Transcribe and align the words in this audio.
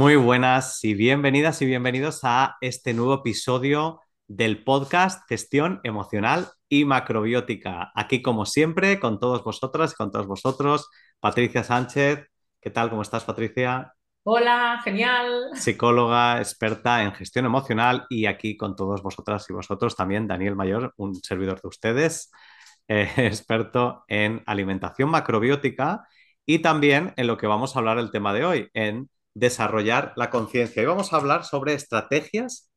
Muy 0.00 0.16
buenas 0.16 0.82
y 0.82 0.94
bienvenidas 0.94 1.60
y 1.60 1.66
bienvenidos 1.66 2.20
a 2.22 2.56
este 2.62 2.94
nuevo 2.94 3.12
episodio 3.16 4.00
del 4.26 4.64
podcast 4.64 5.28
Gestión 5.28 5.78
Emocional 5.82 6.48
y 6.70 6.86
Macrobiótica. 6.86 7.92
Aquí, 7.94 8.22
como 8.22 8.46
siempre, 8.46 8.98
con 8.98 9.20
todos 9.20 9.44
vosotras 9.44 9.92
y 9.92 9.96
con 9.96 10.10
todos 10.10 10.26
vosotros, 10.26 10.88
Patricia 11.20 11.64
Sánchez. 11.64 12.26
¿Qué 12.62 12.70
tal? 12.70 12.88
¿Cómo 12.88 13.02
estás, 13.02 13.24
Patricia? 13.24 13.92
Hola, 14.22 14.80
genial. 14.82 15.50
Psicóloga, 15.52 16.38
experta 16.38 17.02
en 17.02 17.12
gestión 17.12 17.44
emocional 17.44 18.06
y 18.08 18.24
aquí 18.24 18.56
con 18.56 18.76
todos 18.76 19.02
vosotras 19.02 19.44
y 19.50 19.52
vosotros 19.52 19.96
también, 19.96 20.26
Daniel 20.26 20.56
Mayor, 20.56 20.94
un 20.96 21.14
servidor 21.16 21.60
de 21.60 21.68
ustedes, 21.68 22.30
eh, 22.88 23.10
experto 23.18 24.06
en 24.08 24.42
alimentación 24.46 25.10
macrobiótica 25.10 26.06
y 26.46 26.60
también 26.60 27.12
en 27.18 27.26
lo 27.26 27.36
que 27.36 27.46
vamos 27.46 27.76
a 27.76 27.80
hablar 27.80 27.98
el 27.98 28.10
tema 28.10 28.32
de 28.32 28.46
hoy, 28.46 28.70
en 28.72 29.10
desarrollar 29.34 30.12
la 30.16 30.30
conciencia. 30.30 30.82
Y 30.82 30.86
vamos 30.86 31.12
a 31.12 31.16
hablar 31.16 31.44
sobre 31.44 31.74
estrategias 31.74 32.70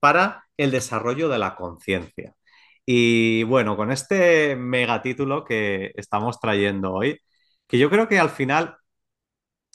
para 0.00 0.44
el 0.56 0.70
desarrollo 0.70 1.28
de 1.28 1.38
la 1.38 1.56
conciencia. 1.56 2.34
Y 2.86 3.44
bueno, 3.44 3.76
con 3.76 3.92
este 3.92 4.56
megatítulo 4.56 5.44
que 5.44 5.92
estamos 5.96 6.40
trayendo 6.40 6.92
hoy, 6.92 7.20
que 7.66 7.78
yo 7.78 7.90
creo 7.90 8.08
que 8.08 8.18
al 8.18 8.30
final, 8.30 8.76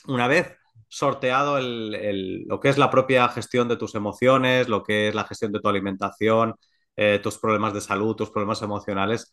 una 0.06 0.28
vez 0.28 0.56
sorteado 0.88 1.58
lo 1.60 2.60
que 2.60 2.68
es 2.68 2.78
la 2.78 2.90
propia 2.90 3.28
gestión 3.28 3.68
de 3.68 3.76
tus 3.76 3.94
emociones, 3.94 4.68
lo 4.68 4.82
que 4.82 5.08
es 5.08 5.14
la 5.14 5.24
gestión 5.24 5.52
de 5.52 5.60
tu 5.60 5.68
alimentación, 5.68 6.54
eh, 6.96 7.20
tus 7.22 7.38
problemas 7.38 7.74
de 7.74 7.80
salud, 7.80 8.16
tus 8.16 8.30
problemas 8.30 8.62
emocionales, 8.62 9.32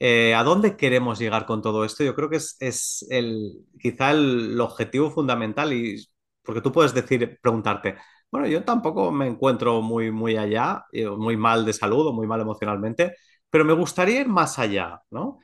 eh, 0.00 0.34
¿A 0.34 0.44
dónde 0.44 0.76
queremos 0.76 1.18
llegar 1.18 1.44
con 1.46 1.60
todo 1.60 1.84
esto? 1.84 2.04
Yo 2.04 2.14
creo 2.14 2.30
que 2.30 2.36
es, 2.36 3.06
el, 3.10 3.66
quizá 3.80 4.12
el, 4.12 4.60
objetivo 4.60 5.10
fundamental 5.10 5.72
y 5.72 6.06
porque 6.48 6.62
tú 6.62 6.72
puedes 6.72 6.94
decir, 6.94 7.38
preguntarte, 7.42 7.96
bueno, 8.32 8.48
yo 8.48 8.64
tampoco 8.64 9.12
me 9.12 9.28
encuentro 9.28 9.82
muy, 9.82 10.10
muy 10.12 10.36
allá, 10.38 10.86
eh, 10.92 11.06
muy 11.08 11.36
mal 11.36 11.66
de 11.66 11.74
salud 11.74 12.08
o 12.08 12.14
muy 12.14 12.26
mal 12.26 12.40
emocionalmente, 12.42 13.16
pero 13.50 13.64
me 13.66 13.74
gustaría 13.74 14.22
ir 14.22 14.28
más 14.28 14.58
allá, 14.58 15.02
¿no? 15.10 15.40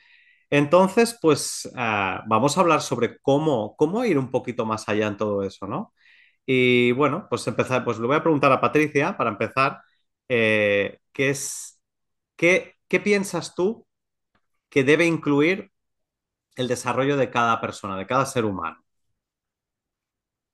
Entonces, 0.51 1.19
pues 1.21 1.67
eh, 1.77 2.19
vamos 2.29 2.57
a 2.59 2.61
hablar 2.63 2.81
sobre 2.83 3.19
cómo, 3.21 3.77
cómo 3.77 4.05
ir 4.05 4.19
un 4.19 4.31
poquito 4.31 4.67
más 4.67 4.89
allá 4.89 5.09
en 5.09 5.17
todo 5.17 5.43
eso, 5.43 5.67
¿no? 5.67 5.93
Y 6.47 6.93
bueno, 6.93 7.27
pues 7.31 7.47
empezar, 7.49 7.85
pues 7.85 7.99
le 7.99 8.07
voy 8.07 8.17
a 8.17 8.23
preguntar 8.23 8.53
a 8.53 8.61
Patricia 8.61 9.17
para 9.17 9.31
empezar, 9.31 9.81
eh, 10.29 11.01
¿qué 11.13 11.31
es, 11.31 11.81
qué, 12.37 12.75
qué 12.89 13.01
piensas 13.01 13.55
tú 13.55 13.87
que 14.71 14.85
debe 14.85 15.07
incluir 15.07 15.73
el 16.57 16.69
desarrollo 16.69 17.17
de 17.19 17.31
cada 17.31 17.61
persona, 17.63 17.99
de 17.99 18.07
cada 18.09 18.27
ser 18.27 18.45
humano? 18.47 18.84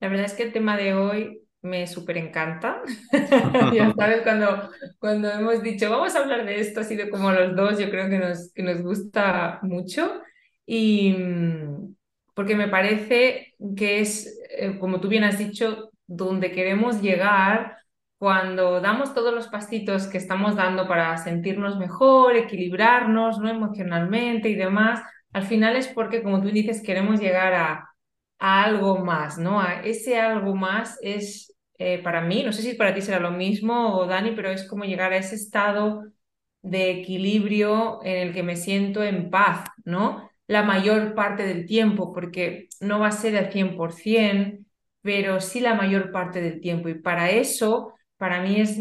La 0.01 0.09
verdad 0.09 0.25
es 0.25 0.33
que 0.33 0.43
el 0.43 0.51
tema 0.51 0.75
de 0.75 0.95
hoy 0.95 1.41
me 1.61 1.85
súper 1.85 2.17
encanta. 2.17 2.81
ya 3.73 3.93
sabes, 3.97 4.23
cuando, 4.23 4.69
cuando 4.99 5.29
hemos 5.29 5.61
dicho, 5.61 5.89
vamos 5.89 6.15
a 6.15 6.19
hablar 6.19 6.43
de 6.43 6.59
esto, 6.59 6.81
ha 6.81 6.83
sido 6.83 7.09
como 7.09 7.31
los 7.31 7.55
dos, 7.55 7.79
yo 7.79 7.89
creo 7.89 8.09
que 8.09 8.17
nos, 8.17 8.51
que 8.53 8.63
nos 8.63 8.81
gusta 8.81 9.59
mucho. 9.61 10.21
Y 10.65 11.13
mm, 11.13 11.95
porque 12.33 12.55
me 12.55 12.67
parece 12.67 13.53
que 13.77 13.99
es, 13.99 14.41
eh, 14.49 14.77
como 14.79 14.99
tú 14.99 15.07
bien 15.07 15.23
has 15.23 15.37
dicho, 15.37 15.91
donde 16.07 16.51
queremos 16.51 17.01
llegar 17.01 17.77
cuando 18.17 18.81
damos 18.81 19.13
todos 19.13 19.33
los 19.33 19.47
pasitos 19.47 20.07
que 20.07 20.17
estamos 20.17 20.55
dando 20.55 20.87
para 20.87 21.15
sentirnos 21.17 21.77
mejor, 21.77 22.35
equilibrarnos 22.35 23.39
¿no? 23.39 23.49
emocionalmente 23.49 24.49
y 24.49 24.55
demás, 24.55 25.01
al 25.31 25.43
final 25.43 25.75
es 25.75 25.87
porque, 25.87 26.23
como 26.23 26.41
tú 26.41 26.49
dices, 26.49 26.81
queremos 26.83 27.19
llegar 27.19 27.53
a 27.53 27.90
algo 28.41 28.97
más, 29.05 29.37
¿no? 29.37 29.61
A 29.61 29.81
ese 29.83 30.19
algo 30.19 30.55
más 30.55 30.97
es 31.03 31.55
eh, 31.77 31.99
para 32.03 32.21
mí, 32.21 32.43
no 32.43 32.51
sé 32.53 32.63
si 32.63 32.73
para 32.73 32.93
ti 32.93 33.01
será 33.01 33.19
lo 33.19 33.31
mismo 33.31 34.05
Dani, 34.07 34.31
pero 34.35 34.49
es 34.49 34.67
como 34.67 34.83
llegar 34.83 35.13
a 35.13 35.17
ese 35.17 35.35
estado 35.35 36.03
de 36.63 36.91
equilibrio 36.91 38.03
en 38.03 38.17
el 38.29 38.33
que 38.33 38.43
me 38.43 38.55
siento 38.55 39.03
en 39.03 39.29
paz, 39.29 39.69
¿no? 39.85 40.29
La 40.47 40.63
mayor 40.63 41.13
parte 41.15 41.43
del 41.45 41.65
tiempo, 41.67 42.13
porque 42.13 42.67
no 42.79 42.99
va 42.99 43.07
a 43.07 43.11
ser 43.11 43.37
al 43.37 43.51
100%, 43.51 44.57
pero 45.01 45.39
sí 45.39 45.59
la 45.59 45.75
mayor 45.75 46.11
parte 46.11 46.41
del 46.41 46.61
tiempo. 46.61 46.89
Y 46.89 46.95
para 46.95 47.29
eso, 47.31 47.93
para 48.17 48.41
mí 48.41 48.59
es, 48.59 48.77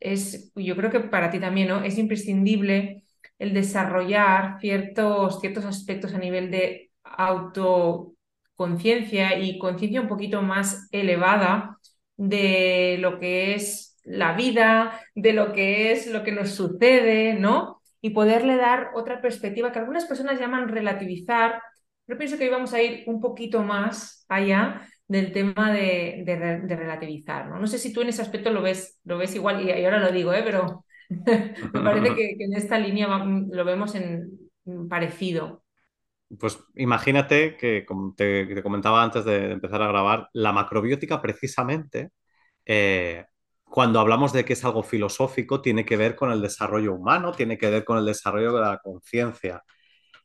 es 0.00 0.52
yo 0.54 0.76
creo 0.76 0.90
que 0.90 1.00
para 1.00 1.30
ti 1.30 1.40
también, 1.40 1.68
¿no? 1.68 1.82
Es 1.84 1.98
imprescindible 1.98 3.04
el 3.38 3.54
desarrollar 3.54 4.58
ciertos, 4.60 5.40
ciertos 5.40 5.64
aspectos 5.64 6.14
a 6.14 6.18
nivel 6.18 6.50
de 6.50 6.90
auto 7.04 8.14
conciencia 8.60 9.38
y 9.38 9.58
conciencia 9.58 10.02
un 10.02 10.06
poquito 10.06 10.42
más 10.42 10.86
elevada 10.92 11.78
de 12.18 12.98
lo 13.00 13.18
que 13.18 13.54
es 13.54 13.98
la 14.04 14.34
vida, 14.34 15.00
de 15.14 15.32
lo 15.32 15.54
que 15.54 15.92
es 15.92 16.06
lo 16.06 16.22
que 16.22 16.32
nos 16.32 16.50
sucede, 16.50 17.32
¿no? 17.32 17.80
Y 18.02 18.10
poderle 18.10 18.56
dar 18.56 18.90
otra 18.94 19.22
perspectiva 19.22 19.72
que 19.72 19.78
algunas 19.78 20.04
personas 20.04 20.38
llaman 20.38 20.68
relativizar. 20.68 21.62
Yo 22.06 22.18
pienso 22.18 22.36
que 22.36 22.44
hoy 22.44 22.50
vamos 22.50 22.74
a 22.74 22.82
ir 22.82 23.04
un 23.06 23.18
poquito 23.18 23.62
más 23.62 24.26
allá 24.28 24.86
del 25.08 25.32
tema 25.32 25.72
de, 25.72 26.22
relativizar, 26.68 27.48
¿no? 27.48 27.58
No 27.58 27.66
sé 27.66 27.78
si 27.78 27.94
tú 27.94 28.02
en 28.02 28.10
ese 28.10 28.20
aspecto 28.20 28.50
lo 28.50 28.60
ves, 28.60 29.00
lo 29.04 29.16
ves 29.16 29.34
igual, 29.34 29.66
y, 29.66 29.70
ahora 29.70 30.00
lo 30.00 30.12
digo, 30.12 30.34
¿eh? 30.34 30.42
pero 30.44 30.84
me 31.08 31.80
parece 31.80 32.14
que, 32.14 32.36
en 32.38 32.52
esta 32.52 32.78
línea 32.78 33.08
lo 33.08 33.64
vemos 33.64 33.94
en 33.94 34.28
parecido 34.90 35.62
pues 36.38 36.58
imagínate 36.76 37.56
que, 37.56 37.84
como 37.84 38.14
te, 38.14 38.62
comentaba 38.62 39.02
antes 39.02 39.24
de, 39.24 39.52
empezar 39.52 39.82
a 39.82 39.88
grabar, 39.88 40.28
la 40.32 40.52
macrobiótica 40.52 41.20
precisamente, 41.20 42.10
eh, 42.64 43.24
cuando 43.64 44.00
hablamos 44.00 44.32
de 44.32 44.44
que 44.44 44.54
es 44.54 44.64
algo 44.64 44.82
filosófico, 44.82 45.60
tiene 45.60 45.84
que 45.84 45.96
ver 45.96 46.16
con 46.16 46.32
el 46.32 46.42
desarrollo 46.42 46.94
humano, 46.94 47.32
tiene 47.32 47.58
que 47.58 47.70
ver 47.70 47.84
con 47.84 47.98
el 47.98 48.04
desarrollo 48.04 48.52
de 48.52 48.60
la 48.60 48.78
conciencia. 48.78 49.62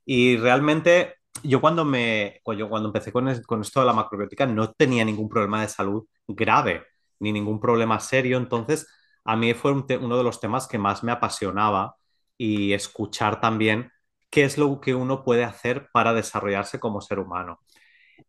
Y 0.06 0.38
realmente 0.38 1.16
yo 1.44 1.62
cuando, 1.62 1.86
me, 1.86 2.42
cuando 2.44 2.88
empecé 2.88 3.12
con, 3.12 3.28
esto 3.28 3.80
de 3.80 3.86
la 3.86 3.94
macrobiótica 3.94 4.46
no 4.46 4.72
tenía 4.74 5.06
ningún 5.06 5.30
problema 5.30 5.62
de 5.62 5.70
salud 5.70 6.06
grave, 6.28 6.84
ni 7.20 7.32
ningún 7.32 7.60
problema 7.60 8.00
serio, 8.00 8.38
entonces 8.38 8.88
a 9.24 9.36
mí 9.36 9.54
fue 9.54 9.72
uno 9.74 10.18
de 10.18 10.24
los 10.24 10.40
temas 10.40 10.68
que 10.68 10.78
más 10.78 11.04
me 11.04 11.12
apasionaba 11.12 11.96
y 12.38 12.74
escuchar 12.74 13.40
también 13.42 13.92
qué 14.36 14.44
es 14.44 14.58
lo 14.58 14.82
que 14.82 14.94
uno 14.94 15.24
puede 15.24 15.46
hacer 15.46 15.88
para 15.94 16.14
desarrollarse 16.14 16.78
como 16.78 17.00
ser 17.00 17.20
humano. 17.20 17.62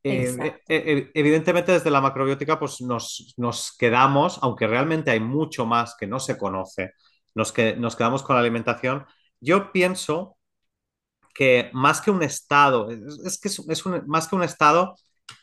Eh, 0.05 0.37
eh, 0.41 0.63
eh, 0.69 1.11
evidentemente 1.15 1.73
desde 1.73 1.91
la 1.91 2.01
macrobiótica 2.01 2.61
pues 2.61 2.81
nos, 2.81 3.35
nos, 3.37 3.77
quedamos, 3.77 4.39
aunque 4.41 4.69
realmente 4.69 5.11
hay 5.11 5.19
mucho 5.19 5.67
más 5.67 5.97
que 5.99 6.07
no 6.07 6.21
se 6.21 6.39
conoce, 6.39 6.93
nos, 7.35 7.51
que, 7.51 7.75
nos 7.75 7.97
quedamos 7.97 8.23
con 8.23 8.37
la 8.37 8.41
alimentación. 8.41 9.05
Yo 9.41 9.73
pienso 9.73 10.37
que 11.35 11.71
más 11.73 12.01
que 12.01 12.13
un 12.13 12.23
estado, 12.23 12.89
es, 12.89 13.41
que 13.41 13.49
es, 13.49 13.87
más 14.07 14.29
que 14.29 14.37
un 14.37 14.45
estado, 14.45 14.95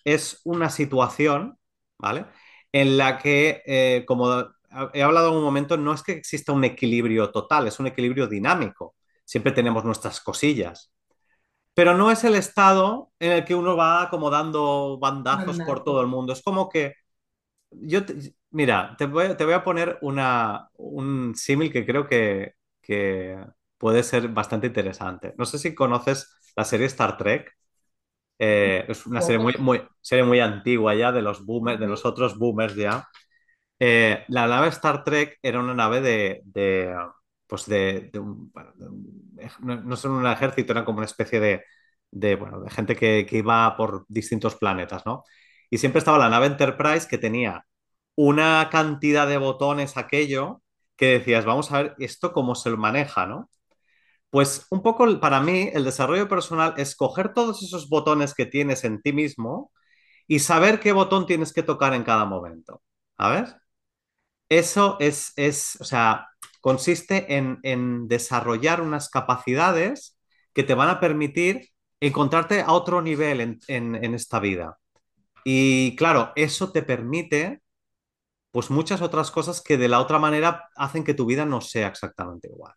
es 0.06 0.40
una 0.46 0.70
situación, 0.70 1.58
¿vale? 1.98 2.26
En 2.72 2.96
la 2.96 3.18
que, 3.18 4.06
como 4.08 4.46
he 4.94 5.04
hablado 5.04 5.32
en 5.32 5.36
un 5.40 5.44
momento, 5.44 5.76
no 5.76 5.94
es 5.94 6.04
que 6.04 6.14
exista 6.14 6.54
un 6.54 6.64
equilibrio 6.64 7.32
total, 7.32 7.68
es 7.68 7.82
un 7.82 7.88
equilibrio 7.88 8.28
dinámico 8.28 8.96
siempre 9.26 9.52
tenemos 9.52 9.84
nuestras 9.86 10.20
cosillas. 10.22 10.92
Pero 11.74 11.98
no 11.98 12.12
es 12.12 12.24
el 12.24 12.36
estado 12.36 13.12
en 13.20 13.32
el 13.32 13.46
que 13.46 13.56
uno 13.56 13.76
va 13.76 14.10
como 14.10 14.30
dando 14.30 15.00
bandazos 15.00 15.60
por 15.62 15.84
todo 15.84 16.02
el 16.02 16.08
mundo. 16.08 16.34
Es 16.34 16.44
como 16.44 16.70
que 16.70 16.94
yo, 17.72 18.02
mira, 18.52 18.96
te 18.98 19.08
voy, 19.08 19.36
te 19.36 19.46
voy, 19.46 19.54
a 19.54 19.64
poner 19.64 19.98
una, 20.02 20.70
un 20.76 21.34
símil 21.36 21.72
que 21.72 21.86
creo 21.86 22.08
que, 22.08 22.54
que, 22.82 23.38
puede 23.84 24.02
ser 24.04 24.30
bastante 24.30 24.68
interesante. 24.68 25.34
No 25.38 25.46
sé 25.46 25.58
si 25.60 25.76
conoces 25.76 26.38
la 26.56 26.64
serie 26.64 26.86
Star 26.86 27.18
Trek. 27.18 27.52
Eh, 28.40 28.86
es 28.88 29.06
una 29.06 29.22
serie 29.22 29.40
muy, 29.40 29.56
muy, 29.60 29.82
serie 30.00 30.24
muy 30.24 30.40
antigua 30.40 30.96
ya 30.96 31.12
de 31.12 31.22
los 31.22 31.46
boomers, 31.46 31.82
de 31.82 31.88
los 31.88 32.06
otros 32.06 32.38
boomers 32.40 32.76
ya. 32.76 33.10
Eh, 33.78 34.24
la 34.30 34.48
nave 34.48 34.70
Star 34.70 35.04
Trek 35.04 35.38
era 35.42 35.60
una 35.60 35.74
nave 35.74 36.00
de, 36.00 36.96
pues 37.54 37.68
de, 37.68 38.10
un, 38.16 38.52
no, 39.62 39.96
son 39.96 40.14
un 40.14 40.26
ejército, 40.26 40.72
eran 40.72 40.86
como 40.86 40.98
una 40.98 41.06
especie 41.06 41.40
de, 42.12 42.36
bueno, 42.36 42.62
de 42.62 42.72
gente 42.72 42.96
que, 42.96 43.28
iba 43.30 43.78
por 43.78 44.06
distintos 44.08 44.56
planetas, 44.56 45.06
¿no? 45.06 45.24
Y 45.70 45.78
siempre 45.78 46.00
estaba 46.00 46.18
la 46.18 46.30
nave 46.30 46.48
Enterprise 46.48 47.08
que 47.08 47.20
tenía 47.20 47.64
una 48.16 48.70
cantidad 48.72 49.28
de 49.28 49.38
botones 49.38 49.98
aquello 49.98 50.64
que 50.96 51.20
decías, 51.20 51.46
vamos 51.46 51.72
a 51.72 51.84
ver 51.84 51.96
esto 52.00 52.34
cómo 52.34 52.56
se 52.56 52.72
lo 52.72 52.78
maneja, 52.78 53.28
¿no? 53.28 53.52
Pues 54.32 54.66
un 54.72 54.82
poco 54.82 55.20
para 55.20 55.40
mí 55.40 55.70
el 55.74 55.84
desarrollo 55.86 56.28
personal 56.28 56.74
es 56.78 56.96
coger 56.96 57.36
todos 57.36 57.62
esos 57.62 57.88
botones 57.88 58.34
que 58.34 58.48
tienes 58.48 58.84
en 58.84 59.00
ti 59.04 59.14
mismo 59.14 59.72
y 60.28 60.40
saber 60.40 60.80
qué 60.80 60.92
botón 60.92 61.28
tienes 61.28 61.54
que 61.54 61.62
tocar 61.64 61.94
en 61.94 62.04
cada 62.04 62.26
momento. 62.26 62.82
¿Sabes? 63.16 63.56
Eso 64.50 64.98
es, 65.00 65.34
es 65.36 65.78
o 65.82 65.84
sea, 65.86 66.28
consiste 66.64 67.36
en, 67.36 67.60
en 67.64 68.08
desarrollar 68.08 68.80
unas 68.80 69.10
capacidades 69.10 70.18
que 70.54 70.64
te 70.64 70.76
van 70.76 70.88
a 70.88 71.02
permitir 71.02 71.68
encontrarte 72.00 72.62
a 72.62 72.72
otro 72.72 73.02
nivel 73.02 73.42
en, 73.42 73.60
en, 73.68 73.96
en 73.96 74.14
esta 74.14 74.40
vida. 74.40 74.78
Y 75.44 75.94
claro, 75.98 76.32
eso 76.38 76.72
te 76.72 76.82
permite 76.82 77.62
pues 78.52 78.70
muchas 78.70 79.02
otras 79.02 79.30
cosas 79.30 79.62
que 79.62 79.78
de 79.78 79.90
la 79.90 80.00
otra 80.00 80.20
manera 80.20 80.70
hacen 80.78 81.04
que 81.04 81.14
tu 81.14 81.26
vida 81.26 81.46
no 81.46 81.60
sea 81.60 81.90
exactamente 81.90 82.48
igual. 82.48 82.74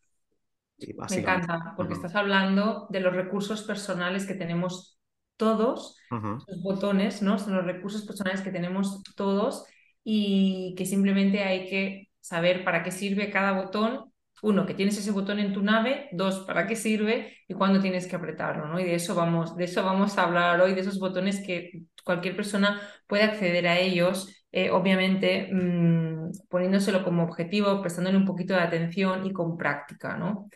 Me 0.78 1.16
encanta, 1.18 1.74
porque 1.76 1.92
uh 1.92 1.96
-huh. 1.96 1.98
estás 2.00 2.16
hablando 2.16 2.88
de 2.90 2.98
los 2.98 3.14
recursos 3.14 3.62
personales 3.62 4.26
que 4.26 4.34
tenemos 4.34 4.98
todos, 5.36 5.96
uh 6.10 6.16
-huh. 6.16 6.44
los 6.44 6.62
botones, 6.62 7.22
¿no? 7.22 7.38
Son 7.38 7.54
los 7.54 7.64
recursos 7.64 8.04
personales 8.04 8.40
que 8.40 8.50
tenemos 8.50 9.00
todos 9.14 9.64
y 10.02 10.74
que 10.76 10.86
simplemente 10.86 11.44
hay 11.44 11.68
que 11.68 12.08
saber 12.26 12.64
para 12.64 12.82
qué 12.82 12.90
sirve 12.90 13.30
cada 13.30 13.52
botón. 13.52 14.12
Uno, 14.42 14.66
que 14.66 14.74
tienes 14.74 14.98
ese 14.98 15.12
botón 15.12 15.38
en 15.38 15.52
tu 15.52 15.62
nave. 15.62 16.08
Dos, 16.12 16.40
para 16.46 16.66
qué 16.66 16.76
sirve 16.76 17.36
y 17.48 17.54
cuándo 17.54 17.80
tienes 17.80 18.06
que 18.06 18.16
apretarlo, 18.16 18.66
¿no? 18.66 18.78
Y 18.78 18.84
de 18.84 18.94
eso 18.94 19.14
vamos, 19.14 19.56
de 19.56 19.64
eso 19.64 19.82
vamos 19.84 20.18
a 20.18 20.24
hablar 20.24 20.60
hoy, 20.60 20.74
de 20.74 20.82
esos 20.82 20.98
botones 20.98 21.42
que 21.46 21.82
cualquier 22.04 22.36
persona 22.36 22.80
puede 23.06 23.24
acceder 23.24 23.66
a 23.66 23.78
ellos, 23.78 24.46
eh, 24.52 24.70
obviamente 24.70 25.48
mmm, 25.52 26.30
poniéndoselo 26.48 27.02
como 27.04 27.24
objetivo, 27.24 27.80
prestándole 27.80 28.16
un 28.16 28.26
poquito 28.26 28.54
de 28.54 28.60
atención 28.60 29.26
y 29.26 29.32
con 29.32 29.56
práctica, 29.56 30.16
¿no? 30.16 30.48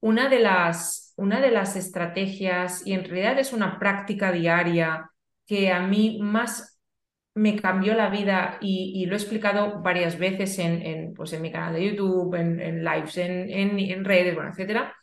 Una 0.00 0.28
de, 0.28 0.40
las, 0.40 1.14
una 1.16 1.40
de 1.40 1.50
las 1.50 1.76
estrategias, 1.76 2.86
y 2.86 2.92
en 2.92 3.04
realidad 3.04 3.38
es 3.38 3.52
una 3.52 3.78
práctica 3.78 4.32
diaria 4.32 5.10
que 5.46 5.72
a 5.72 5.80
mí 5.80 6.18
más 6.22 6.73
me 7.34 7.56
cambió 7.56 7.94
la 7.94 8.10
vida 8.10 8.58
y, 8.60 9.06
lo 9.06 9.14
he 9.14 9.18
explicado 9.18 9.80
varias 9.82 10.18
veces 10.18 10.58
en, 10.58 10.82
en, 10.82 11.14
pues 11.14 11.32
en 11.32 11.42
mi 11.42 11.50
canal 11.50 11.74
de 11.74 11.90
YouTube, 11.90 12.34
en, 12.36 12.60
en 12.60 12.84
lives, 12.84 13.16
en, 13.18 14.04
redes, 14.04 14.34
bueno, 14.34 14.50
etcétera. 14.50 14.94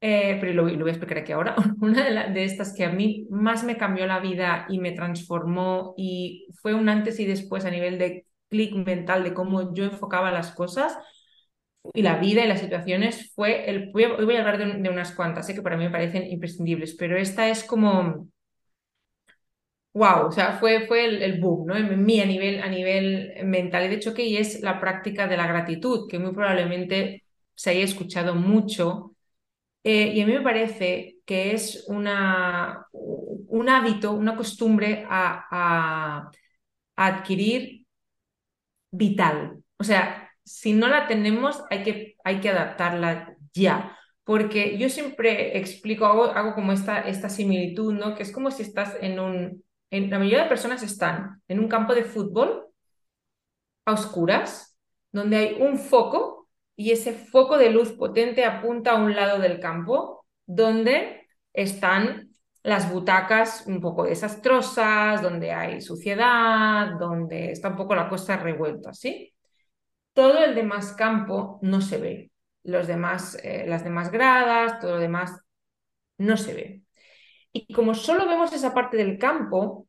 Eh, 0.00 0.38
pero 0.40 0.52
lo, 0.54 0.68
lo, 0.68 0.78
voy 0.80 0.88
a 0.88 0.92
explicar 0.92 1.18
aquí 1.18 1.32
ahora. 1.32 1.54
Una 1.80 2.28
de, 2.28 2.44
estas 2.44 2.74
que 2.74 2.84
a 2.84 2.90
mí 2.90 3.26
más 3.30 3.64
me 3.64 3.76
cambió 3.76 4.06
la 4.06 4.18
vida 4.18 4.66
y 4.68 4.78
me 4.80 4.92
transformó 4.92 5.94
y 5.96 6.48
fue 6.60 6.74
un 6.74 6.88
antes 6.88 7.20
y 7.20 7.26
después 7.26 7.64
a 7.64 7.70
nivel 7.70 7.98
de 7.98 8.26
clic 8.48 8.74
mental 8.74 9.22
de 9.22 9.34
cómo 9.34 9.72
yo 9.74 9.84
enfocaba 9.84 10.32
las 10.32 10.52
cosas 10.52 10.98
y 11.94 12.02
la 12.02 12.18
vida 12.18 12.44
y 12.44 12.48
las 12.48 12.60
situaciones 12.60 13.32
fue 13.34 13.70
el 13.70 13.90
hoy 13.94 14.24
voy 14.24 14.36
a 14.36 14.40
hablar 14.40 14.58
de, 14.58 14.82
de, 14.82 14.90
unas 14.90 15.12
cuantas 15.12 15.46
sé 15.46 15.54
que 15.54 15.62
para 15.62 15.76
mí 15.76 15.84
me 15.84 15.90
parecen 15.90 16.24
imprescindibles 16.30 16.94
pero 16.94 17.16
esta 17.16 17.48
es 17.48 17.64
como 17.64 18.28
wow 19.92 20.26
o 20.28 20.32
sea 20.32 20.58
fue, 20.58 20.86
fue 20.86 21.04
el, 21.04 21.22
el 21.22 21.40
boom 21.40 21.66
¿no? 21.66 21.76
en 21.76 22.04
mí 22.04 22.20
a 22.20 22.26
nivel, 22.26 22.62
a 22.62 22.68
nivel 22.68 23.32
mental 23.44 23.84
y 23.84 23.88
de 23.88 23.94
hecho 23.96 24.14
que 24.14 24.38
es 24.38 24.60
la 24.62 24.80
práctica 24.80 25.26
de 25.26 25.36
la 25.36 25.46
gratitud 25.46 26.08
que 26.08 26.18
muy 26.18 26.32
probablemente 26.32 27.24
se 27.54 27.70
haya 27.70 27.84
escuchado 27.84 28.34
mucho 28.34 29.14
eh, 29.84 30.08
y 30.14 30.20
a 30.22 30.26
mí 30.26 30.32
me 30.34 30.42
parece 30.42 31.18
que 31.26 31.52
es 31.54 31.84
una, 31.88 32.86
un 32.92 33.68
hábito 33.68 34.12
una 34.12 34.36
costumbre 34.36 35.06
a, 35.08 35.46
a, 35.50 36.30
a 36.96 37.06
adquirir 37.06 37.86
vital 38.90 39.62
o 39.78 39.84
sea 39.84 40.26
si 40.44 40.72
no 40.72 40.88
la 40.88 41.06
tenemos, 41.06 41.62
hay 41.70 41.84
que, 41.84 42.16
hay 42.24 42.40
que 42.40 42.48
adaptarla 42.48 43.36
ya. 43.54 43.96
Porque 44.24 44.78
yo 44.78 44.88
siempre 44.88 45.58
explico, 45.58 46.06
hago, 46.06 46.24
hago 46.24 46.54
como 46.54 46.72
esta, 46.72 47.02
esta 47.02 47.28
similitud, 47.28 47.92
¿no? 47.94 48.16
Que 48.16 48.24
es 48.24 48.32
como 48.32 48.50
si 48.50 48.62
estás 48.62 48.96
en 49.00 49.20
un... 49.20 49.62
La 49.90 50.18
mayoría 50.18 50.44
de 50.44 50.48
personas 50.48 50.82
están 50.82 51.42
en 51.48 51.58
un 51.60 51.68
campo 51.68 51.94
de 51.94 52.04
fútbol 52.04 52.66
a 53.84 53.92
oscuras, 53.92 54.78
donde 55.12 55.36
hay 55.36 55.54
un 55.60 55.78
foco 55.78 56.48
y 56.76 56.92
ese 56.92 57.12
foco 57.12 57.58
de 57.58 57.70
luz 57.70 57.92
potente 57.92 58.44
apunta 58.44 58.92
a 58.92 59.02
un 59.02 59.14
lado 59.14 59.38
del 59.38 59.60
campo, 59.60 60.24
donde 60.46 61.26
están 61.52 62.30
las 62.62 62.92
butacas 62.92 63.66
un 63.66 63.80
poco 63.80 64.04
desastrosas, 64.04 65.22
donde 65.22 65.52
hay 65.52 65.80
suciedad, 65.80 66.98
donde 66.98 67.52
está 67.52 67.68
un 67.70 67.76
poco 67.76 67.94
la 67.94 68.08
cosa 68.08 68.36
revuelta, 68.36 68.92
¿sí? 68.92 69.34
todo 70.12 70.44
el 70.44 70.54
demás 70.54 70.92
campo 70.92 71.58
no 71.62 71.80
se 71.80 71.98
ve. 71.98 72.32
Los 72.62 72.86
demás, 72.86 73.38
eh, 73.42 73.64
las 73.66 73.84
demás 73.84 74.10
gradas, 74.10 74.80
todo 74.80 74.92
lo 74.92 74.98
demás 75.00 75.40
no 76.18 76.36
se 76.36 76.54
ve. 76.54 76.82
Y 77.52 77.72
como 77.72 77.94
solo 77.94 78.26
vemos 78.26 78.52
esa 78.52 78.74
parte 78.74 78.96
del 78.96 79.18
campo, 79.18 79.86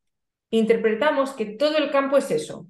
interpretamos 0.49 1.31
que 1.33 1.45
todo 1.45 1.77
el 1.77 1.91
campo 1.91 2.17
es 2.17 2.31
eso. 2.31 2.67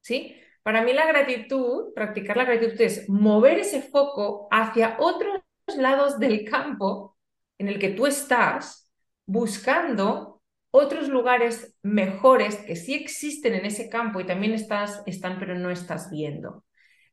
¿Sí? 0.00 0.36
Para 0.62 0.82
mí 0.82 0.92
la 0.92 1.06
gratitud, 1.06 1.92
practicar 1.94 2.36
la 2.36 2.44
gratitud 2.44 2.80
es 2.80 3.08
mover 3.08 3.58
ese 3.60 3.82
foco 3.82 4.48
hacia 4.50 4.96
otros 4.98 5.40
lados 5.76 6.18
del 6.18 6.44
campo 6.44 7.16
en 7.58 7.68
el 7.68 7.78
que 7.78 7.90
tú 7.90 8.06
estás 8.06 8.90
buscando 9.26 10.42
otros 10.70 11.08
lugares 11.08 11.76
mejores 11.82 12.56
que 12.56 12.76
sí 12.76 12.94
existen 12.94 13.54
en 13.54 13.66
ese 13.66 13.88
campo 13.88 14.20
y 14.20 14.26
también 14.26 14.52
estás, 14.54 15.02
están, 15.06 15.38
pero 15.38 15.54
no 15.56 15.70
estás 15.70 16.10
viendo. 16.10 16.64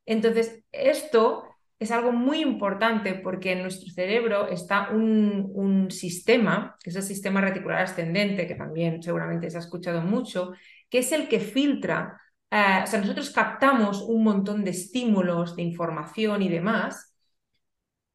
Entonces, 0.06 0.64
esto 0.72 1.53
es 1.84 1.92
algo 1.92 2.12
muy 2.12 2.42
importante 2.42 3.14
porque 3.16 3.54
en 3.54 3.62
nuestro 3.62 3.92
cerebro 3.92 4.48
está 4.48 4.90
un, 4.92 5.90
sistema, 5.92 6.78
que 6.82 6.90
es 6.90 6.96
el 6.96 7.04
sistema 7.04 7.42
reticular 7.42 7.82
ascendente, 7.82 8.48
que 8.48 8.56
también 8.56 9.02
seguramente 9.04 9.50
se 9.50 9.58
ha 9.58 9.60
escuchado 9.60 10.02
mucho, 10.02 10.54
que 10.90 11.00
es 11.00 11.12
el 11.12 11.28
que 11.28 11.40
filtra, 11.40 12.20
eh, 12.50 12.82
o 12.84 12.88
sea, 12.88 13.00
nosotros 13.00 13.30
captamos 13.32 14.02
un 14.02 14.24
montón 14.24 14.64
de 14.64 14.72
estímulos, 14.72 15.56
de 15.56 15.64
información 15.64 16.42
y 16.42 16.50
demás, 16.50 17.14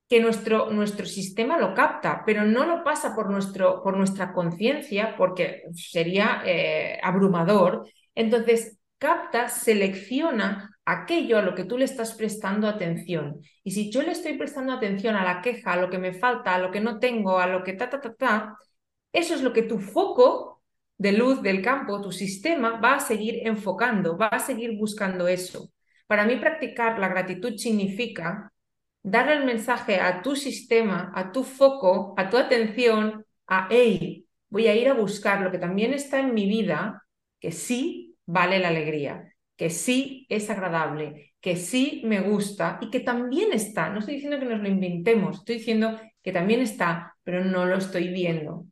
que 0.08 0.20
nuestro, 0.20 0.70
nuestro 0.70 1.04
sistema 1.06 1.58
lo 1.58 1.74
capta, 1.74 2.22
pero 2.24 2.44
no 2.44 2.64
lo 2.64 2.82
pasa 2.82 3.14
por, 3.14 3.30
nuestro, 3.30 3.82
por 3.82 3.96
nuestra 3.96 4.32
conciencia 4.32 5.14
porque 5.16 5.64
sería 5.74 6.42
eh, 6.46 6.98
abrumador. 7.02 7.86
Entonces, 8.14 8.77
capta, 8.98 9.48
selecciona 9.48 10.70
aquello 10.84 11.38
a 11.38 11.42
lo 11.42 11.54
que 11.54 11.64
tú 11.64 11.78
le 11.78 11.84
estás 11.84 12.14
prestando 12.14 12.66
atención. 12.68 13.40
Y 13.62 13.72
si 13.72 13.90
yo 13.90 14.02
le 14.02 14.12
estoy 14.12 14.36
prestando 14.38 14.72
atención 14.72 15.16
a 15.16 15.24
la 15.24 15.42
queja, 15.42 15.72
a 15.72 15.76
lo 15.76 15.90
que 15.90 15.98
me 15.98 16.12
falta, 16.12 16.54
a 16.54 16.58
lo 16.58 16.70
que 16.70 16.80
no 16.80 16.98
tengo, 16.98 17.38
a 17.38 17.46
lo 17.46 17.62
que 17.62 17.74
ta, 17.74 17.90
ta, 17.90 18.00
ta, 18.00 18.14
ta, 18.14 18.56
eso 19.12 19.34
es 19.34 19.42
lo 19.42 19.52
que 19.52 19.62
tu 19.62 19.78
foco 19.78 20.62
de 20.96 21.12
luz 21.12 21.42
del 21.42 21.62
campo, 21.62 22.00
tu 22.00 22.10
sistema, 22.12 22.80
va 22.80 22.94
a 22.94 23.00
seguir 23.00 23.46
enfocando, 23.46 24.16
va 24.16 24.28
a 24.28 24.38
seguir 24.40 24.76
buscando 24.76 25.28
eso. 25.28 25.70
Para 26.06 26.24
mí 26.24 26.36
practicar 26.36 26.98
la 26.98 27.08
gratitud 27.08 27.56
significa 27.56 28.52
darle 29.02 29.34
el 29.34 29.44
mensaje 29.44 30.00
a 30.00 30.22
tu 30.22 30.34
sistema, 30.36 31.12
a 31.14 31.32
tu 31.32 31.44
foco, 31.44 32.14
a 32.16 32.28
tu 32.30 32.36
atención, 32.36 33.24
a, 33.46 33.68
hey, 33.70 34.26
voy 34.48 34.66
a 34.66 34.74
ir 34.74 34.88
a 34.88 34.94
buscar 34.94 35.40
lo 35.42 35.50
que 35.50 35.58
también 35.58 35.94
está 35.94 36.18
en 36.20 36.34
mi 36.34 36.46
vida, 36.46 37.04
que 37.40 37.52
sí 37.52 38.07
vale 38.28 38.58
la 38.58 38.68
alegría, 38.68 39.34
que 39.56 39.70
sí 39.70 40.26
es 40.28 40.50
agradable, 40.50 41.32
que 41.40 41.56
sí 41.56 42.02
me 42.04 42.20
gusta 42.20 42.78
y 42.82 42.90
que 42.90 43.00
también 43.00 43.52
está. 43.52 43.88
No 43.88 44.00
estoy 44.00 44.16
diciendo 44.16 44.38
que 44.38 44.44
nos 44.44 44.60
lo 44.60 44.68
inventemos, 44.68 45.38
estoy 45.38 45.56
diciendo 45.56 45.98
que 46.22 46.32
también 46.32 46.60
está, 46.60 47.16
pero 47.24 47.42
no 47.42 47.64
lo 47.64 47.78
estoy 47.78 48.08
viendo. 48.08 48.66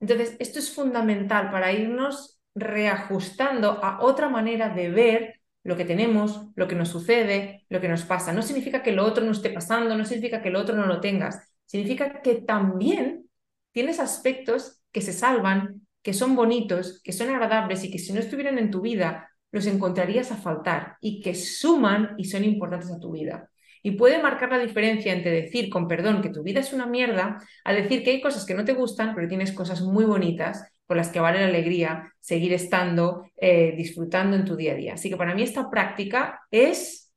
Entonces, 0.00 0.36
esto 0.38 0.60
es 0.60 0.72
fundamental 0.72 1.50
para 1.50 1.72
irnos 1.72 2.40
reajustando 2.54 3.82
a 3.82 4.00
otra 4.00 4.28
manera 4.28 4.68
de 4.68 4.90
ver 4.90 5.40
lo 5.64 5.76
que 5.76 5.84
tenemos, 5.84 6.48
lo 6.54 6.68
que 6.68 6.76
nos 6.76 6.90
sucede, 6.90 7.64
lo 7.68 7.80
que 7.80 7.88
nos 7.88 8.04
pasa. 8.04 8.32
No 8.32 8.42
significa 8.42 8.82
que 8.82 8.92
lo 8.92 9.04
otro 9.04 9.24
no 9.24 9.32
esté 9.32 9.50
pasando, 9.50 9.96
no 9.96 10.04
significa 10.04 10.40
que 10.40 10.50
lo 10.50 10.60
otro 10.60 10.76
no 10.76 10.86
lo 10.86 11.00
tengas. 11.00 11.52
Significa 11.66 12.22
que 12.22 12.36
también 12.36 13.28
tienes 13.72 13.98
aspectos 13.98 14.82
que 14.92 15.00
se 15.00 15.12
salvan, 15.12 15.83
que 16.04 16.12
son 16.12 16.36
bonitos, 16.36 17.00
que 17.02 17.12
son 17.12 17.30
agradables 17.30 17.82
y 17.82 17.90
que 17.90 17.98
si 17.98 18.12
no 18.12 18.20
estuvieran 18.20 18.58
en 18.58 18.70
tu 18.70 18.82
vida 18.82 19.30
los 19.50 19.66
encontrarías 19.66 20.30
a 20.32 20.36
faltar 20.36 20.96
y 21.00 21.20
que 21.20 21.34
suman 21.34 22.14
y 22.18 22.24
son 22.24 22.44
importantes 22.44 22.90
a 22.92 23.00
tu 23.00 23.12
vida. 23.12 23.50
Y 23.82 23.92
puede 23.92 24.22
marcar 24.22 24.50
la 24.50 24.58
diferencia 24.58 25.12
entre 25.12 25.30
decir, 25.30 25.70
con 25.70 25.88
perdón, 25.88 26.22
que 26.22 26.30
tu 26.30 26.42
vida 26.42 26.60
es 26.60 26.72
una 26.72 26.86
mierda, 26.86 27.38
a 27.64 27.72
decir 27.72 28.02
que 28.02 28.10
hay 28.10 28.20
cosas 28.20 28.44
que 28.44 28.54
no 28.54 28.64
te 28.64 28.74
gustan, 28.74 29.14
pero 29.14 29.28
tienes 29.28 29.52
cosas 29.52 29.80
muy 29.82 30.04
bonitas 30.04 30.70
por 30.86 30.96
las 30.96 31.08
que 31.08 31.20
vale 31.20 31.40
la 31.40 31.46
alegría 31.46 32.12
seguir 32.20 32.52
estando, 32.52 33.30
eh, 33.36 33.74
disfrutando 33.76 34.36
en 34.36 34.44
tu 34.44 34.56
día 34.56 34.72
a 34.72 34.76
día. 34.76 34.94
Así 34.94 35.08
que 35.08 35.16
para 35.16 35.34
mí 35.34 35.42
esta 35.42 35.70
práctica 35.70 36.40
es 36.50 37.12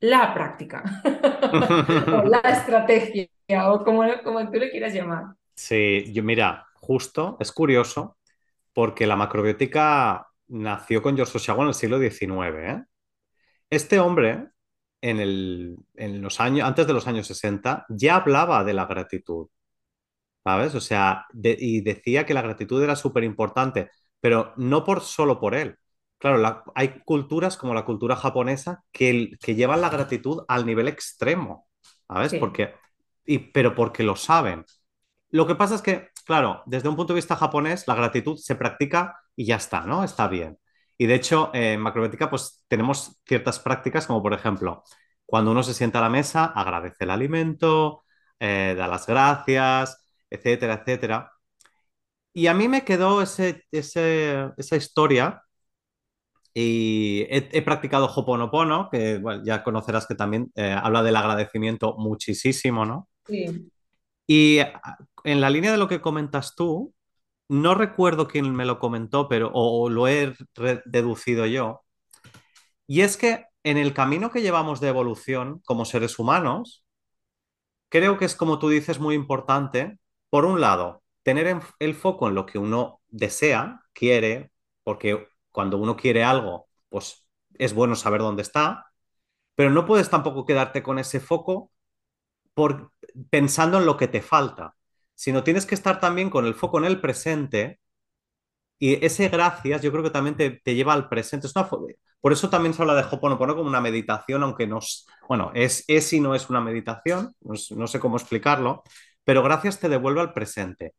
la 0.00 0.32
práctica, 0.34 0.84
o 2.22 2.28
la 2.28 2.38
estrategia, 2.44 3.28
o 3.72 3.84
como, 3.84 4.04
como 4.22 4.50
tú 4.50 4.58
le 4.58 4.70
quieras 4.70 4.94
llamar. 4.94 5.24
Sí, 5.54 6.12
yo 6.12 6.22
mira, 6.22 6.67
justo, 6.88 7.36
es 7.38 7.52
curioso, 7.52 8.16
porque 8.72 9.06
la 9.06 9.14
macrobiótica 9.14 10.26
nació 10.46 11.02
con 11.02 11.16
George 11.16 11.36
Oshawa 11.36 11.64
en 11.64 11.68
el 11.68 11.74
siglo 11.74 11.98
XIX. 12.00 12.56
¿eh? 12.56 12.84
Este 13.68 14.00
hombre 14.00 14.48
en, 15.02 15.20
el, 15.20 15.76
en 15.96 16.22
los 16.22 16.40
años, 16.40 16.66
antes 16.66 16.86
de 16.86 16.94
los 16.94 17.06
años 17.06 17.26
60, 17.26 17.84
ya 17.90 18.16
hablaba 18.16 18.64
de 18.64 18.72
la 18.72 18.86
gratitud, 18.86 19.48
¿sabes? 20.42 20.74
O 20.74 20.80
sea, 20.80 21.26
y 21.34 21.82
decía 21.82 22.24
que 22.24 22.32
la 22.32 22.40
gratitud 22.40 22.82
era 22.82 22.96
súper 22.96 23.22
importante, 23.22 23.90
pero 24.18 24.54
no 24.56 24.82
por, 24.82 25.02
solo 25.02 25.38
por 25.38 25.54
él. 25.54 25.76
Claro, 26.16 26.64
hay 26.74 27.02
culturas 27.04 27.58
como 27.58 27.74
la 27.74 27.84
cultura 27.84 28.16
japonesa 28.16 28.82
que, 28.92 29.32
que 29.40 29.54
llevan 29.54 29.82
la 29.82 29.90
gratitud 29.90 30.42
al 30.48 30.64
nivel 30.64 30.88
extremo, 30.88 31.68
¿sabes? 32.08 32.32
Porque, 32.32 32.72
y, 33.26 33.38
pero 33.38 33.74
porque 33.74 34.02
lo 34.02 34.16
saben. 34.16 34.64
Lo 35.30 35.46
que 35.46 35.54
pasa 35.54 35.74
es 35.74 35.82
que, 35.82 36.08
claro, 36.28 36.62
desde 36.66 36.90
un 36.90 36.96
punto 36.96 37.14
de 37.14 37.18
vista 37.18 37.36
japonés, 37.36 37.88
la 37.88 37.94
gratitud 37.94 38.36
se 38.36 38.54
practica 38.54 39.18
y 39.34 39.46
ya 39.46 39.56
está, 39.56 39.86
¿no? 39.86 40.04
Está 40.04 40.28
bien. 40.28 40.58
Y 40.98 41.06
de 41.06 41.14
hecho, 41.14 41.50
en 41.54 41.80
macrobiótica, 41.80 42.28
pues 42.28 42.64
tenemos 42.68 43.18
ciertas 43.26 43.58
prácticas, 43.58 44.06
como 44.06 44.22
por 44.22 44.34
ejemplo, 44.34 44.84
cuando 45.24 45.52
uno 45.52 45.62
se 45.62 45.72
sienta 45.72 46.00
a 46.00 46.02
la 46.02 46.10
mesa, 46.10 46.44
agradece 46.44 47.04
el 47.04 47.10
alimento, 47.10 48.04
eh, 48.40 48.74
da 48.76 48.86
las 48.88 49.06
gracias, 49.06 50.06
etcétera, 50.28 50.82
etcétera. 50.82 51.32
Y 52.34 52.46
a 52.48 52.54
mí 52.54 52.68
me 52.68 52.84
quedó 52.84 53.22
esa 53.22 54.76
historia 54.76 55.42
y 56.52 57.26
he, 57.30 57.62
practicado 57.62 58.06
Hoponopono, 58.14 58.90
que 58.90 59.22
ya 59.44 59.62
conocerás 59.64 60.06
que 60.06 60.14
también 60.14 60.52
eh, 60.56 60.76
habla 60.78 61.02
del 61.02 61.16
agradecimiento 61.16 61.96
muchísimo, 61.96 62.84
¿no? 62.84 63.08
Sí. 63.26 63.70
Y 64.28 64.60
en 65.24 65.40
la 65.40 65.50
línea 65.50 65.72
de 65.72 65.78
lo 65.78 65.88
que 65.88 66.02
comentas 66.02 66.54
tú, 66.54 66.94
no 67.48 67.74
recuerdo 67.74 68.28
quién 68.28 68.54
me 68.54 68.66
lo 68.66 68.78
comentó, 68.78 69.28
pero 69.28 69.50
o, 69.54 69.88
lo 69.88 70.06
he 70.06 70.34
deducido 70.84 71.46
yo. 71.46 71.82
Y 72.86 73.00
es 73.02 73.16
que 73.16 73.46
en 73.64 73.78
el 73.78 73.94
camino 73.94 74.30
que 74.30 74.42
llevamos 74.42 74.80
de 74.80 74.88
evolución 74.88 75.60
como 75.64 75.84
seres 75.86 76.18
humanos, 76.18 76.84
creo 77.88 78.18
que 78.18 78.26
es 78.26 78.34
como 78.36 78.58
tú 78.58 78.68
dices 78.68 79.00
muy 79.00 79.14
importante, 79.14 79.98
por 80.30 80.44
un 80.44 80.60
lado, 80.60 81.02
tener 81.22 81.60
el 81.78 81.94
foco 81.94 82.28
en 82.28 82.34
lo 82.34 82.46
que 82.46 82.58
uno 82.58 83.00
desea, 83.08 83.82
quiere, 83.94 84.52
porque 84.84 85.28
cuando 85.52 85.78
uno 85.78 85.96
quiere 85.96 86.22
algo, 86.24 86.68
pues 86.90 87.26
es 87.54 87.74
bueno 87.74 87.96
saber 87.96 88.20
dónde 88.20 88.42
está, 88.42 88.92
pero 89.54 89.70
no 89.70 89.86
puedes 89.86 90.10
tampoco 90.10 90.44
quedarte 90.44 90.82
con 90.82 90.98
ese 90.98 91.20
foco 91.20 91.72
pensando 93.30 93.78
en 93.78 93.86
lo 93.86 93.96
que 93.96 94.08
te 94.08 94.22
falta, 94.22 94.74
sino 95.14 95.44
tienes 95.44 95.66
que 95.66 95.74
estar 95.74 96.00
también 96.00 96.30
con 96.30 96.46
el 96.46 96.54
foco 96.54 96.78
en 96.78 96.84
el 96.84 97.00
presente 97.00 97.80
y 98.78 99.04
ese 99.04 99.28
gracias 99.28 99.82
yo 99.82 99.90
creo 99.90 100.04
que 100.04 100.10
también 100.10 100.36
te, 100.36 100.74
lleva 100.74 100.92
al 100.94 101.08
presente. 101.08 101.46
Es 101.46 101.56
una, 101.56 101.68
por 102.20 102.32
eso 102.32 102.48
también 102.50 102.74
se 102.74 102.82
habla 102.82 102.94
de 102.94 103.02
Hoponopono 103.10 103.56
como 103.56 103.68
una 103.68 103.80
meditación, 103.80 104.42
aunque 104.42 104.66
no 104.66 104.78
bueno, 105.28 105.50
es, 105.54 105.84
es 105.88 106.12
y 106.12 106.20
no 106.20 106.34
es 106.34 106.48
una 106.50 106.60
meditación, 106.60 107.34
no, 107.40 107.86
sé 107.86 108.00
cómo 108.00 108.16
explicarlo, 108.16 108.82
pero 109.24 109.42
gracias 109.42 109.80
te 109.80 109.88
devuelve 109.88 110.20
al 110.20 110.32
presente. 110.32 110.94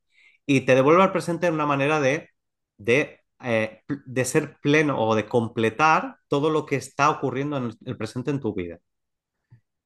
Y 0.45 0.61
te 0.61 0.75
devuelve 0.75 1.03
al 1.03 1.11
presente 1.11 1.47
en 1.47 1.53
una 1.55 1.65
manera 1.65 1.99
de, 2.01 2.29
de, 2.77 3.21
eh, 3.43 3.83
de 3.87 4.25
ser 4.25 4.57
pleno 4.61 4.99
o 4.99 5.15
de 5.15 5.27
completar 5.27 6.17
todo 6.27 6.49
lo 6.49 6.65
que 6.65 6.75
está 6.75 7.09
ocurriendo 7.09 7.57
en 7.57 7.71
el 7.85 7.97
presente 7.97 8.31
en 8.31 8.39
tu 8.39 8.53
vida. 8.53 8.79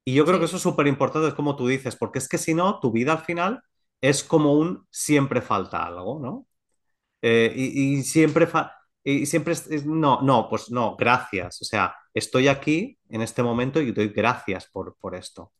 Y 0.04 0.14
yo 0.14 0.24
creo 0.26 0.38
que 0.38 0.46
eso 0.46 0.56
es 0.56 0.62
súper 0.62 0.86
importante, 0.86 1.28
es 1.28 1.34
como 1.34 1.56
tú 1.56 1.66
dices, 1.66 1.96
porque 1.96 2.18
es 2.18 2.28
que 2.28 2.38
si 2.38 2.54
no, 2.54 2.80
tu 2.80 2.92
vida 2.92 3.12
al 3.12 3.20
final 3.24 3.62
es 4.00 4.22
como 4.24 4.54
un 4.54 4.86
siempre 4.90 5.40
falta 5.40 5.84
algo, 5.86 6.18
¿no? 6.20 6.46
Eh, 7.22 7.52
y, 7.56 8.02
siempre, 8.02 8.48
y 9.02 9.26
siempre 9.26 9.54
no, 9.86 10.20
no, 10.22 10.48
pues 10.48 10.70
no, 10.70 10.96
gracias. 10.96 11.62
O 11.62 11.64
sea, 11.64 11.94
estoy 12.12 12.48
aquí 12.48 12.98
en 13.08 13.22
este 13.22 13.42
momento 13.42 13.80
y 13.80 13.92
doy 13.92 14.08
gracias 14.08 14.66
por, 14.70 14.96
por 14.98 15.14
esto. 15.14 15.52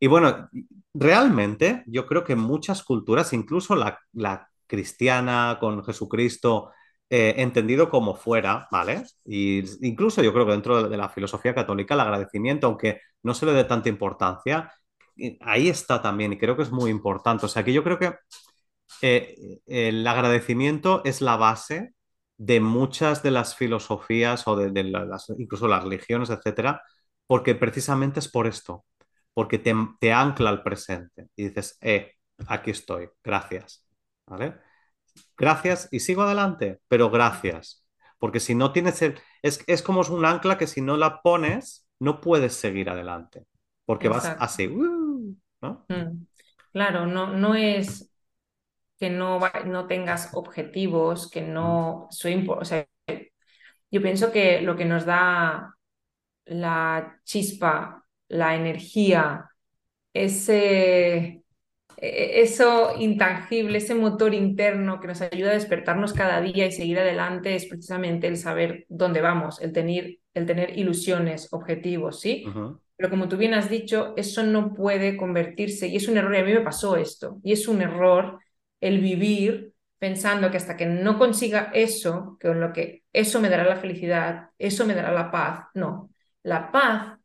Y 0.00 0.06
bueno, 0.08 0.48
realmente 0.94 1.82
yo 1.86 2.06
creo 2.06 2.24
que 2.24 2.36
muchas 2.36 2.82
culturas, 2.84 3.32
incluso 3.32 3.74
la, 3.74 3.98
la 4.12 4.48
cristiana 4.66 5.56
con 5.60 5.84
Jesucristo, 5.84 6.70
eh, 7.10 7.34
entendido 7.38 7.88
como 7.90 8.14
fuera, 8.16 8.68
¿vale? 8.70 9.04
Y 9.24 9.62
incluso 9.86 10.22
yo 10.22 10.32
creo 10.32 10.46
que 10.46 10.52
dentro 10.52 10.88
de 10.88 10.96
la 10.96 11.08
filosofía 11.08 11.54
católica 11.54 11.94
el 11.94 12.00
agradecimiento, 12.00 12.66
aunque 12.66 13.00
no 13.22 13.34
se 13.34 13.46
le 13.46 13.52
dé 13.52 13.64
tanta 13.64 13.88
importancia, 13.88 14.72
ahí 15.40 15.68
está 15.68 16.02
también 16.02 16.32
y 16.32 16.38
creo 16.38 16.56
que 16.56 16.62
es 16.64 16.70
muy 16.72 16.90
importante. 16.90 17.46
O 17.46 17.48
sea 17.48 17.64
que 17.64 17.72
yo 17.72 17.84
creo 17.84 17.98
que 17.98 18.14
eh, 19.02 19.60
el 19.66 20.06
agradecimiento 20.06 21.02
es 21.04 21.20
la 21.20 21.36
base 21.36 21.94
de 22.38 22.60
muchas 22.60 23.22
de 23.22 23.30
las 23.30 23.56
filosofías 23.56 24.46
o 24.46 24.56
de, 24.56 24.84
las, 24.84 25.30
incluso 25.38 25.68
las 25.68 25.82
religiones, 25.84 26.30
etcétera, 26.30 26.82
porque 27.26 27.54
precisamente 27.54 28.20
es 28.20 28.28
por 28.28 28.46
esto, 28.46 28.84
porque 29.34 29.58
te, 29.58 29.74
te 30.00 30.12
ancla 30.12 30.50
al 30.50 30.62
presente 30.62 31.28
y 31.36 31.44
dices, 31.48 31.78
eh, 31.80 32.12
aquí 32.48 32.70
estoy, 32.70 33.08
gracias, 33.24 33.86
¿vale? 34.26 34.54
Gracias 35.36 35.88
y 35.90 36.00
sigo 36.00 36.22
adelante, 36.22 36.80
pero 36.88 37.10
gracias. 37.10 37.84
Porque 38.18 38.40
si 38.40 38.54
no 38.54 38.72
tienes 38.72 39.02
el... 39.02 39.18
Es, 39.42 39.62
es 39.66 39.82
como 39.82 40.00
un 40.00 40.24
ancla 40.24 40.58
que 40.58 40.66
si 40.66 40.80
no 40.80 40.96
la 40.96 41.20
pones, 41.20 41.86
no 41.98 42.20
puedes 42.20 42.54
seguir 42.54 42.88
adelante. 42.90 43.46
Porque 43.84 44.08
vas 44.08 44.34
así, 44.38 44.66
uh, 44.68 45.36
¿no? 45.60 45.86
Mm. 45.88 46.24
Claro, 46.72 47.06
no, 47.06 47.32
no 47.32 47.54
es 47.54 48.10
que 48.98 49.10
no, 49.10 49.40
no 49.66 49.86
tengas 49.86 50.30
objetivos, 50.34 51.30
que 51.30 51.42
no... 51.42 52.08
Soy, 52.10 52.46
o 52.48 52.64
sea, 52.64 52.86
yo 53.90 54.02
pienso 54.02 54.32
que 54.32 54.60
lo 54.62 54.76
que 54.76 54.84
nos 54.84 55.04
da 55.04 55.74
la 56.46 57.20
chispa, 57.24 58.04
la 58.28 58.54
energía, 58.54 59.50
ese 60.12 61.44
eso 61.98 62.92
intangible, 62.98 63.78
ese 63.78 63.94
motor 63.94 64.34
interno 64.34 65.00
que 65.00 65.06
nos 65.06 65.22
ayuda 65.22 65.50
a 65.50 65.54
despertarnos 65.54 66.12
cada 66.12 66.40
día 66.40 66.66
y 66.66 66.72
seguir 66.72 66.98
adelante 66.98 67.54
es 67.54 67.66
precisamente 67.66 68.26
el 68.26 68.36
saber 68.36 68.84
dónde 68.88 69.20
vamos, 69.20 69.60
el 69.60 69.72
tener, 69.72 70.18
el 70.34 70.46
tener 70.46 70.78
ilusiones, 70.78 71.48
objetivos, 71.52 72.20
¿sí? 72.20 72.44
Pero 72.96 73.10
como 73.10 73.28
tú 73.28 73.36
bien 73.36 73.54
has 73.54 73.68
dicho, 73.68 74.14
eso 74.16 74.42
no 74.42 74.74
puede 74.74 75.16
convertirse, 75.16 75.88
y 75.88 75.96
es 75.96 76.08
un 76.08 76.16
error, 76.16 76.34
y 76.34 76.38
a 76.38 76.44
mí 76.44 76.52
me 76.52 76.60
pasó 76.60 76.96
esto, 76.96 77.40
y 77.42 77.52
es 77.52 77.68
un 77.68 77.82
error 77.82 78.40
el 78.80 79.00
vivir 79.00 79.72
pensando 79.98 80.50
que 80.50 80.56
hasta 80.56 80.76
que 80.76 80.86
no 80.86 81.18
consiga 81.18 81.70
eso, 81.74 82.36
que 82.38 82.48
lo 82.48 82.72
que 82.72 83.04
eso 83.12 83.40
me 83.40 83.48
dará 83.48 83.64
la 83.64 83.76
felicidad, 83.76 84.50
eso 84.58 84.86
me 84.86 84.94
dará 84.94 85.12
la 85.12 85.30
paz. 85.30 85.66
No, 85.74 86.10
la 86.42 86.70
paz 86.70 87.15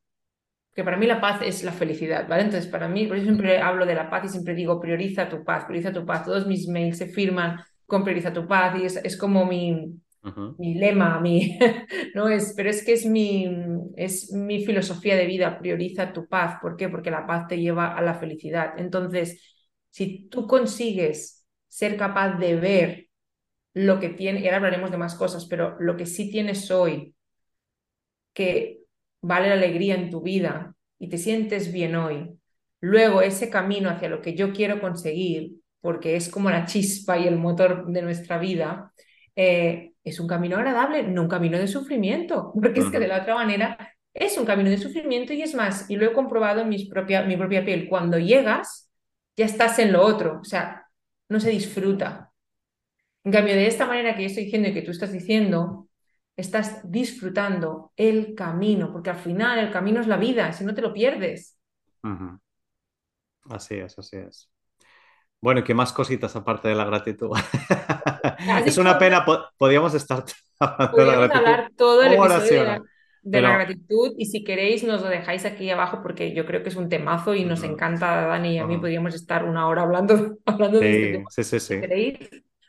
que 0.73 0.83
para 0.83 0.97
mí 0.97 1.05
la 1.05 1.19
paz 1.19 1.41
es 1.43 1.63
la 1.63 1.71
felicidad, 1.73 2.27
¿vale? 2.27 2.43
Entonces, 2.43 2.69
para 2.69 2.87
mí, 2.87 3.05
por 3.05 3.17
eso 3.17 3.25
siempre 3.25 3.59
hablo 3.59 3.85
de 3.85 3.95
la 3.95 4.09
paz 4.09 4.25
y 4.25 4.29
siempre 4.29 4.55
digo, 4.55 4.79
prioriza 4.79 5.27
tu 5.27 5.43
paz, 5.43 5.65
prioriza 5.65 5.91
tu 5.91 6.05
paz. 6.05 6.23
Todos 6.25 6.47
mis 6.47 6.67
mails 6.67 6.97
se 6.97 7.07
firman 7.07 7.59
con 7.85 8.03
prioriza 8.03 8.31
tu 8.31 8.47
paz 8.47 8.79
y 8.79 8.85
es, 8.85 9.17
como 9.17 9.45
mi, 9.45 9.99
mi 10.57 10.75
lema, 10.75 11.19
mi, 11.19 11.59
no 12.15 12.29
es, 12.29 12.53
pero 12.55 12.69
es 12.69 12.85
que 12.85 12.93
es 12.93 13.05
mi, 13.05 13.49
es 13.97 14.31
mi 14.31 14.63
filosofía 14.65 15.17
de 15.17 15.25
vida, 15.25 15.59
prioriza 15.59 16.13
tu 16.13 16.27
paz. 16.27 16.57
¿Por 16.61 16.77
qué? 16.77 16.87
Porque 16.87 17.11
la 17.11 17.27
paz 17.27 17.47
te 17.47 17.59
lleva 17.59 17.93
a 17.93 18.01
la 18.01 18.13
felicidad. 18.13 18.73
Entonces, 18.77 19.41
si 19.89 20.29
tú 20.29 20.47
consigues 20.47 21.45
ser 21.67 21.97
capaz 21.97 22.37
de 22.37 22.55
ver 22.55 23.07
lo 23.73 23.99
que 23.99 24.09
tiene, 24.09 24.39
y 24.39 24.45
ahora 24.45 24.57
hablaremos 24.57 24.91
de 24.91 24.97
más 24.97 25.15
cosas, 25.15 25.45
pero 25.47 25.75
lo 25.79 25.97
que 25.97 26.05
sí 26.05 26.31
tienes 26.31 26.71
hoy, 26.71 27.13
que 28.33 28.80
vale 29.21 29.47
la 29.47 29.53
alegría 29.53 29.95
en 29.95 30.09
tu 30.09 30.21
vida 30.21 30.75
y 30.99 31.09
te 31.09 31.17
sientes 31.17 31.71
bien 31.71 31.95
hoy, 31.95 32.29
luego 32.79 33.21
ese 33.21 33.49
camino 33.49 33.89
hacia 33.89 34.09
lo 34.09 34.21
que 34.21 34.35
yo 34.35 34.53
quiero 34.53 34.81
conseguir, 34.81 35.53
porque 35.79 36.15
es 36.15 36.29
como 36.29 36.49
la 36.49 36.65
chispa 36.65 37.17
y 37.17 37.27
el 37.27 37.37
motor 37.37 37.87
de 37.87 38.01
nuestra 38.01 38.37
vida, 38.37 38.93
eh, 39.35 39.93
es 40.03 40.19
un 40.19 40.27
camino 40.27 40.57
agradable, 40.57 41.03
no 41.03 41.23
un 41.23 41.27
camino 41.27 41.57
de 41.57 41.67
sufrimiento, 41.67 42.51
porque 42.61 42.81
es 42.81 42.87
que 42.87 42.99
de 42.99 43.07
la 43.07 43.21
otra 43.21 43.35
manera 43.35 43.77
es 44.13 44.37
un 44.37 44.45
camino 44.45 44.69
de 44.69 44.77
sufrimiento 44.77 45.33
y 45.33 45.41
es 45.41 45.55
más, 45.55 45.89
y 45.89 45.95
lo 45.95 46.05
he 46.05 46.13
comprobado 46.13 46.61
en 46.61 46.69
mis 46.69 46.89
propia, 46.89 47.23
mi 47.23 47.37
propia 47.37 47.63
piel, 47.63 47.87
cuando 47.87 48.19
llegas, 48.19 48.91
ya 49.37 49.45
estás 49.45 49.79
en 49.79 49.93
lo 49.93 50.03
otro, 50.03 50.39
o 50.41 50.43
sea, 50.43 50.85
no 51.29 51.39
se 51.39 51.49
disfruta. 51.49 52.31
En 53.23 53.31
cambio, 53.31 53.53
de 53.53 53.67
esta 53.67 53.85
manera 53.85 54.15
que 54.15 54.23
yo 54.23 54.27
estoy 54.27 54.45
diciendo 54.45 54.69
y 54.69 54.73
que 54.73 54.81
tú 54.81 54.91
estás 54.91 55.13
diciendo, 55.13 55.87
estás 56.35 56.89
disfrutando 56.89 57.91
el 57.95 58.35
camino, 58.35 58.91
porque 58.91 59.09
al 59.09 59.17
final 59.17 59.59
el 59.59 59.71
camino 59.71 60.00
es 60.01 60.07
la 60.07 60.17
vida, 60.17 60.51
si 60.53 60.63
no 60.63 60.73
te 60.73 60.81
lo 60.81 60.93
pierdes. 60.93 61.57
Así 63.50 63.75
es, 63.75 63.97
así 63.97 64.17
es. 64.17 64.50
Bueno, 65.39 65.63
¿qué 65.63 65.73
más 65.73 65.91
cositas 65.91 66.35
aparte 66.35 66.69
de 66.69 66.75
la 66.75 66.85
gratitud? 66.85 67.31
es 68.65 68.77
una 68.77 68.97
pena, 68.97 69.25
podríamos 69.57 69.93
estar 69.95 70.23
Podríamos 70.91 71.31
hablar 71.31 71.71
todo 71.75 72.03
el 72.03 72.13
episodio 72.13 72.83
de, 73.23 73.41
la, 73.41 73.53
gratitud 73.53 74.13
y 74.17 74.25
si 74.25 74.43
queréis 74.43 74.83
nos 74.83 75.01
lo 75.01 75.09
dejáis 75.09 75.45
aquí 75.45 75.69
abajo 75.69 76.01
porque 76.01 76.33
yo 76.33 76.45
creo 76.45 76.63
que 76.63 76.69
es 76.69 76.75
un 76.75 76.89
temazo 76.89 77.33
y 77.33 77.45
nos 77.45 77.63
encanta, 77.63 78.27
Dani 78.27 78.55
y 78.55 78.57
a 78.59 78.65
mí 78.65 78.77
podríamos 78.77 79.13
estar 79.15 79.43
una 79.43 79.67
hora 79.67 79.83
hablando, 79.83 80.38
hablando 80.45 80.79
de 80.79 81.11
este 81.11 81.25
Sí, 81.29 81.43
sí, 81.43 81.59
sí. 81.59 81.81
¿Queréis? 81.81 82.17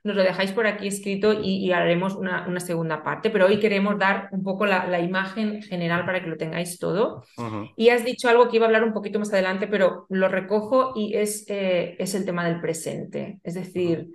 Nos 0.05 0.17
lo 0.17 0.23
dejáis 0.23 0.53
por 0.53 0.67
aquí 0.67 0.89
escrito 0.89 1.33
y, 1.33 1.71
haremos 1.73 2.15
una, 2.15 2.47
una, 2.49 2.61
segunda 2.61 3.03
parte, 3.03 3.31
pero 3.31 3.47
hoy 3.47 3.61
queremos 3.61 3.99
dar 3.99 4.29
un 4.33 4.43
poco 4.43 4.67
la, 4.67 4.87
la 4.87 5.01
imagen 5.01 5.63
general 5.63 6.05
para 6.05 6.23
que 6.23 6.29
lo 6.29 6.37
tengáis 6.37 6.79
todo. 6.79 7.25
Y 7.77 7.91
has 7.91 8.05
dicho 8.05 8.29
algo 8.29 8.49
que 8.49 8.57
iba 8.57 8.67
a 8.67 8.69
hablar 8.69 8.85
un 8.85 8.93
poquito 8.93 9.19
más 9.19 9.33
adelante, 9.33 9.69
pero 9.69 10.07
lo 10.09 10.29
recojo 10.29 10.93
y 10.97 11.15
es, 11.15 11.45
eh, 11.49 11.97
es 11.99 12.15
el 12.15 12.25
tema 12.25 12.47
del 12.47 12.61
presente. 12.61 13.41
Es 13.45 13.55
decir, 13.55 14.09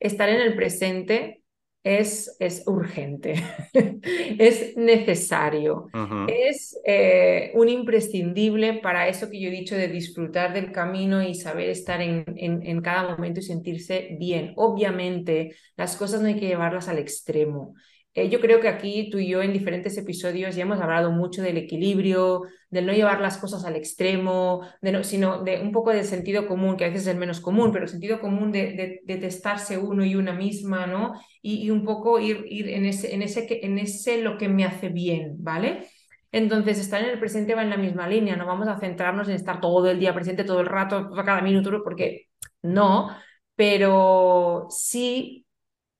estar 0.00 0.28
en 0.28 0.40
el 0.40 0.54
presente 0.56 1.43
es, 1.84 2.34
es 2.40 2.66
urgente, 2.66 3.34
es 4.38 4.74
necesario, 4.74 5.88
es 6.28 6.80
eh, 6.86 7.52
un 7.54 7.68
imprescindible 7.68 8.80
para 8.82 9.06
eso 9.06 9.28
que 9.28 9.38
yo 9.38 9.48
he 9.48 9.52
dicho 9.52 9.76
de 9.76 9.88
disfrutar 9.88 10.54
del 10.54 10.72
camino 10.72 11.22
y 11.22 11.34
saber 11.34 11.68
estar 11.68 12.00
en, 12.00 12.24
en, 12.36 12.80
cada 12.80 13.10
momento 13.10 13.40
y 13.40 13.42
sentirse 13.42 14.16
bien. 14.18 14.54
Obviamente, 14.56 15.54
las 15.76 15.96
cosas 15.96 16.22
no 16.22 16.28
hay 16.28 16.40
que 16.40 16.48
llevarlas 16.48 16.88
al 16.88 16.98
extremo. 16.98 17.74
Eh, 18.14 18.28
yo 18.28 18.40
creo 18.40 18.60
que 18.60 18.68
aquí 18.68 19.10
tú 19.10 19.18
y 19.18 19.28
yo 19.28 19.42
en 19.42 19.52
diferentes 19.52 19.98
episodios 19.98 20.54
ya 20.54 20.62
hemos 20.62 20.80
hablado 20.80 21.10
mucho 21.10 21.42
del 21.42 21.56
equilibrio, 21.56 22.42
del 22.70 22.86
no 22.86 22.92
llevar 22.92 23.20
las 23.20 23.38
cosas 23.38 23.64
al 23.64 23.74
extremo, 23.74 24.60
de 24.80 24.92
no, 24.92 25.02
sino 25.02 25.42
de 25.42 25.60
un 25.60 25.72
poco 25.72 25.90
del 25.90 26.04
sentido 26.04 26.46
común, 26.46 26.76
que 26.76 26.84
a 26.84 26.88
veces 26.88 27.02
es 27.02 27.08
el 27.08 27.18
menos 27.18 27.40
común, 27.40 27.72
pero 27.72 27.84
el 27.86 27.90
sentido 27.90 28.20
común 28.20 28.52
de, 28.52 29.00
de, 29.04 29.16
testarse 29.16 29.78
uno 29.78 30.04
y 30.04 30.14
una 30.14 30.32
misma, 30.32 30.86
¿no? 30.86 31.14
Y, 31.42 31.70
un 31.70 31.84
poco 31.84 32.20
ir, 32.20 32.44
ir 32.48 32.68
en, 32.68 32.86
ese, 32.86 33.14
en, 33.14 33.22
ese, 33.22 33.46
en 33.66 33.78
ese 33.78 34.22
lo 34.22 34.38
que 34.38 34.48
me 34.48 34.64
hace 34.64 34.90
bien, 34.90 35.34
¿vale? 35.42 35.88
Entonces, 36.30 36.78
estar 36.78 37.02
en 37.02 37.10
el 37.10 37.18
presente 37.20 37.54
va 37.54 37.62
en 37.62 37.70
la 37.70 37.76
misma 37.76 38.08
línea, 38.08 38.36
no 38.36 38.46
vamos 38.46 38.68
a 38.68 38.78
centrarnos 38.78 39.28
en 39.28 39.34
estar 39.34 39.60
todo 39.60 39.90
el 39.90 39.98
día 40.00 40.14
presente, 40.14 40.44
todo 40.44 40.60
el 40.60 40.66
rato, 40.66 41.10
cada 41.24 41.42
minuto, 41.42 41.70
porque 41.82 42.28
no, 42.62 43.10
pero 43.56 44.66
sí 44.70 45.46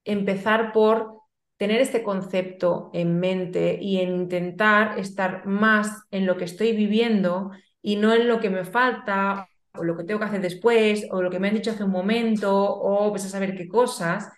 empezar 0.04 0.72
por 0.72 1.23
tener 1.56 1.80
este 1.80 2.02
concepto 2.02 2.90
en 2.92 3.20
mente 3.20 3.78
y 3.80 4.00
en 4.00 4.14
intentar 4.14 4.98
estar 4.98 5.46
más 5.46 6.02
en 6.10 6.26
lo 6.26 6.36
que 6.36 6.44
estoy 6.44 6.72
viviendo 6.72 7.50
y 7.80 7.96
no 7.96 8.12
en 8.14 8.28
lo 8.28 8.40
que 8.40 8.50
me 8.50 8.64
falta 8.64 9.48
o 9.74 9.84
lo 9.84 9.96
que 9.96 10.04
tengo 10.04 10.20
que 10.20 10.26
hacer 10.26 10.40
después 10.40 11.06
o 11.10 11.22
lo 11.22 11.30
que 11.30 11.38
me 11.38 11.48
han 11.48 11.54
dicho 11.54 11.70
hace 11.70 11.84
un 11.84 11.90
momento 11.90 12.52
o 12.54 13.10
pues 13.10 13.24
a 13.24 13.28
saber 13.28 13.56
qué 13.56 13.68
cosas 13.68 14.30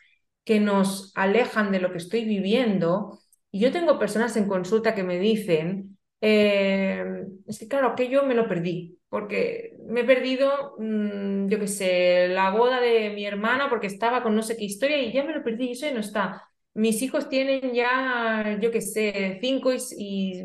que 0.44 0.60
nos 0.60 1.12
alejan 1.16 1.72
de 1.72 1.80
lo 1.80 1.90
que 1.90 1.98
estoy 1.98 2.24
viviendo. 2.24 3.18
Y 3.50 3.60
yo 3.60 3.72
tengo 3.72 3.98
personas 3.98 4.36
en 4.36 4.48
consulta 4.48 4.94
que 4.94 5.02
me 5.02 5.18
dicen, 5.18 5.98
eh, 6.20 7.04
es 7.46 7.58
que 7.58 7.68
claro, 7.68 7.94
que 7.96 8.08
yo 8.08 8.24
me 8.24 8.34
lo 8.34 8.48
perdí, 8.48 8.98
porque 9.08 9.76
me 9.88 10.00
he 10.02 10.04
perdido, 10.04 10.76
mm, 10.78 11.48
yo 11.48 11.58
qué 11.58 11.66
sé, 11.68 12.28
la 12.28 12.50
boda 12.50 12.80
de 12.80 13.10
mi 13.10 13.26
hermana 13.26 13.68
porque 13.68 13.86
estaba 13.88 14.22
con 14.22 14.34
no 14.36 14.42
sé 14.42 14.56
qué 14.56 14.64
historia 14.64 14.98
y 15.02 15.12
ya 15.12 15.24
me 15.24 15.34
lo 15.34 15.42
perdí 15.42 15.68
y 15.68 15.72
eso 15.72 15.86
ya 15.86 15.94
no 15.94 16.00
está 16.00 16.48
mis 16.76 17.00
hijos 17.00 17.28
tienen 17.30 17.72
ya, 17.72 18.58
yo 18.60 18.70
qué 18.70 18.82
sé, 18.82 19.38
cinco 19.40 19.72
y, 19.96 20.44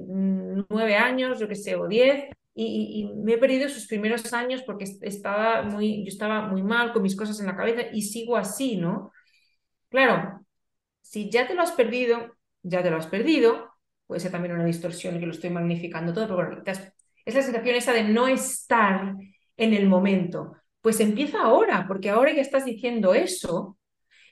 nueve 0.70 0.96
años, 0.96 1.40
yo 1.40 1.48
qué 1.48 1.56
sé, 1.56 1.76
o 1.76 1.88
diez, 1.88 2.26
y, 2.54 3.12
me 3.16 3.34
he 3.34 3.38
perdido 3.38 3.68
sus 3.70 3.88
primeros 3.88 4.34
años 4.34 4.64
porque 4.64 4.86
estaba 5.02 5.64
muy, 5.64 6.04
yo 6.04 6.10
estaba 6.10 6.48
muy 6.48 6.64
mal 6.64 6.94
con 6.94 7.04
mis 7.04 7.16
cosas 7.18 7.40
en 7.40 7.48
la 7.48 7.58
cabeza 7.58 7.82
y 7.92 8.04
sigo 8.04 8.38
así, 8.38 8.78
¿no? 8.78 9.12
Claro, 9.90 10.46
si 11.02 11.30
ya 11.30 11.48
te 11.48 11.54
lo 11.54 11.64
has 11.64 11.74
perdido, 11.74 12.38
ya 12.64 12.82
te 12.82 12.92
lo 12.92 12.98
has 12.98 13.08
perdido, 13.08 13.70
puede 14.08 14.22
ser 14.22 14.32
también 14.32 14.56
una 14.56 14.66
distorsión 14.66 15.20
que 15.20 15.26
lo 15.26 15.34
estoy 15.34 15.50
magnificando 15.50 16.14
todo, 16.14 16.26
pero 16.26 16.36
bueno, 16.38 16.64
es 16.66 17.36
la 17.36 17.42
sensación 17.42 17.76
esa 17.76 17.94
de 17.94 18.04
no 18.06 18.28
estar 18.28 19.16
en 19.58 19.74
el 19.74 19.88
momento. 19.90 20.54
Pues 20.82 21.00
empieza 21.02 21.42
ahora, 21.42 21.86
porque 21.88 22.10
ahora 22.10 22.34
ya 22.34 22.42
estás 22.42 22.66
diciendo 22.66 23.14
eso, 23.14 23.78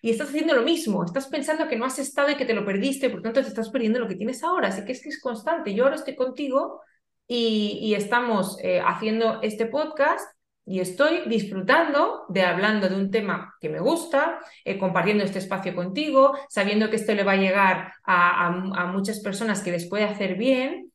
y 0.01 0.12
estás 0.12 0.29
haciendo 0.29 0.56
lo 0.56 0.63
mismo, 0.63 1.03
estás 1.03 1.27
pensando 1.27 1.68
que 1.68 1.75
no 1.75 1.86
has 1.86 2.00
estado 2.00 2.29
y 2.29 2.36
que 2.36 2.46
te 2.46 2.53
lo 2.53 2.65
perdiste, 2.65 3.10
por 3.10 3.22
tanto 3.22 3.41
te 3.41 3.48
estás 3.48 3.70
perdiendo 3.70 4.00
lo 4.00 4.08
que 4.08 4.15
tienes 4.15 4.44
ahora, 4.44 4.70
así 4.70 4.86
que 4.86 4.94
es 4.94 5.01
que 5.01 5.10
es 5.10 5.22
constante. 5.22 5.74
Yo 5.74 5.84
ahora 5.84 5.96
estoy 5.96 6.15
contigo 6.15 6.82
y, 7.27 7.94
estamos 7.96 8.58
eh, 8.63 8.82
haciendo 8.86 9.41
este 9.41 9.65
podcast 9.68 10.25
y 10.65 10.79
estoy 10.79 11.27
disfrutando 11.27 12.25
de 12.29 12.43
hablando 12.43 12.89
de 12.89 12.95
un 12.95 13.12
tema 13.12 13.56
que 13.60 13.69
me 13.69 13.80
gusta, 13.80 14.39
eh, 14.65 14.78
compartiendo 14.78 15.23
este 15.23 15.39
espacio 15.39 15.76
contigo, 15.76 16.34
sabiendo 16.50 16.89
que 16.89 16.95
esto 16.95 17.13
le 17.13 17.23
va 17.23 17.34
a 17.34 17.38
llegar 17.38 17.93
a, 18.04 18.47
a 18.47 18.86
muchas 18.88 19.19
personas 19.19 19.62
que 19.62 19.71
les 19.71 19.88
puede 19.89 20.06
hacer 20.06 20.36
bien 20.36 20.88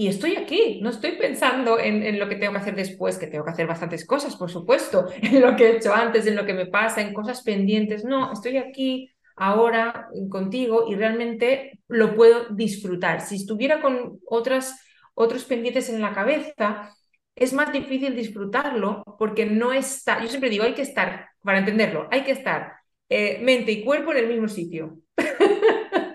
y 0.00 0.06
estoy 0.06 0.36
aquí, 0.36 0.78
no 0.80 0.90
estoy 0.90 1.16
pensando 1.16 1.76
en, 1.76 2.20
lo 2.20 2.28
que 2.28 2.36
tengo 2.36 2.52
que 2.52 2.60
hacer 2.60 2.76
después, 2.76 3.18
que 3.18 3.26
tengo 3.26 3.44
que 3.44 3.50
hacer 3.50 3.66
bastantes 3.66 4.06
cosas, 4.06 4.36
por 4.36 4.48
supuesto, 4.48 5.08
en 5.22 5.40
lo 5.40 5.56
que 5.56 5.64
he 5.64 5.76
hecho 5.76 5.92
antes, 5.92 6.24
en 6.28 6.36
lo 6.36 6.46
que 6.46 6.54
me 6.54 6.66
pasa, 6.66 7.00
en 7.00 7.12
cosas 7.12 7.42
pendientes. 7.42 8.04
No, 8.04 8.32
estoy 8.32 8.58
aquí 8.58 9.10
ahora 9.34 10.08
contigo 10.30 10.84
y 10.88 10.94
realmente 10.94 11.80
lo 11.88 12.14
puedo 12.14 12.48
disfrutar. 12.50 13.22
Si 13.22 13.34
estuviera 13.34 13.82
con 13.82 14.20
otras, 14.24 14.80
otros 15.14 15.42
pendientes 15.42 15.88
en 15.88 16.00
la 16.00 16.14
cabeza, 16.14 16.94
es 17.34 17.52
más 17.52 17.72
difícil 17.72 18.14
disfrutarlo 18.14 19.02
porque 19.18 19.46
no 19.46 19.72
está, 19.72 20.22
yo 20.22 20.28
siempre 20.28 20.48
digo, 20.48 20.62
hay 20.62 20.74
que 20.74 20.82
estar, 20.82 21.30
para 21.42 21.58
entenderlo, 21.58 22.06
hay 22.12 22.22
que 22.22 22.30
estar 22.30 22.74
eh, 23.08 23.40
mente 23.42 23.72
y 23.72 23.84
cuerpo 23.84 24.12
en 24.12 24.18
el 24.18 24.28
mismo 24.28 24.46
sitio. 24.46 25.00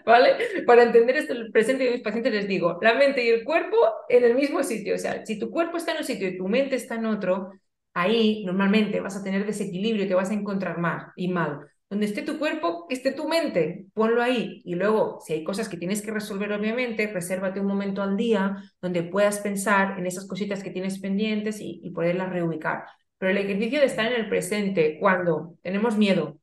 ¿vale? 0.05 0.63
Para 0.65 0.83
entender 0.83 1.17
esto, 1.17 1.33
el 1.33 1.51
presente 1.51 1.85
de 1.85 1.91
mis 1.91 2.01
pacientes 2.01 2.33
les 2.33 2.47
digo, 2.47 2.79
la 2.81 2.93
mente 2.93 3.23
y 3.23 3.29
el 3.29 3.43
cuerpo 3.43 3.77
en 4.09 4.23
el 4.23 4.35
mismo 4.35 4.63
sitio. 4.63 4.95
O 4.95 4.97
sea, 4.97 5.25
si 5.25 5.39
tu 5.39 5.49
cuerpo 5.49 5.77
está 5.77 5.91
en 5.91 5.99
un 5.99 6.03
sitio 6.03 6.27
y 6.27 6.37
tu 6.37 6.47
mente 6.47 6.75
está 6.75 6.95
en 6.95 7.05
otro, 7.05 7.51
ahí 7.93 8.43
normalmente 8.45 8.99
vas 8.99 9.15
a 9.17 9.23
tener 9.23 9.45
desequilibrio 9.45 10.05
y 10.05 10.07
te 10.07 10.15
vas 10.15 10.31
a 10.31 10.33
encontrar 10.33 10.77
mal 10.79 11.07
y 11.15 11.27
mal. 11.27 11.59
Donde 11.89 12.07
esté 12.07 12.23
tu 12.23 12.39
cuerpo, 12.39 12.87
esté 12.89 13.11
tu 13.11 13.27
mente, 13.27 13.85
ponlo 13.93 14.23
ahí. 14.23 14.61
Y 14.65 14.75
luego, 14.75 15.19
si 15.23 15.33
hay 15.33 15.43
cosas 15.43 15.69
que 15.69 15.77
tienes 15.77 16.01
que 16.01 16.11
resolver, 16.11 16.51
obviamente, 16.51 17.05
resérvate 17.07 17.59
un 17.59 17.67
momento 17.67 18.01
al 18.01 18.17
día 18.17 18.57
donde 18.81 19.03
puedas 19.03 19.39
pensar 19.39 19.99
en 19.99 20.07
esas 20.07 20.27
cositas 20.27 20.63
que 20.63 20.71
tienes 20.71 20.99
pendientes 20.99 21.59
y, 21.61 21.81
y 21.83 21.91
poderlas 21.91 22.31
reubicar. 22.31 22.85
Pero 23.19 23.31
el 23.31 23.37
ejercicio 23.37 23.79
de 23.79 23.85
estar 23.85 24.05
en 24.11 24.19
el 24.19 24.27
presente, 24.27 24.97
cuando 24.99 25.55
tenemos 25.61 25.97
miedo, 25.97 26.39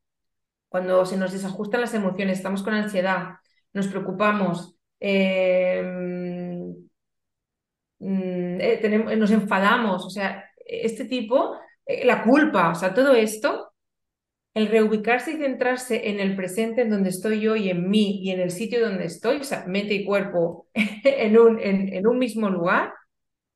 cuando 0.69 1.05
se 1.05 1.17
nos 1.17 1.33
desajustan 1.33 1.81
las 1.81 1.95
emociones, 1.95 2.39
estamos 2.39 2.63
con 2.63 2.75
ansiedad, 2.75 3.35
nos 3.73 3.89
preocupamos, 3.89 4.77
eh, 5.01 5.83
mm, 7.99 8.61
eh, 8.61 8.79
tenemos, 8.81 9.17
nos 9.17 9.31
enfadamos, 9.31 10.05
o 10.05 10.11
sea, 10.11 10.45
este 10.67 11.05
tipo, 11.05 11.57
eh, 11.87 12.05
la 12.05 12.23
culpa, 12.23 12.71
o 12.71 12.75
sea, 12.75 12.95
todo 12.95 13.15
esto, 13.15 13.73
el 14.55 14.69
reubicarse 14.69 15.33
y 15.33 15.37
centrarse 15.37 16.09
en 16.11 16.21
el 16.21 16.37
presente, 16.37 16.83
en 16.83 16.91
donde 16.91 17.11
estoy 17.11 17.41
yo 17.41 17.57
y 17.57 17.71
en 17.71 17.89
mí 17.89 18.21
y 18.23 18.31
en 18.31 18.41
el 18.41 18.51
sitio 18.51 18.81
donde 18.81 19.05
estoy, 19.07 19.39
o 19.39 19.45
sea, 19.45 19.65
mente 19.67 19.95
y 19.95 20.05
cuerpo 20.05 20.69
en 20.75 21.39
un, 21.39 21.61
en, 21.61 22.07
un 22.07 22.19
mismo 22.19 22.51
lugar, 22.51 22.93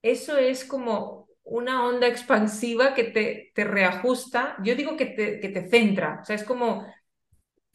eso 0.02 0.36
es 0.36 0.64
como 0.64 1.28
una 1.42 1.86
onda 1.86 2.06
expansiva 2.06 2.94
que 2.94 3.04
te, 3.04 3.52
te 3.54 3.64
reajusta, 3.64 4.56
yo 4.62 4.74
digo 4.76 4.96
que 4.96 5.06
te, 5.06 5.40
que 5.40 5.48
te 5.48 5.68
centra, 5.68 6.20
o 6.22 6.24
sea, 6.24 6.36
es 6.36 6.44
como 6.44 6.86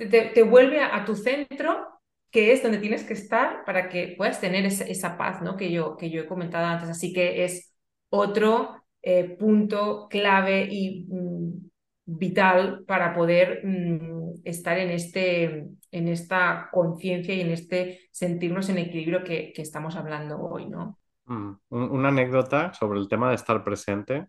te 0.08 0.44
vuelve 0.44 0.80
a, 0.82 1.04
tu 1.04 1.16
centro 1.16 1.99
que 2.32 2.52
es 2.52 2.62
donde 2.62 2.78
tienes 2.78 3.04
que 3.04 3.14
estar 3.14 3.66
para 3.66 3.90
que 3.90 4.16
puedas 4.18 4.40
tener 4.40 4.66
esa, 4.66 5.18
paz 5.18 5.42
¿no? 5.42 5.58
que, 5.58 5.72
yo, 5.72 5.98
que 5.98 6.10
yo 6.10 6.22
he 6.22 6.28
comentado 6.28 6.66
antes. 6.66 6.90
Así 6.90 7.14
que 7.14 7.44
es 7.44 7.74
otro 8.10 8.84
eh, 9.02 9.36
punto 9.40 10.08
clave 10.10 10.68
y 10.70 11.08
mm, 11.10 11.70
vital 12.06 12.84
para 12.86 13.14
poder 13.14 13.62
mm, 13.66 14.42
estar 14.44 14.78
en, 14.78 14.90
este, 14.92 15.68
en 15.92 16.08
esta 16.08 16.70
conciencia 16.72 17.34
y 17.34 17.42
en 17.42 17.52
este 17.52 18.10
sentirnos 18.12 18.70
en 18.70 18.78
equilibrio 18.78 19.24
que, 19.24 19.54
estamos 19.56 19.96
hablando 19.96 20.40
hoy. 20.40 20.68
¿no? 20.68 21.00
Mm, 21.26 21.54
una 21.70 22.10
anécdota 22.10 22.74
sobre 22.74 23.00
el 23.00 23.08
tema 23.08 23.30
de 23.30 23.36
estar 23.36 23.64
presente 23.64 24.28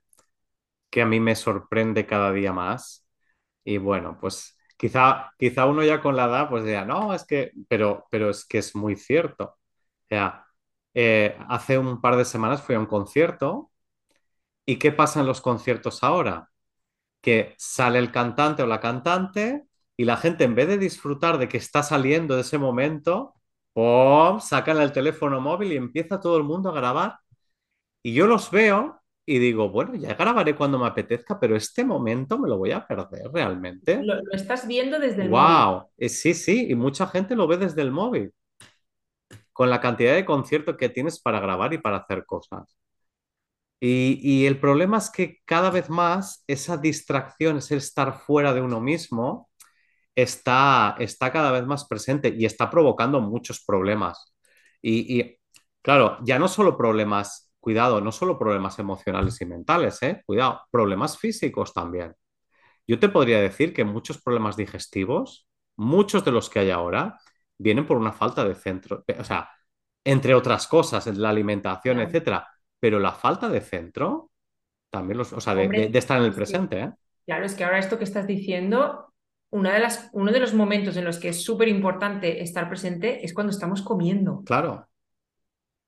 que 0.91 1.03
a 1.03 1.07
mí 1.07 1.21
me 1.21 1.35
sorprende 1.37 2.07
cada 2.07 2.33
día 2.33 2.53
más. 2.53 3.07
Y 3.65 3.79
bueno, 3.79 4.19
pues 4.21 4.59
Quizá, 4.81 5.33
quizá 5.39 5.67
uno 5.67 5.83
ya 5.85 6.01
con 6.01 6.17
la 6.17 6.25
edad 6.27 6.49
pues 6.49 6.65
diga, 6.65 6.85
no, 6.87 7.13
es 7.15 7.25
que, 7.27 7.53
pero, 7.69 8.07
pero 8.11 8.31
es 8.31 8.47
que 8.47 8.59
es 8.59 8.75
muy 8.75 8.97
cierto. 8.97 9.45
O 9.45 10.07
sea, 10.09 10.47
eh, 10.95 11.37
hace 11.49 11.79
un 11.79 12.01
par 12.01 12.17
de 12.17 12.25
semanas 12.25 12.63
fui 12.63 12.75
a 12.75 12.81
un 12.81 12.87
concierto 12.87 13.71
y 14.67 14.79
¿qué 14.79 14.93
pasa 14.93 15.21
en 15.21 15.27
los 15.27 15.41
conciertos 15.43 16.03
ahora? 16.05 16.51
Que 17.23 17.55
sale 17.59 17.99
el 18.01 18.13
cantante 18.13 18.63
o 18.63 18.67
la 18.67 18.81
cantante 18.81 19.65
y 19.97 20.05
la 20.05 20.17
gente 20.19 20.45
en 20.45 20.55
vez 20.57 20.69
de 20.69 20.79
disfrutar 20.79 21.39
de 21.39 21.49
que 21.49 21.59
está 21.59 21.83
saliendo 21.83 22.35
de 22.37 22.43
ese 22.43 22.59
momento, 22.59 23.35
sacan 24.41 24.79
el 24.81 24.93
teléfono 24.93 25.41
móvil 25.41 25.73
y 25.73 25.77
empieza 25.77 26.21
todo 26.21 26.37
el 26.37 26.45
mundo 26.45 26.71
a 26.71 26.73
grabar. 26.75 27.19
Y 28.03 28.15
yo 28.15 28.27
los 28.27 28.51
veo 28.51 29.00
y 29.27 29.39
digo, 29.39 29.69
bueno, 29.71 29.95
ya 29.95 30.15
grabaré 30.15 30.57
cuando 30.57 30.79
me 30.79 30.87
apetezca, 30.87 31.39
pero 31.39 31.55
este 31.55 31.85
momento 31.85 32.39
me 32.39 32.49
lo 32.49 32.59
voy 32.59 32.73
a 32.73 32.87
perder 32.87 33.31
realmente. 33.33 34.03
Lo, 34.03 34.15
estás 34.33 34.67
viendo 34.67 34.99
desde 34.99 35.23
el 35.23 35.29
wow. 35.29 35.41
móvil. 35.41 35.83
Eh, 35.99 36.09
sí, 36.09 36.35
sí, 36.35 36.67
y 36.71 36.75
mucha 36.75 37.07
gente 37.07 37.37
lo 37.37 37.47
ve 37.47 37.57
desde 37.57 37.83
el 37.83 37.93
móvil. 37.93 38.33
Con 39.53 39.71
la 39.71 39.81
cantidad 39.81 40.15
de 40.15 40.25
conciertos 40.25 40.77
que 40.77 40.89
tienes 40.89 41.21
para 41.21 41.39
grabar 41.41 41.73
y 41.75 41.79
para 41.79 41.99
hacer 41.99 42.25
cosas. 42.25 42.77
Y, 43.79 44.19
y, 44.23 44.47
el 44.47 44.61
problema 44.61 44.99
es 44.99 45.11
que 45.11 45.39
cada 45.45 45.71
vez 45.71 45.89
más 45.89 46.45
esa 46.47 46.77
distracción, 46.77 47.59
ese 47.59 47.77
estar 47.77 48.19
fuera 48.21 48.53
de 48.53 48.61
uno 48.61 48.81
mismo, 48.81 49.51
está, 50.15 50.97
está 50.99 51.33
cada 51.33 51.53
vez 51.53 51.67
más 51.67 51.87
presente 51.87 52.35
y 52.37 52.45
está 52.45 52.71
provocando 52.71 53.21
muchos 53.21 53.65
problemas. 53.65 54.35
Y, 54.83 55.21
y, 55.21 55.39
claro, 55.83 56.19
ya 56.25 56.39
no 56.39 56.49
solo 56.49 56.77
problemas, 56.77 57.50
cuidado, 57.61 58.01
no 58.01 58.13
solo 58.13 58.39
problemas 58.39 58.79
emocionales 58.79 59.41
y 59.41 59.47
mentales, 59.47 60.03
¿eh? 60.03 60.23
Cuidado, 60.27 60.63
problemas 60.71 61.19
físicos 61.19 61.73
también. 61.75 62.15
Yo 62.87 62.99
te 62.99 63.09
podría 63.09 63.41
decir 63.41 63.73
que 63.73 63.85
muchos 63.85 64.21
problemas 64.23 64.57
digestivos, 64.57 65.49
muchos 65.77 66.25
de 66.25 66.33
los 66.33 66.51
que 66.51 66.61
hay 66.61 66.71
ahora, 66.71 67.19
vienen 67.59 67.87
por 67.87 67.97
una 67.97 68.13
falta 68.13 68.45
de 68.45 68.55
centro, 68.55 69.05
o 69.19 69.25
sea, 69.25 69.51
entre 70.05 70.35
otras 70.35 70.67
cosas, 70.67 71.07
la 71.19 71.31
alimentación, 71.31 71.97
Claro. 71.97 72.09
etcétera, 72.09 72.49
pero 72.81 72.99
la 72.99 73.13
falta 73.13 73.49
de 73.49 73.61
centro 73.61 74.31
también 74.91 75.19
los, 75.19 75.33
o 75.35 75.41
sea, 75.41 75.55
de, 75.55 75.69
Hombre, 75.69 75.79
de- 75.83 75.89
de 75.91 75.99
estar 76.01 76.19
en 76.19 76.25
el 76.27 76.35
presente, 76.35 76.81
¿eh? 76.81 76.93
Claro, 77.27 77.47
es 77.47 77.55
que 77.55 77.65
ahora 77.65 77.79
esto 77.79 77.97
que 77.99 78.05
estás 78.05 78.27
diciendo, 78.27 79.13
una 79.51 79.73
de 79.75 79.81
las, 79.81 80.11
uno 80.13 80.33
de 80.33 80.41
los 80.41 80.53
momentos 80.55 80.97
en 80.97 81.05
los 81.05 81.19
que 81.19 81.29
es 81.31 81.43
súper 81.43 81.69
importante 81.69 82.43
estar 82.43 82.69
presente 82.69 83.25
es 83.25 83.33
cuando 83.35 83.53
estamos 83.53 83.83
comiendo. 83.83 84.45
Claro, 84.45 84.89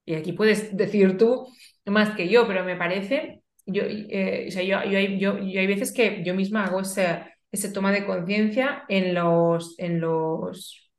Y 0.05 0.15
aquí 0.15 0.33
puedes 0.33 0.77
decir 0.77 1.17
tú 1.19 1.47
más 1.87 2.17
que 2.17 2.29
yo, 2.29 2.47
pero 2.47 2.65
me 2.65 2.77
parece, 2.77 3.43
yo, 3.67 3.83
eh, 3.87 4.47
o 4.49 4.51
sea, 4.51 4.63
yo, 4.63 4.83
yo, 4.91 4.99
hay- 4.99 5.19
yo- 5.19 5.39
yo 5.39 5.61
hay 5.61 5.67
veces 5.67 5.93
que 5.93 6.23
yo 6.25 6.35
misma 6.35 6.65
hago 6.67 6.81
ese, 6.81 7.25
ese 7.53 7.71
toma 7.71 7.93
de 7.93 8.07
conciencia 8.07 8.85
en 8.89 9.15
los, 9.15 9.75
en 9.79 10.01
los, 10.01 10.91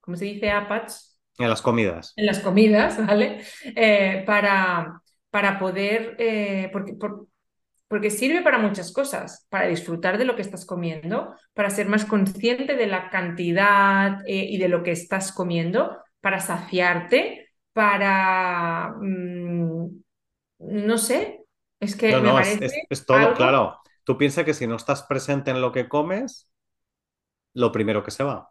¿cómo 0.00 0.16
se 0.16 0.26
dice? 0.26 0.50
Apats, 0.50 1.20
en 1.38 1.48
las 1.48 1.62
comidas. 1.62 2.12
en 2.16 2.26
las 2.26 2.40
comidas, 2.40 3.04
¿vale? 3.06 3.42
Eh, 3.76 4.22
para, 4.26 5.00
para 5.30 5.58
poder, 5.58 6.16
eh, 6.18 6.70
porque, 6.72 6.94
por- 6.94 7.26
porque 7.88 8.10
sirve 8.10 8.42
para 8.42 8.58
muchas 8.58 8.92
cosas, 8.92 9.46
para 9.50 9.66
disfrutar 9.68 10.18
de 10.18 10.24
lo 10.24 10.36
que 10.36 10.42
estás 10.42 10.66
comiendo, 10.66 11.34
para 11.54 11.70
ser 11.70 11.88
más 11.88 12.04
consciente 12.04 12.76
de 12.76 12.86
la 12.86 13.10
cantidad 13.10 14.18
y 14.26 14.58
de 14.58 14.68
lo 14.68 14.82
que 14.82 14.92
estás 14.92 15.32
comiendo, 15.32 15.98
para 16.20 16.40
saciarte, 16.40 17.43
para, 17.74 18.94
mm, 19.00 19.88
no 20.60 20.98
sé, 20.98 21.46
es 21.80 21.96
que 21.96 22.16
No, 22.16 22.20
me 22.20 22.32
no, 22.32 22.34
parece 22.34 22.60
es- 22.60 22.84
es 22.88 23.06
todo, 23.06 23.34
algo, 23.34 23.34
claro. 23.34 23.78
Tú 24.04 24.18
piensas 24.18 24.44
que 24.44 24.54
si 24.54 24.66
no 24.66 24.76
estás 24.76 25.02
presente 25.04 25.50
en 25.50 25.60
lo 25.60 25.72
que 25.72 25.88
comes, 25.88 26.48
lo 27.54 27.72
primero 27.72 28.02
que 28.04 28.10
se 28.10 28.24
va, 28.24 28.50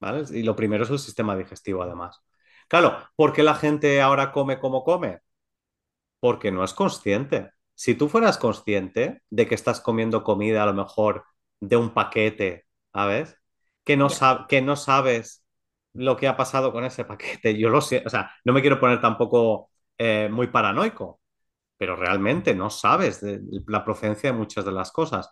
¿vale? 0.00 0.24
Y 0.32 0.42
lo 0.42 0.56
primero 0.56 0.84
es 0.84 0.90
el 0.90 0.98
sistema 0.98 1.36
digestivo, 1.36 1.82
además. 1.82 2.22
Claro, 2.68 2.98
¿por 3.16 3.32
qué 3.32 3.42
la 3.42 3.54
gente 3.54 4.00
ahora 4.02 4.32
come 4.32 4.58
como 4.58 4.84
come? 4.84 5.20
Porque 6.20 6.52
no 6.52 6.64
es 6.64 6.74
consciente. 6.74 7.52
Si 7.74 7.94
tú 7.94 8.08
fueras 8.08 8.38
consciente 8.38 9.22
de 9.30 9.46
que 9.48 9.54
estás 9.54 9.80
comiendo 9.80 10.22
comida 10.24 10.62
a 10.62 10.66
lo 10.66 10.74
mejor 10.74 11.24
de 11.60 11.76
un 11.76 11.94
paquete, 11.94 12.66
¿sabes? 12.92 13.36
Que 13.84 13.96
no, 13.96 14.08
sab- 14.10 14.46
que 14.48 14.62
no 14.62 14.76
sabes 14.76 15.39
lo 15.94 16.16
que 16.16 16.28
ha 16.28 16.36
pasado 16.36 16.72
con 16.72 16.84
ese 16.84 17.04
paquete. 17.04 17.58
Yo 17.58 17.68
lo 17.70 17.80
sé, 17.80 18.02
o 18.06 18.10
sea, 18.10 18.30
no 18.44 18.52
me 18.52 18.60
quiero 18.60 18.80
poner 18.80 19.00
tampoco 19.00 19.70
eh, 19.98 20.28
muy 20.30 20.48
paranoico, 20.48 21.20
pero 21.78 21.96
realmente 21.96 22.54
no 22.54 22.70
sabes 22.70 23.20
de 23.22 23.40
la 23.68 23.84
procedencia 23.84 24.32
de 24.32 24.38
muchas 24.38 24.64
de 24.64 24.72
las 24.72 24.92
cosas. 24.92 25.30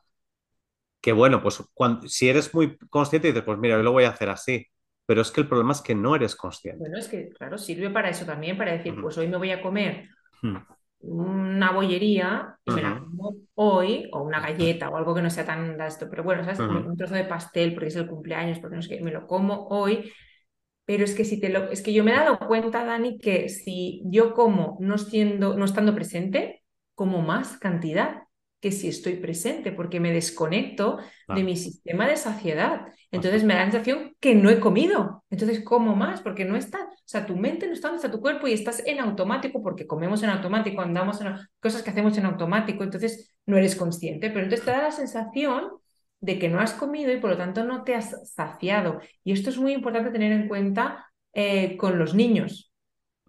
Que 1.00 1.12
bueno, 1.12 1.42
pues 1.42 1.62
cuando, 1.74 2.08
si 2.08 2.28
eres 2.28 2.52
muy 2.54 2.76
consciente 2.90 3.28
dices, 3.28 3.44
pues 3.44 3.58
mira, 3.58 3.76
yo 3.76 3.82
lo 3.82 3.92
voy 3.92 4.04
a 4.04 4.10
hacer 4.10 4.30
así. 4.30 4.66
Pero 5.06 5.22
es 5.22 5.30
que 5.30 5.40
el 5.40 5.48
problema 5.48 5.72
es 5.72 5.80
que 5.80 5.94
no 5.94 6.14
eres 6.16 6.36
consciente. 6.36 6.90
bueno, 6.90 6.98
es 6.98 7.08
que, 7.08 7.28
claro, 7.30 7.58
sirve 7.58 7.90
para 7.90 8.10
eso 8.10 8.24
también, 8.26 8.56
para 8.58 8.72
decir, 8.72 8.98
pues 9.00 9.16
hoy 9.18 9.28
me 9.28 9.36
voy 9.38 9.50
a 9.50 9.62
comer 9.62 10.08
Hmm. 10.42 10.62
una 11.00 11.72
bollería 11.72 12.58
y 12.64 12.72
me 12.72 12.82
la 12.82 12.98
como 12.98 13.36
hoy, 13.54 14.08
o 14.12 14.22
una 14.22 14.40
galleta 14.40 14.90
o 14.90 14.96
algo 14.96 15.14
que 15.14 15.22
no 15.22 15.30
sea 15.30 15.46
tan 15.46 15.80
esto, 15.80 16.08
pero 16.10 16.24
bueno, 16.24 16.44
¿sabes? 16.44 16.60
Un 16.68 16.96
trozo 16.96 17.14
de 17.14 17.24
pastel 17.24 17.74
porque 17.74 17.88
es 17.88 17.96
el 17.96 18.08
cumpleaños, 18.08 18.58
porque 18.60 18.76
no 18.76 18.82
sé 18.82 18.90
qué, 18.98 19.00
me 19.04 19.12
lo 19.12 19.26
como 19.26 19.68
hoy, 19.68 20.10
pero 20.88 21.04
es 21.04 21.14
que 21.14 21.26
si 21.26 21.38
te 21.38 21.50
lo, 21.50 21.70
es 21.70 21.82
que 21.82 21.92
yo 21.92 22.02
me 22.02 22.12
he 22.12 22.16
dado 22.16 22.38
cuenta, 22.38 22.82
Dani, 22.82 23.18
que 23.18 23.50
si 23.50 24.00
yo 24.06 24.32
como 24.32 24.78
no 24.80 24.96
siendo, 24.96 25.54
no 25.54 25.66
estando 25.66 25.94
presente, 25.94 26.64
como 26.94 27.20
más 27.20 27.58
cantidad 27.58 28.22
que 28.58 28.72
si 28.72 28.88
estoy 28.88 29.16
presente, 29.16 29.70
porque 29.70 30.00
me 30.00 30.14
desconecto 30.14 30.96
de 31.28 31.42
mi 31.42 31.56
sistema 31.56 32.08
de 32.08 32.16
saciedad. 32.16 32.86
Entonces 33.10 33.44
me 33.44 33.52
da 33.52 33.66
la 33.66 33.70
sensación 33.70 34.16
que 34.18 34.34
no 34.34 34.48
he 34.48 34.60
comido. 34.60 35.24
Entonces 35.28 35.62
como 35.62 35.94
más, 35.94 36.22
porque 36.22 36.46
no 36.46 36.56
está, 36.56 36.78
o 36.78 36.90
sea, 37.04 37.26
tu 37.26 37.36
mente 37.36 37.66
no 37.66 37.74
está 37.74 37.88
donde 37.88 38.02
está 38.02 38.10
tu 38.10 38.22
cuerpo 38.22 38.48
y 38.48 38.54
estás 38.54 38.82
en 38.86 38.98
automático, 39.00 39.62
porque 39.62 39.86
comemos 39.86 40.22
en 40.22 40.30
automático, 40.30 40.80
andamos 40.80 41.20
en 41.20 41.34
cosas 41.60 41.82
que 41.82 41.90
hacemos 41.90 42.16
en 42.16 42.24
automático, 42.24 42.82
entonces 42.82 43.36
no 43.44 43.58
eres 43.58 43.76
consciente, 43.76 44.30
pero 44.30 44.44
entonces 44.44 44.64
te 44.64 44.70
da 44.70 44.84
la 44.84 44.90
sensación 44.90 45.68
de 46.20 46.38
que 46.38 46.48
no 46.48 46.60
has 46.60 46.72
comido 46.72 47.12
y 47.12 47.20
por 47.20 47.30
lo 47.30 47.36
tanto 47.36 47.64
no 47.64 47.84
te 47.84 47.94
has 47.94 48.32
saciado. 48.34 49.00
Y 49.24 49.32
esto 49.32 49.50
es 49.50 49.58
muy 49.58 49.72
importante 49.72 50.10
tener 50.10 50.32
en 50.32 50.48
cuenta 50.48 51.06
eh, 51.32 51.76
con 51.76 51.98
los 51.98 52.14
niños, 52.14 52.68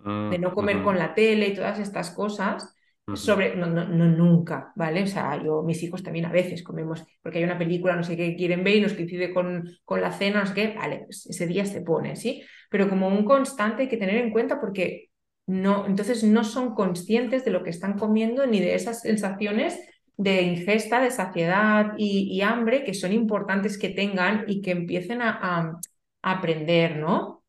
Mm, 0.03 0.29
de 0.31 0.39
no 0.39 0.53
comer 0.53 0.81
con 0.81 0.97
la 0.97 1.13
tele 1.13 1.47
y 1.47 1.55
todas 1.55 1.79
estas 1.79 2.11
cosas. 2.11 2.75
Sobre, 3.15 3.55
no, 3.55 3.65
no, 3.65 3.87
no 3.87 4.05
nunca, 4.05 4.71
¿vale? 4.75 5.01
O 5.01 5.07
sea, 5.07 5.41
yo, 5.43 5.63
mis 5.63 5.81
hijos 5.81 6.03
también 6.03 6.25
a 6.25 6.31
veces 6.31 6.61
comemos, 6.61 7.03
porque 7.23 7.39
hay 7.39 7.43
una 7.43 7.57
película, 7.57 7.95
no 7.95 8.03
sé 8.03 8.15
qué 8.15 8.35
quieren 8.35 8.63
ver 8.63 8.75
y 8.75 8.81
nos 8.81 8.93
coincide 8.93 9.33
con, 9.33 9.67
con 9.83 9.99
la 9.99 10.11
cena, 10.11 10.41
no 10.41 10.45
sé 10.45 10.53
qué, 10.53 10.75
vale, 10.77 11.05
pues 11.05 11.25
ese 11.25 11.47
día 11.47 11.65
se 11.65 11.81
pone, 11.81 12.15
¿sí? 12.15 12.43
Pero 12.69 12.87
como 12.87 13.07
un 13.07 13.25
constante 13.25 13.81
hay 13.81 13.89
que 13.89 13.97
tener 13.97 14.17
en 14.17 14.31
cuenta 14.31 14.61
porque 14.61 15.09
no, 15.47 15.87
entonces 15.87 16.23
no 16.23 16.43
son 16.43 16.75
conscientes 16.75 17.43
de 17.43 17.49
lo 17.49 17.63
que 17.63 17.71
están 17.71 17.97
comiendo 17.97 18.45
ni 18.45 18.59
de 18.59 18.75
esas 18.75 19.01
sensaciones 19.01 19.79
de 20.19 20.41
ingesta, 20.41 21.01
de 21.01 21.11
saciedad 21.11 21.93
y, 21.97 22.41
hambre 22.41 22.83
que 22.83 22.93
son 22.93 23.13
importantes 23.13 23.77
que 23.77 23.87
tengan 23.87 24.43
y 24.47 24.61
que 24.61 24.71
empiecen 24.71 25.21
a, 25.21 25.79
aprender, 26.21 26.97
¿no? 26.97 27.45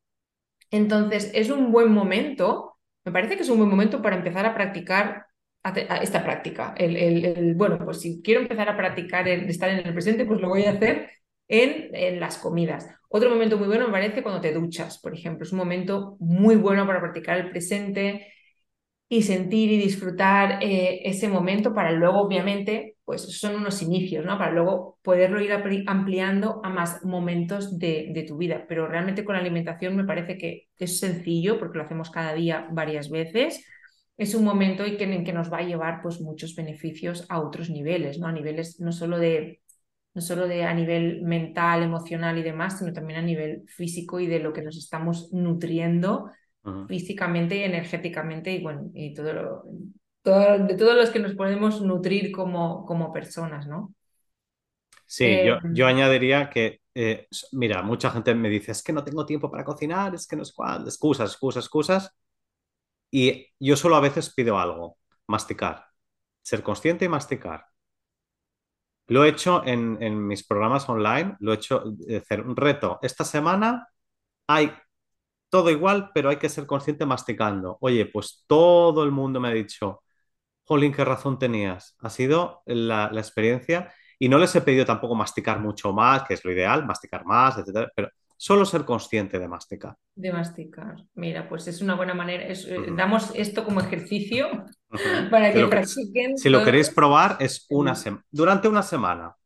Entonces, 0.71 1.33
es 1.35 1.51
un 1.51 1.73
buen 1.73 1.93
momento, 1.93 2.79
me 3.05 3.11
parece 3.11 3.37
que 3.37 3.43
es 3.43 3.49
un 3.49 3.59
buen 3.59 3.69
momento 3.69 4.01
para 4.01 4.17
empezar 4.17 4.47
a 4.47 4.55
practicar 4.55 5.27
esta 6.01 6.23
práctica. 6.23 6.73
El, 6.77 7.55
bueno, 7.57 7.85
pues 7.85 8.01
si 8.01 8.23
quiero 8.23 8.41
empezar 8.41 8.69
a 8.69 8.77
practicar 8.77 9.27
el 9.27 9.49
estar 9.51 9.69
en 9.71 9.85
el 9.85 9.93
presente, 9.93 10.25
pues 10.25 10.41
lo 10.41 10.49
voy 10.49 10.63
a 10.65 10.71
hacer 10.71 11.11
en, 11.49 11.91
en 11.93 12.21
las 12.21 12.39
comidas. 12.39 12.89
Otro 13.09 13.31
momento 13.31 13.59
muy 13.59 13.67
bueno 13.67 13.87
me 13.87 13.93
parece 13.93 14.23
cuando 14.23 14.41
te 14.41 14.53
duchas, 14.53 15.01
por 15.01 15.13
ejemplo. 15.13 15.45
Es 15.45 15.51
un 15.51 15.59
momento 15.59 16.17
muy 16.21 16.55
bueno 16.55 16.87
para 16.87 17.01
practicar 17.01 17.39
el 17.39 17.51
presente 17.51 18.29
y 19.13 19.23
sentir 19.23 19.73
y 19.73 19.77
disfrutar 19.77 20.63
eh, 20.63 21.01
ese 21.05 21.29
momento 21.29 21.75
para 21.75 21.91
luego, 21.91 22.21
obviamente, 22.21 22.97
pues 23.05 23.23
son 23.41 23.57
unos 23.57 23.83
inicios, 23.83 24.25
¿no? 24.25 24.39
Para 24.39 24.53
luego 24.53 25.01
poderlo 25.03 25.41
ir 25.41 25.53
ampliando 25.89 26.61
a 26.63 26.71
más 26.71 27.05
momentos 27.05 27.77
de, 27.77 28.25
tu 28.29 28.37
vida. 28.37 28.67
Pero 28.69 28.87
realmente 28.87 29.25
con 29.25 29.35
la 29.35 29.41
alimentación 29.41 29.97
me 29.97 30.05
parece 30.05 30.39
que 30.39 30.69
es 30.79 31.01
sencillo 31.01 31.59
porque 31.59 31.79
lo 31.79 31.85
hacemos 31.85 32.09
cada 32.11 32.35
día 32.35 32.69
varias 32.71 33.11
veces. 33.11 33.67
Es 34.17 34.37
un 34.37 34.45
momento 34.45 34.87
y 34.87 34.97
que, 34.97 35.13
en 35.13 35.25
que 35.25 35.33
nos 35.33 35.53
va 35.53 35.59
a 35.59 35.67
llevar 35.67 36.03
pues 36.03 36.21
muchos 36.21 36.55
beneficios 36.55 37.27
a 37.29 37.41
otros 37.41 37.69
niveles, 37.69 38.21
¿no? 38.21 38.29
A 38.29 38.33
niveles 38.33 38.79
no 38.79 38.93
solo 38.93 39.19
de, 39.19 39.61
no 40.15 40.21
solo 40.21 40.47
de 40.47 40.63
a 40.63 40.73
nivel 40.73 41.23
mental, 41.23 41.83
emocional 41.83 42.39
y 42.39 42.45
demás, 42.45 42.79
sino 42.79 42.93
también 42.93 43.19
a 43.19 43.23
nivel 43.23 43.65
físico 43.67 44.21
y 44.21 44.29
de 44.29 44.39
lo 44.39 44.53
que 44.53 44.63
nos 44.63 44.77
estamos 44.77 45.33
nutriendo 45.33 46.31
Físicamente 46.87 47.57
y 47.57 47.63
energéticamente 47.65 48.53
y 48.53 48.63
bueno, 48.63 48.91
y 48.95 49.15
todo 49.15 49.33
lo, 49.33 49.65
todo- 50.23 50.59
de 50.67 50.75
todos 50.77 50.97
los 50.97 51.11
que 51.11 51.21
nos 51.21 51.35
podemos 51.35 51.81
nutrir 51.83 52.33
como, 52.33 52.85
como 52.87 53.13
personas, 53.13 53.67
¿no? 53.69 53.95
Sí, 55.07 55.41
Eh, 55.41 55.43
yo, 55.43 55.59
yo 55.73 55.87
añadiría 55.87 56.51
que, 56.51 56.81
eh, 56.95 57.27
mira, 57.53 57.83
mucha 57.83 58.11
gente 58.11 58.35
me 58.35 58.49
dice, 58.49 58.73
es 58.73 58.83
que 58.83 58.93
no 58.93 59.03
tengo 59.05 59.27
tiempo 59.27 59.51
para 59.51 59.65
cocinar, 59.65 60.15
es 60.15 60.27
que 60.27 60.37
no 60.37 60.45
sé 60.45 60.53
cuál, 60.55 60.83
excusas, 60.85 61.31
excusas, 61.33 61.65
excusas. 61.65 62.11
Y 63.11 63.49
yo 63.61 63.77
solo 63.77 63.97
a 63.97 64.01
veces 64.01 64.33
pido 64.35 64.59
algo, 64.59 64.99
masticar, 65.29 65.87
ser 66.43 66.63
consciente 66.63 67.05
y 67.07 67.09
masticar. 67.09 67.67
Lo 69.09 69.25
he 69.25 69.29
hecho 69.31 69.65
en, 69.67 69.99
en 70.03 70.27
mis 70.27 70.47
programas 70.47 70.89
online, 70.89 71.37
lo 71.41 71.53
he 71.53 71.57
hecho, 71.57 71.83
eh, 72.09 72.19
hacer 72.19 72.43
un 72.43 72.55
reto. 72.57 72.99
Esta 73.03 73.25
semana 73.25 73.89
hay 74.49 74.73
todo 75.51 75.71
igual, 75.71 76.11
pero 76.15 76.31
hay 76.31 76.39
que 76.39 76.49
ser 76.51 76.67
consciente 76.67 77.07
masticando. 77.07 77.79
Oye, 77.83 78.07
pues 78.07 78.45
todo 78.49 79.05
el 79.05 79.13
mundo 79.13 79.41
me 79.41 79.49
ha 79.49 79.53
dicho, 79.53 80.03
Jolín, 80.65 80.93
qué 80.93 81.05
razón 81.05 81.39
tenías. 81.39 81.97
Ha 82.01 82.11
sido 82.11 82.63
la, 82.67 83.11
la 83.13 83.21
experiencia 83.21 83.93
y 84.19 84.29
no 84.29 84.39
les 84.39 84.55
he 84.57 84.63
pedido 84.63 84.85
tampoco 84.87 85.15
masticar 85.17 85.61
mucho 85.61 85.93
más, 85.93 86.25
que 86.25 86.35
es 86.35 86.45
lo 86.45 86.53
ideal, 86.53 86.87
masticar 86.87 87.25
más, 87.27 87.59
etcétera, 87.59 87.91
pero 87.97 88.11
solo 88.37 88.65
ser 88.67 88.85
consciente 88.85 89.39
de 89.39 89.49
masticar. 89.49 89.97
de 90.15 90.33
masticar. 90.33 90.97
Mira, 91.15 91.49
pues 91.49 91.67
es 91.69 91.81
una 91.81 91.95
buena 91.95 92.15
manera. 92.15 92.45
es- 92.47 92.67
eh, 92.67 92.87
damos 92.97 93.33
esto 93.35 93.65
como 93.65 93.81
ejercicio 93.81 94.49
para 95.31 95.53
Si 95.53 95.59
que 95.59 95.67
practiquen. 95.69 96.37
si 96.37 96.49
lo 96.49 96.63
queréis 96.63 96.91
probar, 96.91 97.37
es 97.41 97.67
una 97.71 97.95
semana. 97.95 98.25
Durante 98.31 98.69
una 98.69 98.83
semana. 98.83 99.37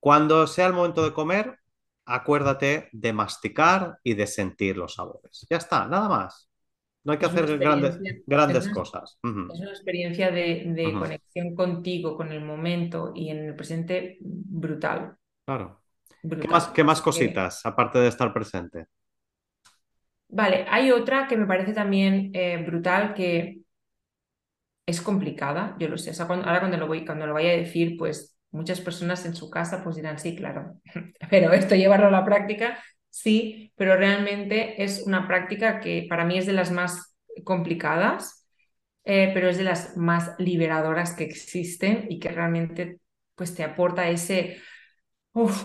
Cuando 0.00 0.46
sea 0.46 0.66
el 0.66 0.72
momento 0.72 1.02
de 1.02 1.12
comer, 1.12 1.58
acuérdate 2.06 2.88
de 2.92 3.12
masticar 3.12 3.98
y 4.02 4.14
de 4.14 4.26
sentir 4.26 4.76
los 4.76 4.94
sabores. 4.94 5.46
Ya 5.50 5.56
está, 5.58 5.86
nada 5.86 6.08
más. 6.08 6.48
No 7.04 7.12
hay 7.12 7.18
que 7.18 7.26
Es 7.26 7.32
hacer 7.32 7.58
grandes, 7.58 7.94
experiencia, 7.96 8.22
grandes 8.26 8.64
es 8.64 8.66
una- 8.66 8.74
cosas. 8.74 9.18
Es 9.22 9.60
una 9.60 9.70
experiencia 9.70 10.30
de, 10.30 10.96
conexión 10.98 11.54
contigo, 11.54 12.16
con 12.16 12.32
el 12.32 12.42
momento 12.44 13.12
y 13.14 13.28
en 13.30 13.44
el 13.44 13.54
presente 13.56 14.18
brutal. 14.20 15.16
Claro. 15.46 15.82
¿Qué 16.22 16.48
más, 16.48 16.68
qué 16.68 16.84
más 16.84 17.02
cositas, 17.02 17.64
aparte 17.66 17.98
de 17.98 18.08
estar 18.08 18.32
presente? 18.32 18.86
Vale, 20.28 20.66
hay 20.68 20.90
otra 20.90 21.26
que 21.28 21.36
me 21.36 21.46
parece 21.46 21.72
también 21.72 22.30
eh, 22.34 22.62
brutal, 22.66 23.14
que 23.14 23.60
es 24.86 25.00
complicada, 25.00 25.76
yo 25.78 25.88
lo 25.88 25.98
sé. 25.98 26.12
ahora 26.20 26.60
cuando 26.60 26.76
lo, 26.76 26.86
voy, 26.86 27.04
cuando 27.04 27.26
lo 27.26 27.34
vaya 27.34 27.50
a 27.50 27.56
decir, 27.56 27.96
pues 27.98 28.33
muchas 28.54 28.80
personas 28.80 29.26
en 29.26 29.34
su 29.34 29.50
casa 29.50 29.82
pues 29.84 29.96
dirán, 29.96 30.18
sí, 30.18 30.36
claro, 30.36 30.80
pero 31.30 31.52
esto 31.52 31.74
llevarlo 31.74 32.06
a 32.08 32.10
la 32.10 32.24
práctica, 32.24 32.82
sí, 33.10 33.72
pero 33.76 33.96
realmente 33.96 34.82
es 34.82 35.02
una 35.06 35.26
práctica 35.26 35.80
que 35.80 36.06
para 36.08 36.24
mí 36.24 36.38
es 36.38 36.46
de 36.46 36.52
las 36.52 36.70
más 36.70 37.14
complicadas, 37.44 38.46
eh, 39.04 39.30
pero 39.34 39.48
es 39.48 39.58
de 39.58 39.64
las 39.64 39.96
más 39.96 40.32
liberadoras 40.38 41.12
que 41.14 41.24
existen 41.24 42.06
y 42.08 42.18
que 42.18 42.30
realmente 42.30 43.00
pues 43.34 43.54
te 43.54 43.64
aporta 43.64 44.08
ese 44.08 44.58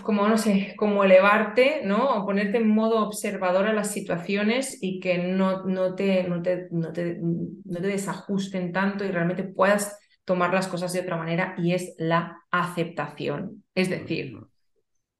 como 0.02 0.26
no 0.26 0.36
sé, 0.36 0.74
como 0.76 1.04
elevarte, 1.04 1.82
¿no? 1.84 2.16
O 2.16 2.26
ponerte 2.26 2.58
en 2.58 2.68
modo 2.68 3.06
observador 3.06 3.68
a 3.68 3.72
las 3.72 3.92
situaciones 3.92 4.78
y 4.82 4.98
que 4.98 5.18
no, 5.18 5.64
no, 5.64 5.94
te, 5.94 6.24
no, 6.24 6.42
te, 6.42 6.66
no, 6.72 6.92
te, 6.92 7.18
no 7.20 7.80
te 7.80 7.86
desajusten 7.86 8.72
tanto 8.72 9.04
y 9.04 9.12
realmente 9.12 9.44
puedas 9.44 9.96
tomar 10.30 10.54
las 10.54 10.68
cosas 10.68 10.92
de 10.92 11.00
otra 11.00 11.16
manera 11.16 11.56
y 11.58 11.74
es 11.74 11.94
la 11.98 12.44
aceptación. 12.52 13.64
Es 13.74 13.90
decir, 13.90 14.36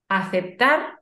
aceptar 0.08 1.00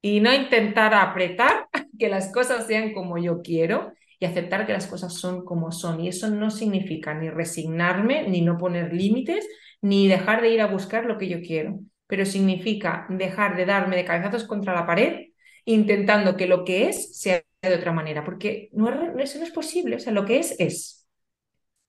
y 0.00 0.20
no 0.20 0.32
intentar 0.32 0.94
apretar 0.94 1.68
que 1.98 2.08
las 2.08 2.32
cosas 2.32 2.66
sean 2.66 2.94
como 2.94 3.18
yo 3.18 3.42
quiero 3.42 3.92
y 4.18 4.24
aceptar 4.24 4.66
que 4.66 4.72
las 4.72 4.86
cosas 4.86 5.12
son 5.12 5.44
como 5.44 5.70
son. 5.70 6.00
Y 6.00 6.08
eso 6.08 6.30
no 6.30 6.50
significa 6.50 7.12
ni 7.12 7.28
resignarme, 7.28 8.26
ni 8.26 8.40
no 8.40 8.56
poner 8.56 8.94
límites, 8.94 9.46
ni 9.82 10.08
dejar 10.08 10.40
de 10.40 10.48
ir 10.48 10.62
a 10.62 10.66
buscar 10.66 11.04
lo 11.04 11.18
que 11.18 11.28
yo 11.28 11.42
quiero 11.42 11.80
pero 12.08 12.24
significa 12.24 13.06
dejar 13.10 13.56
de 13.56 13.66
darme 13.66 13.96
de 13.96 14.04
cabezazos 14.04 14.44
contra 14.44 14.74
la 14.74 14.86
pared 14.86 15.28
intentando 15.64 16.36
que 16.36 16.46
lo 16.46 16.64
que 16.64 16.88
es 16.88 17.20
sea 17.20 17.44
de 17.60 17.74
otra 17.74 17.92
manera, 17.92 18.24
porque 18.24 18.70
no 18.72 18.88
eso 19.18 19.38
no 19.38 19.44
es 19.44 19.50
posible, 19.50 19.96
o 19.96 19.98
sea, 19.98 20.12
lo 20.12 20.24
que 20.24 20.38
es 20.38 20.56
es. 20.58 20.97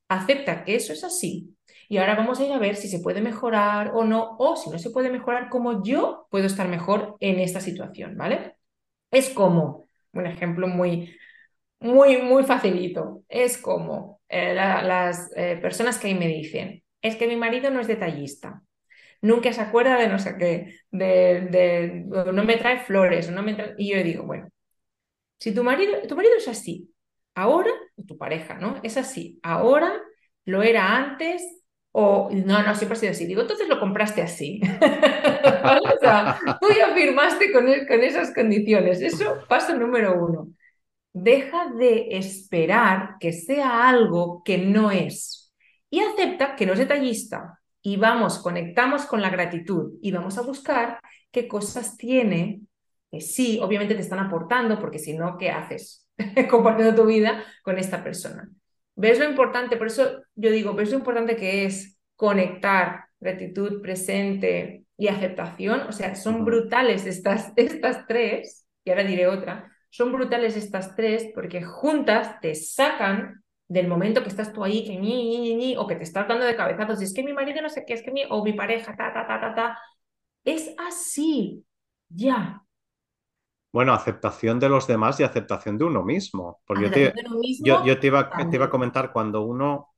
Acepta 0.09 0.63
que 0.63 0.75
eso 0.75 0.93
es 0.93 1.03
así. 1.03 1.55
Y 1.87 1.97
ahora 1.97 2.15
vamos 2.15 2.39
a 2.39 2.45
ir 2.45 2.51
a 2.51 2.59
ver 2.59 2.75
si 2.75 2.87
se 2.89 2.99
puede 2.99 3.21
mejorar 3.21 3.91
o 3.95 4.03
no, 4.03 4.35
o 4.37 4.55
si 4.55 4.69
no 4.69 4.77
se 4.79 4.91
puede 4.91 5.09
mejorar, 5.09 5.49
cómo 5.49 5.83
yo 5.83 6.27
puedo 6.29 6.45
estar 6.45 6.67
mejor 6.67 7.15
en 7.19 7.39
esta 7.39 7.61
situación, 7.61 8.17
¿vale? 8.17 8.55
Es 9.11 9.29
como, 9.29 9.87
un 10.13 10.27
ejemplo 10.27 10.67
muy, 10.67 11.15
muy, 11.79 12.17
muy 12.21 12.43
facilito, 12.43 13.23
es 13.29 13.57
como 13.57 14.21
eh, 14.29 14.53
las 14.53 15.31
eh, 15.35 15.57
personas 15.61 15.97
que 15.99 16.07
ahí 16.07 16.15
me 16.15 16.27
dicen, 16.27 16.83
es 17.01 17.15
que 17.15 17.27
mi 17.27 17.35
marido 17.37 17.71
no 17.71 17.79
es 17.79 17.87
detallista 17.87 18.61
nunca 19.21 19.51
se 19.53 19.61
acuerda 19.61 19.97
de 19.97 20.07
no 20.07 20.19
sé 20.19 20.35
qué, 20.37 20.79
de, 20.91 22.05
no 22.33 22.43
me 22.43 22.57
trae 22.57 22.79
flores, 22.79 23.29
no 23.31 23.41
me 23.43 23.75
y 23.77 23.93
yo 23.93 24.03
digo, 24.03 24.23
bueno, 24.23 24.49
si 25.39 25.53
tu 25.53 25.63
marido, 25.63 26.01
tu 26.07 26.15
marido 26.15 26.35
es 26.37 26.47
así, 26.47 26.93
ahora, 27.35 27.71
tu 28.05 28.17
pareja, 28.17 28.55
¿no? 28.55 28.79
Es 28.83 28.97
así, 28.97 29.39
ahora, 29.43 29.91
lo 30.45 30.63
era 30.63 30.95
antes, 30.95 31.43
o 31.91 32.29
no, 32.31 32.63
no, 32.63 32.75
siempre 32.75 32.97
ha 32.97 32.99
sido 32.99 33.11
así. 33.11 33.25
Digo, 33.25 33.41
entonces 33.41 33.67
lo 33.67 33.79
compraste 33.79 34.21
así. 34.21 34.61
o 34.71 35.99
sea, 35.99 36.39
tú 36.61 36.67
ya 36.77 36.93
firmaste 36.93 37.51
con, 37.51 37.65
con 37.87 38.03
esas 38.03 38.33
condiciones. 38.33 39.01
Eso, 39.01 39.39
paso 39.47 39.75
número 39.75 40.23
uno. 40.23 40.49
Deja 41.13 41.71
de 41.77 42.17
esperar 42.17 43.15
que 43.19 43.33
sea 43.33 43.89
algo 43.89 44.43
que 44.43 44.57
no 44.59 44.91
es 44.91 45.51
y 45.89 45.99
acepta 46.01 46.55
que 46.55 46.65
no 46.65 46.73
es 46.73 46.79
detallista, 46.79 47.59
y 47.81 47.97
vamos, 47.97 48.39
conectamos 48.39 49.05
con 49.05 49.21
la 49.21 49.29
gratitud 49.29 49.93
y 50.01 50.11
vamos 50.11 50.37
a 50.37 50.41
buscar 50.41 50.99
qué 51.31 51.47
cosas 51.47 51.97
tiene 51.97 52.61
que 53.11 53.21
sí, 53.21 53.59
obviamente 53.59 53.95
te 53.95 54.01
están 54.01 54.19
aportando, 54.19 54.79
porque 54.79 54.99
si 54.99 55.17
no, 55.17 55.37
¿qué 55.37 55.49
haces 55.49 56.05
compartiendo 56.49 56.95
tu 56.95 57.07
vida 57.07 57.43
con 57.63 57.77
esta 57.77 58.03
persona? 58.03 58.49
¿Ves 58.95 59.19
lo 59.19 59.25
importante? 59.29 59.77
Por 59.77 59.87
eso 59.87 60.23
yo 60.35 60.51
digo, 60.51 60.73
¿ves 60.73 60.91
lo 60.91 60.97
importante 60.97 61.35
que 61.35 61.65
es 61.65 61.97
conectar 62.15 63.05
gratitud, 63.19 63.81
presente 63.81 64.83
y 64.97 65.07
aceptación? 65.07 65.81
O 65.81 65.91
sea, 65.91 66.15
son 66.15 66.43
brutales 66.45 67.05
estas, 67.05 67.53
estas 67.55 68.05
tres, 68.07 68.65
y 68.83 68.89
ahora 68.89 69.03
diré 69.03 69.27
otra, 69.27 69.71
son 69.89 70.11
brutales 70.11 70.55
estas 70.57 70.95
tres 70.95 71.27
porque 71.33 71.63
juntas 71.63 72.39
te 72.41 72.53
sacan 72.55 73.43
del 73.67 73.87
momento 73.87 74.23
que 74.23 74.29
estás 74.29 74.51
tú 74.51 74.63
ahí, 74.63 74.83
que 74.83 74.97
ni, 74.99 75.55
ni, 75.55 75.77
o 75.77 75.85
que 75.87 75.95
te 75.95 76.03
estás 76.03 76.27
dando 76.27 76.45
de 76.45 76.55
cabezazos, 76.55 77.01
es 77.01 77.13
que 77.13 77.23
mi 77.23 77.33
marido 77.33 77.61
no 77.61 77.69
sé 77.69 77.83
qué, 77.85 77.93
es 77.93 78.01
que 78.03 78.11
mi, 78.11 78.23
o 78.29 78.43
mi 78.43 78.53
pareja, 78.53 78.95
ta, 78.95 79.13
ta, 79.13 79.27
ta, 79.27 79.39
ta, 79.39 79.55
ta. 79.55 79.79
Es 80.43 80.73
así, 80.77 81.65
ya. 82.09 82.63
Bueno, 83.71 83.93
aceptación 83.93 84.59
de 84.59 84.69
los 84.69 84.87
demás 84.87 85.19
y 85.19 85.23
aceptación 85.23 85.77
de 85.77 85.85
uno 85.85 86.03
mismo. 86.03 86.61
Porque 86.65 86.83
yo 86.85 86.91
te, 86.91 87.13
yo, 87.59 87.99
te, 87.99 88.07
iba, 88.07 88.29
te 88.29 88.55
iba 88.55 88.65
a 88.65 88.69
comentar, 88.69 89.11
cuando 89.11 89.41
uno 89.43 89.89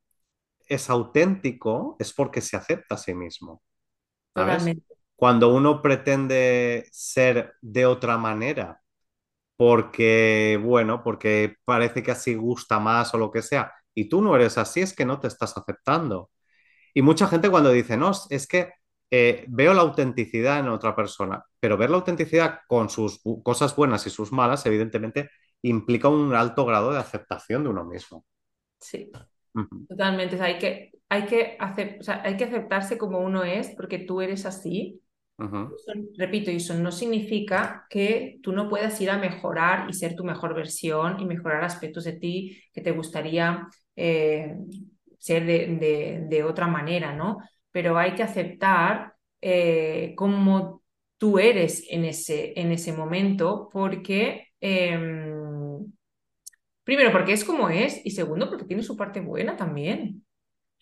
es 0.67 0.89
auténtico, 0.89 1.95
es 1.99 2.13
porque 2.13 2.41
se 2.41 2.57
acepta 2.57 2.95
a 2.95 2.97
sí 2.97 3.13
mismo. 3.13 3.61
¿sabes? 4.35 4.65
Cuando 5.15 5.53
uno 5.53 5.81
pretende 5.81 6.87
ser 6.91 7.53
de 7.61 7.85
otra 7.85 8.17
manera, 8.17 8.81
porque, 9.57 10.59
bueno, 10.63 11.03
porque 11.03 11.57
parece 11.65 12.03
que 12.03 12.11
así 12.11 12.35
gusta 12.35 12.79
más 12.79 13.13
o 13.13 13.17
lo 13.17 13.31
que 13.31 13.41
sea, 13.41 13.73
y 13.93 14.09
tú 14.09 14.21
no 14.21 14.35
eres 14.35 14.57
así, 14.57 14.81
es 14.81 14.95
que 14.95 15.05
no 15.05 15.19
te 15.19 15.27
estás 15.27 15.57
aceptando. 15.57 16.31
Y 16.93 17.01
mucha 17.03 17.27
gente 17.27 17.49
cuando 17.49 17.71
dice, 17.71 17.97
no, 17.97 18.11
es 18.29 18.47
que 18.47 18.73
eh, 19.11 19.45
veo 19.49 19.73
la 19.73 19.81
autenticidad 19.81 20.59
en 20.59 20.69
otra 20.69 20.95
persona, 20.95 21.43
pero 21.59 21.77
ver 21.77 21.89
la 21.89 21.97
autenticidad 21.97 22.61
con 22.67 22.89
sus 22.89 23.21
cosas 23.43 23.75
buenas 23.75 24.07
y 24.07 24.09
sus 24.09 24.31
malas, 24.31 24.65
evidentemente, 24.65 25.29
implica 25.61 26.07
un 26.07 26.33
alto 26.33 26.65
grado 26.65 26.93
de 26.93 26.99
aceptación 26.99 27.63
de 27.63 27.69
uno 27.69 27.83
mismo. 27.83 28.25
Sí, 28.79 29.11
totalmente. 29.87 30.41
hay, 30.41 30.57
que, 30.57 30.91
hay, 31.09 31.25
que 31.25 31.57
hay 31.59 32.37
que 32.37 32.43
aceptarse 32.45 32.97
como 32.97 33.19
uno 33.19 33.43
es, 33.43 33.69
porque 33.75 33.99
tú 33.99 34.21
eres 34.21 34.45
así, 34.45 35.01
repito, 36.17 36.51
eso 36.51 36.73
no 36.75 36.91
significa 36.91 37.85
que 37.89 38.39
tú 38.43 38.51
no 38.51 38.69
puedas 38.69 38.99
ir 39.01 39.09
a 39.09 39.17
mejorar 39.17 39.89
y 39.89 39.93
ser 39.93 40.15
tu 40.15 40.23
mejor 40.23 40.53
versión 40.53 41.19
y 41.19 41.25
mejorar 41.25 41.63
aspectos 41.63 42.03
de 42.03 42.13
ti 42.13 42.61
que 42.73 42.81
te 42.81 42.91
gustaría 42.91 43.67
eh, 43.95 44.55
ser 45.17 45.45
de, 45.45 46.43
otra 46.43 46.67
manera, 46.67 47.13
¿no? 47.13 47.37
Pero 47.71 47.97
hay 47.97 48.15
que 48.15 48.23
aceptar 48.23 49.15
eh, 49.41 50.13
cómo 50.15 50.83
tú 51.17 51.39
eres 51.39 51.85
en 51.89 52.05
ese, 52.05 52.53
en 52.59 52.71
ese 52.71 52.93
momento 52.93 53.69
porque... 53.71 54.49
Em, 54.59 55.91
primero, 56.83 57.11
porque 57.11 57.33
es 57.33 57.43
como 57.45 57.69
es 57.69 58.05
y 58.05 58.11
segundo, 58.11 58.49
porque 58.49 58.65
tiene 58.65 58.83
su 58.83 58.97
parte 58.97 59.21
buena 59.21 59.55
también. 59.55 60.23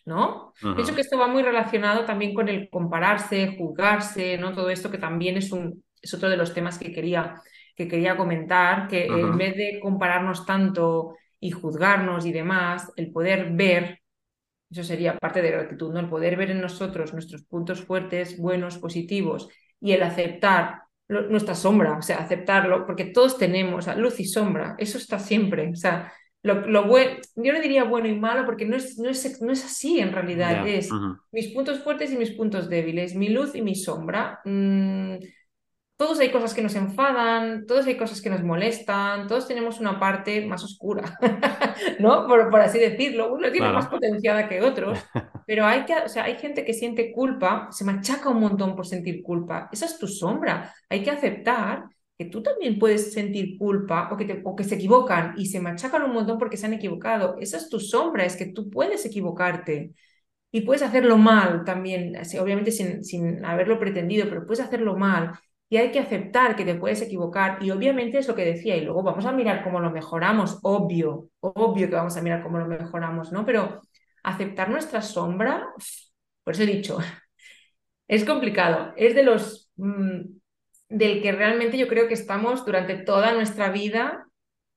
¿no? 0.09 0.53
Pienso 0.75 0.95
que 0.95 1.01
esto 1.01 1.17
va 1.17 1.27
muy 1.27 1.43
relacionado 1.43 2.03
también 2.05 2.33
con 2.33 2.49
el 2.49 2.69
compararse, 2.69 3.55
juzgarse, 3.57 4.37
¿no? 4.37 4.53
Todo 4.53 4.69
esto 4.69 4.89
que 4.89 4.97
también 4.97 5.37
es, 5.37 5.51
un, 5.51 5.83
es 6.01 6.13
otro 6.13 6.29
de 6.29 6.35
los 6.35 6.53
temas 6.53 6.77
que 6.77 6.91
quería, 6.91 7.41
que 7.75 7.87
quería 7.87 8.17
comentar, 8.17 8.87
que 8.87 9.05
en 9.05 9.37
vez 9.37 9.55
de 9.55 9.79
compararnos 9.79 10.45
tanto 10.45 11.15
y 11.39 11.51
juzgarnos 11.51 12.25
y 12.25 12.31
demás, 12.31 12.91
el 12.95 13.11
poder 13.11 13.51
ver, 13.51 13.98
eso 14.69 14.83
sería 14.83 15.17
parte 15.17 15.41
de 15.41 15.51
la 15.51 15.57
gratitud, 15.57 15.91
¿no? 15.91 15.99
El 15.99 16.09
poder 16.09 16.35
ver 16.35 16.51
en 16.51 16.61
nosotros 16.61 17.13
nuestros 17.13 17.43
puntos 17.43 17.83
fuertes, 17.83 18.37
buenos, 18.37 18.77
positivos 18.77 19.49
y 19.81 19.93
el 19.93 20.03
aceptar 20.03 20.83
nuestra 21.07 21.55
sombra, 21.55 21.97
o 21.97 22.01
sea, 22.03 22.17
aceptarlo, 22.17 22.85
porque 22.85 23.05
todos 23.05 23.37
tenemos 23.37 23.87
luz 23.97 24.19
y 24.19 24.25
sombra, 24.25 24.75
eso 24.77 24.99
está 24.99 25.17
siempre, 25.17 25.71
o 25.71 25.75
sea, 25.75 26.13
lo, 26.41 26.87
bueno, 26.87 27.17
yo 27.35 27.51
no 27.51 27.59
diría 27.59 27.83
bueno 27.83 28.07
y 28.07 28.17
malo 28.17 28.45
porque 28.45 28.65
no 28.65 28.77
es, 28.77 28.97
no 28.97 29.09
es, 29.09 29.41
no 29.41 29.51
es 29.51 29.65
así 29.65 29.99
en 29.99 30.13
realidad, 30.13 30.65
es 30.67 30.89
mis 31.31 31.47
puntos 31.47 31.79
fuertes 31.79 32.13
y 32.13 32.17
mis 32.17 32.31
puntos 32.31 32.69
débiles, 32.69 33.15
mi 33.15 33.29
luz 33.29 33.55
y 33.55 33.61
mi 33.61 33.75
sombra. 33.75 34.39
Mm, 34.45 35.15
todos 35.99 36.17
hay 36.21 36.31
cosas 36.31 36.53
que 36.53 36.61
nos 36.61 36.75
enfadan, 36.75 37.65
todos 37.65 37.85
hay 37.85 37.97
cosas 37.97 38.21
que 38.21 38.29
nos 38.29 38.41
molestan, 38.41 39.27
todos 39.27 39.49
tenemos 39.49 39.81
una 39.81 39.99
parte 39.99 40.45
más 40.45 40.63
oscura, 40.63 41.19
¿no? 41.99 42.25
Por, 42.25 42.49
por, 42.49 42.61
así 42.61 42.79
decirlo, 42.79 43.33
uno 43.33 43.51
tiene 43.51 43.69
más 43.73 43.87
potenciada 43.87 44.47
que 44.47 44.61
otros, 44.61 44.97
pero 45.45 45.65
hay, 45.65 45.83
que, 45.83 45.95
o 45.95 46.07
sea, 46.07 46.23
hay 46.23 46.37
gente 46.37 46.63
que 46.63 46.73
siente 46.73 47.11
culpa, 47.11 47.67
se 47.71 47.83
machaca 47.83 48.29
un 48.29 48.39
montón 48.39 48.77
por 48.77 48.87
sentir 48.87 49.21
culpa, 49.21 49.67
esa 49.73 49.87
es 49.87 49.99
tu 49.99 50.07
sombra, 50.07 50.73
hay 50.87 51.03
que 51.03 51.11
aceptar 51.11 51.83
que 52.17 52.25
tú 52.25 52.41
también 52.41 52.79
puedes 52.79 53.11
sentir 53.11 53.57
culpa 53.57 54.07
o 54.09 54.15
que, 54.15 54.23
te, 54.23 54.41
o 54.45 54.55
que 54.55 54.63
se 54.63 54.75
equivocan 54.75 55.33
y 55.35 55.47
se 55.47 55.59
machacan 55.59 56.03
un 56.03 56.13
montón 56.13 56.37
porque 56.37 56.55
se 56.55 56.65
han 56.65 56.73
equivocado. 56.73 57.35
Esa 57.39 57.57
es 57.57 57.69
tu 57.69 57.79
sombra, 57.79 58.25
es 58.25 58.35
que 58.35 58.47
tú 58.47 58.69
puedes 58.69 59.05
equivocarte 59.05 59.93
y 60.51 60.61
puedes 60.61 60.81
hacerlo 60.81 61.17
mal 61.17 61.63
también, 61.65 62.15
obviamente 62.41 62.71
sin, 62.71 63.03
sin 63.03 63.43
haberlo 63.45 63.79
pretendido, 63.79 64.27
pero 64.29 64.45
puedes 64.45 64.63
hacerlo 64.63 64.97
mal 64.97 65.39
y 65.69 65.77
hay 65.77 65.91
que 65.91 65.99
aceptar 65.99 66.55
que 66.55 66.65
te 66.65 66.75
puedes 66.75 67.01
equivocar 67.01 67.61
y 67.61 67.69
obviamente 67.69 68.17
es 68.17 68.27
lo 68.27 68.35
que 68.35 68.43
decía 68.43 68.75
y 68.75 68.81
luego 68.81 69.03
vamos 69.03 69.25
a 69.25 69.31
mirar 69.31 69.63
cómo 69.63 69.79
lo 69.79 69.91
mejoramos, 69.91 70.59
obvio, 70.63 71.29
obvio 71.39 71.87
que 71.87 71.95
vamos 71.95 72.17
a 72.17 72.21
mirar 72.21 72.41
cómo 72.41 72.57
lo 72.57 72.65
mejoramos, 72.65 73.31
¿no? 73.31 73.45
Pero 73.45 73.81
aceptar 74.23 74.69
nuestra 74.69 75.01
sombra, 75.01 75.67
por 76.43 76.53
eso 76.53 76.63
he 76.63 76.65
dicho, 76.65 76.97
es 78.07 78.25
complicado, 78.25 78.93
es 78.97 79.13
de 79.13 79.23
los 79.23 79.71
mm, 79.75 80.21
del 80.89 81.21
que 81.21 81.31
realmente 81.31 81.77
yo 81.77 81.87
creo 81.87 82.07
que 82.07 82.15
estamos 82.15 82.65
durante 82.65 82.95
toda 82.95 83.31
nuestra 83.33 83.69
vida 83.69 84.25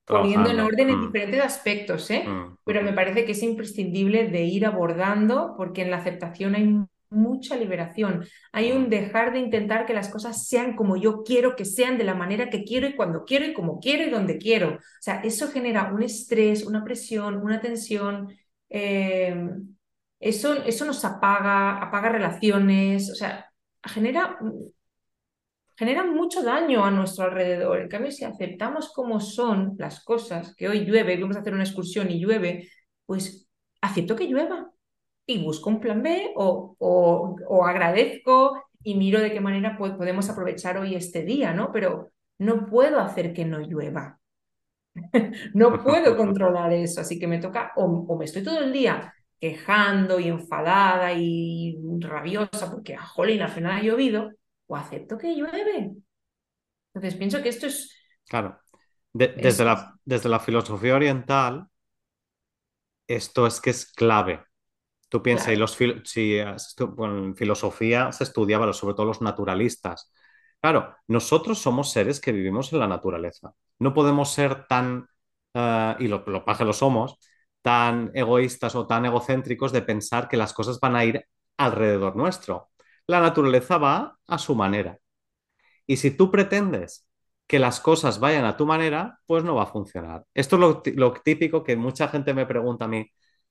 poniendo 0.04 0.50
en 0.50 0.60
orden 0.60 0.90
en 0.90 0.98
mm. 0.98 1.06
diferentes 1.06 1.40
aspectos, 1.40 2.10
¿eh? 2.10 2.24
Mm, 2.26 2.58
Pero 2.64 2.82
me 2.82 2.92
parece 2.92 3.24
que 3.24 3.32
es 3.32 3.42
imprescindible 3.42 4.28
de 4.28 4.42
ir 4.42 4.66
abordando 4.66 5.54
porque 5.56 5.82
en 5.82 5.90
la 5.90 5.98
aceptación 5.98 6.54
hay 6.54 6.64
mucha 7.12 7.56
liberación. 7.56 8.24
Hay 8.52 8.72
un 8.72 8.88
dejar 8.90 9.32
de 9.32 9.40
intentar 9.40 9.86
que 9.86 9.94
las 9.94 10.08
cosas 10.08 10.48
sean 10.48 10.74
como 10.76 10.96
yo 10.96 11.22
quiero 11.22 11.56
que 11.56 11.64
sean, 11.64 11.98
de 11.98 12.04
la 12.04 12.14
manera 12.14 12.50
que 12.50 12.64
quiero 12.64 12.86
y 12.88 12.96
cuando 12.96 13.24
quiero 13.24 13.46
y 13.46 13.54
como 13.54 13.80
quiero 13.80 14.04
y 14.04 14.10
donde 14.10 14.38
quiero. 14.38 14.76
O 14.76 14.80
sea, 15.00 15.20
eso 15.22 15.50
genera 15.50 15.92
un 15.92 16.02
estrés, 16.02 16.64
una 16.64 16.84
presión, 16.84 17.36
una 17.36 17.60
tensión. 17.60 18.28
Eh, 18.70 19.34
eso, 20.20 20.54
eso 20.64 20.84
nos 20.84 21.04
apaga, 21.04 21.78
apaga 21.82 22.10
relaciones, 22.10 23.10
o 23.10 23.14
sea, 23.14 23.50
genera, 23.82 24.38
genera 25.76 26.04
mucho 26.04 26.42
daño 26.42 26.84
a 26.84 26.90
nuestro 26.90 27.24
alrededor. 27.24 27.80
En 27.80 27.88
cambio, 27.88 28.10
si 28.12 28.24
aceptamos 28.24 28.92
como 28.92 29.20
son 29.20 29.74
las 29.78 30.04
cosas, 30.04 30.54
que 30.56 30.68
hoy 30.68 30.84
llueve, 30.84 31.16
vamos 31.20 31.36
a 31.36 31.40
hacer 31.40 31.54
una 31.54 31.64
excursión 31.64 32.10
y 32.10 32.20
llueve, 32.20 32.68
pues 33.06 33.48
acepto 33.80 34.14
que 34.16 34.26
llueva 34.26 34.70
y 35.26 35.42
busco 35.42 35.70
un 35.70 35.80
plan 35.80 36.02
B 36.02 36.32
o, 36.36 36.76
o, 36.78 37.64
agradezco 37.64 38.62
y 38.82 38.94
miro 38.96 39.20
de 39.20 39.32
qué 39.32 39.40
manera 39.40 39.76
podemos 39.76 40.28
aprovechar 40.28 40.76
hoy 40.78 40.94
este 40.94 41.24
día, 41.24 41.52
¿no? 41.52 41.70
Pero 41.72 42.10
no 42.38 42.66
puedo 42.66 42.98
hacer 42.98 43.32
que 43.32 43.44
no 43.44 43.60
llueva. 43.60 44.18
no 45.54 45.82
puedo 45.82 46.16
controlar 46.16 46.72
eso, 46.72 47.00
así 47.00 47.18
que 47.18 47.26
me 47.26 47.38
toca, 47.38 47.72
o, 47.76 48.16
me 48.16 48.24
estoy 48.24 48.42
todo 48.42 48.58
el 48.60 48.72
día 48.72 49.14
quejando 49.38 50.20
y 50.20 50.28
enfadada 50.28 51.12
y 51.12 51.76
rabiosa 51.98 52.70
porque, 52.70 52.96
jolín, 52.96 53.42
al 53.42 53.50
final 53.50 53.72
ha 53.72 53.82
llovido, 53.82 54.30
o 54.66 54.76
acepto 54.76 55.18
que 55.18 55.34
llueve. 55.34 55.92
Entonces 56.94 57.18
pienso 57.18 57.42
que 57.42 57.48
esto 57.48 57.66
es... 57.66 57.96
Claro, 58.28 58.60
desde, 59.12 59.64
la, 59.64 59.94
desde 60.04 60.28
la 60.28 60.38
filosofía 60.38 60.94
oriental, 60.94 61.66
esto 63.08 63.46
es 63.46 63.60
que 63.60 63.70
es 63.70 63.92
clave. 63.92 64.44
Tú 65.12 65.22
piensas, 65.22 65.52
y 65.52 65.56
los 65.56 65.72
si, 66.04 66.38
en 66.38 67.36
filosofía 67.36 68.12
se 68.12 68.24
estudiaba 68.24 68.72
sobre 68.72 68.94
todo 68.94 69.04
los 69.04 69.20
naturalistas. 69.20 70.10
Claro, 70.58 70.96
nosotros 71.06 71.58
somos 71.58 71.90
seres 71.92 72.18
que 72.18 72.32
vivimos 72.32 72.72
en 72.72 72.78
la 72.78 72.88
naturaleza. 72.88 73.52
No 73.78 73.92
podemos 73.92 74.32
ser 74.32 74.66
tan, 74.66 75.06
uh, 75.52 75.96
y 75.98 76.08
lo, 76.08 76.24
lo 76.26 76.44
lo 76.46 76.72
somos, 76.72 77.18
tan 77.60 78.10
egoístas 78.14 78.74
o 78.74 78.86
tan 78.86 79.04
egocéntricos 79.04 79.70
de 79.70 79.82
pensar 79.82 80.28
que 80.28 80.38
las 80.38 80.54
cosas 80.54 80.80
van 80.80 80.96
a 80.96 81.04
ir 81.04 81.26
alrededor 81.58 82.16
nuestro. 82.16 82.70
La 83.06 83.20
naturaleza 83.20 83.76
va 83.76 84.16
a 84.26 84.38
su 84.38 84.54
manera. 84.54 84.96
Y 85.86 85.98
si 85.98 86.12
tú 86.12 86.30
pretendes 86.30 87.06
que 87.46 87.58
las 87.58 87.80
cosas 87.80 88.18
vayan 88.18 88.46
a 88.46 88.56
tu 88.56 88.64
manera, 88.64 89.18
pues 89.26 89.44
no 89.44 89.56
va 89.56 89.64
a 89.64 89.66
funcionar. 89.66 90.24
Esto 90.32 90.56
es 90.56 90.60
lo, 90.60 90.82
lo 90.94 91.12
típico 91.12 91.62
que 91.62 91.76
mucha 91.76 92.08
gente 92.08 92.32
me 92.32 92.46
pregunta 92.46 92.86
a 92.86 92.88
mí, 92.88 93.06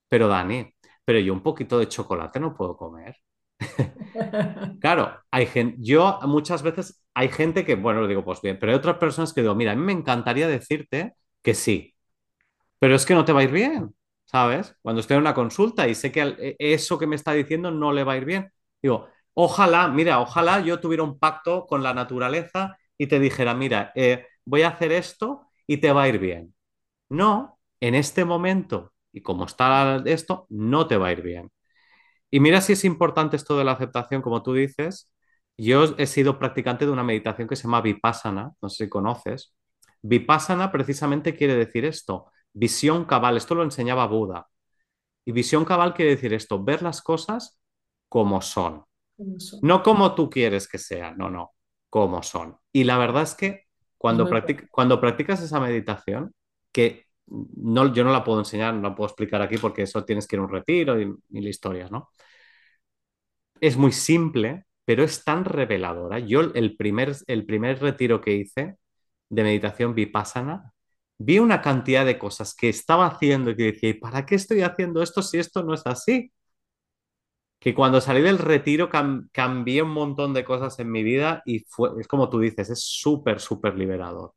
pero 0.10 0.28
Dani, 0.28 0.74
pero 1.12 1.20
yo 1.20 1.34
un 1.34 1.44
poquito 1.44 1.78
de 1.78 1.90
chocolate 1.90 2.40
no 2.40 2.56
puedo 2.56 2.78
comer. 2.78 3.18
claro, 4.80 5.20
hay 5.30 5.46
gente, 5.46 5.76
yo 5.82 6.20
muchas 6.24 6.64
veces 6.64 7.04
hay 7.14 7.28
gente 7.28 7.66
que, 7.66 7.76
bueno, 7.76 8.00
lo 8.02 8.08
digo, 8.08 8.24
pues 8.24 8.42
bien, 8.42 8.58
pero 8.58 8.72
hay 8.72 8.78
otras 8.78 8.96
personas 8.98 9.34
que 9.34 9.42
digo, 9.42 9.54
mira, 9.54 9.74
a 9.74 9.76
mí 9.76 9.82
me 9.84 9.92
encantaría 9.92 10.48
decirte 10.48 11.16
que 11.42 11.54
sí, 11.54 11.94
pero 12.80 12.96
es 12.96 13.06
que 13.06 13.14
no 13.16 13.26
te 13.26 13.34
va 13.34 13.42
a 13.42 13.44
ir 13.44 13.52
bien, 13.52 13.94
¿sabes? 14.26 14.76
Cuando 14.82 15.02
estoy 15.02 15.18
en 15.18 15.22
una 15.24 15.36
consulta 15.36 15.88
y 15.90 15.96
sé 15.96 16.12
que 16.14 16.22
e, 16.40 16.56
eso 16.60 16.98
que 17.00 17.08
me 17.08 17.18
está 17.18 17.34
diciendo 17.34 17.72
no 17.72 17.92
le 17.94 18.04
va 18.06 18.14
a 18.14 18.18
ir 18.18 18.26
bien, 18.26 18.52
digo, 18.82 19.10
ojalá, 19.34 19.90
mira, 19.90 20.22
ojalá 20.22 20.62
yo 20.62 20.80
tuviera 20.80 21.04
un 21.04 21.20
pacto 21.20 21.68
con 21.68 21.84
la 21.84 21.94
naturaleza 21.94 22.78
y 22.98 23.08
te 23.08 23.20
dijera, 23.20 23.54
mira, 23.56 23.92
eh, 23.96 24.28
voy 24.46 24.64
a 24.64 24.70
hacer 24.70 24.94
esto 24.94 25.48
y 25.68 25.78
te 25.78 25.92
va 25.92 26.04
a 26.04 26.10
ir 26.10 26.20
bien. 26.20 26.56
No, 27.10 27.60
en 27.82 27.96
este 27.96 28.26
momento 28.26 28.94
y 29.14 29.22
como 29.22 29.46
está 29.46 30.02
esto, 30.06 30.46
no 30.50 30.88
te 30.88 30.98
va 30.98 31.08
a 31.08 31.12
ir 31.12 31.22
bien. 31.22 31.52
Y 32.30 32.40
mira 32.40 32.62
si 32.62 32.74
es 32.74 32.86
importante 32.86 33.36
esto 33.36 33.58
de 33.58 33.66
la 33.66 33.74
aceptación, 33.74 34.22
como 34.22 34.42
tú 34.42 34.54
dices. 34.54 35.12
Yo 35.58 35.96
he 35.98 36.08
sido 36.08 36.40
practicante 36.40 36.86
de 36.86 36.92
una 36.92 37.04
meditación 37.04 37.48
que 37.48 37.56
se 37.56 37.64
llama 37.64 37.82
Vipassana, 37.82 38.54
no 38.62 38.70
sé 38.70 38.86
si 38.86 38.90
conoces. 38.90 39.54
Vipassana 40.02 40.72
precisamente 40.72 41.36
quiere 41.36 41.56
decir 41.56 41.86
esto, 41.86 42.32
visión 42.54 43.06
cabal, 43.06 43.38
esto 43.38 43.54
lo 43.54 43.64
enseñaba 43.64 44.08
Buda. 44.08 44.48
Y 45.26 45.34
visión 45.34 45.66
cabal 45.66 45.94
quiere 45.94 46.12
decir 46.12 46.34
esto, 46.34 46.64
ver 46.64 46.82
las 46.82 47.02
cosas 47.02 47.60
como 48.10 48.42
son. 48.42 48.86
No 49.62 49.84
como 49.84 50.16
tú 50.16 50.30
quieres 50.30 50.68
que 50.68 50.80
sean, 50.80 51.18
no, 51.18 51.30
no, 51.30 51.52
como 51.90 52.24
son. 52.24 52.58
Y 52.72 52.86
la 52.86 52.98
verdad 52.98 53.24
es 53.24 53.36
que 53.36 53.66
cuando, 53.98 54.28
cuando 54.72 55.00
practicas 55.00 55.42
esa 55.42 55.60
meditación, 55.60 56.34
que 56.72 57.06
no, 57.28 57.94
yo 57.94 58.04
no 58.04 58.12
la 58.12 58.24
puedo 58.24 58.40
enseñar, 58.40 58.74
no 58.74 58.90
la 58.90 58.96
puedo 58.96 59.08
explicar 59.10 59.42
aquí 59.42 59.58
porque 59.58 59.84
eso 59.84 60.04
tienes 60.06 60.28
que 60.28 60.36
ir 60.36 60.40
a 60.42 60.44
un 60.44 60.50
retiro 60.52 61.00
y 61.02 61.14
mil 61.30 61.48
historias, 61.48 61.92
¿no? 61.92 62.10
Es 63.60 63.78
muy 63.78 63.92
simple, 63.92 64.66
pero 64.86 65.04
es 65.04 65.24
tan 65.24 65.46
reveladora. 65.46 66.20
Yo 66.20 66.42
el 66.42 66.76
primer, 66.78 67.16
el 67.28 67.46
primer 67.46 67.80
retiro 67.82 68.22
que 68.22 68.34
hice 68.34 68.78
de 69.30 69.44
meditación 69.44 69.96
vipassana, 69.96 70.74
vi 71.20 71.40
una 71.40 71.62
cantidad 71.62 72.06
de 72.06 72.18
cosas 72.20 72.56
que 72.56 72.70
estaba 72.70 73.08
haciendo 73.08 73.52
y 73.52 73.56
que 73.58 73.64
decía, 73.74 73.90
¿y 73.90 73.94
para 73.96 74.26
qué 74.26 74.36
estoy 74.36 74.62
haciendo 74.64 75.02
esto 75.04 75.22
si 75.22 75.38
esto 75.40 75.64
no 75.64 75.74
es 75.76 75.84
así? 75.86 76.32
Que 77.60 77.74
cuando 77.76 78.02
salí 78.02 78.22
del 78.22 78.40
retiro 78.40 78.90
cambié 79.32 79.82
un 79.84 79.92
montón 79.92 80.34
de 80.34 80.44
cosas 80.44 80.80
en 80.80 80.92
mi 80.92 81.04
vida 81.04 81.42
y 81.46 81.60
fue, 81.60 81.90
es 82.00 82.08
como 82.08 82.30
tú 82.30 82.40
dices, 82.40 82.70
es 82.72 82.84
súper, 82.84 83.40
súper 83.40 83.76
liberador. 83.78 84.34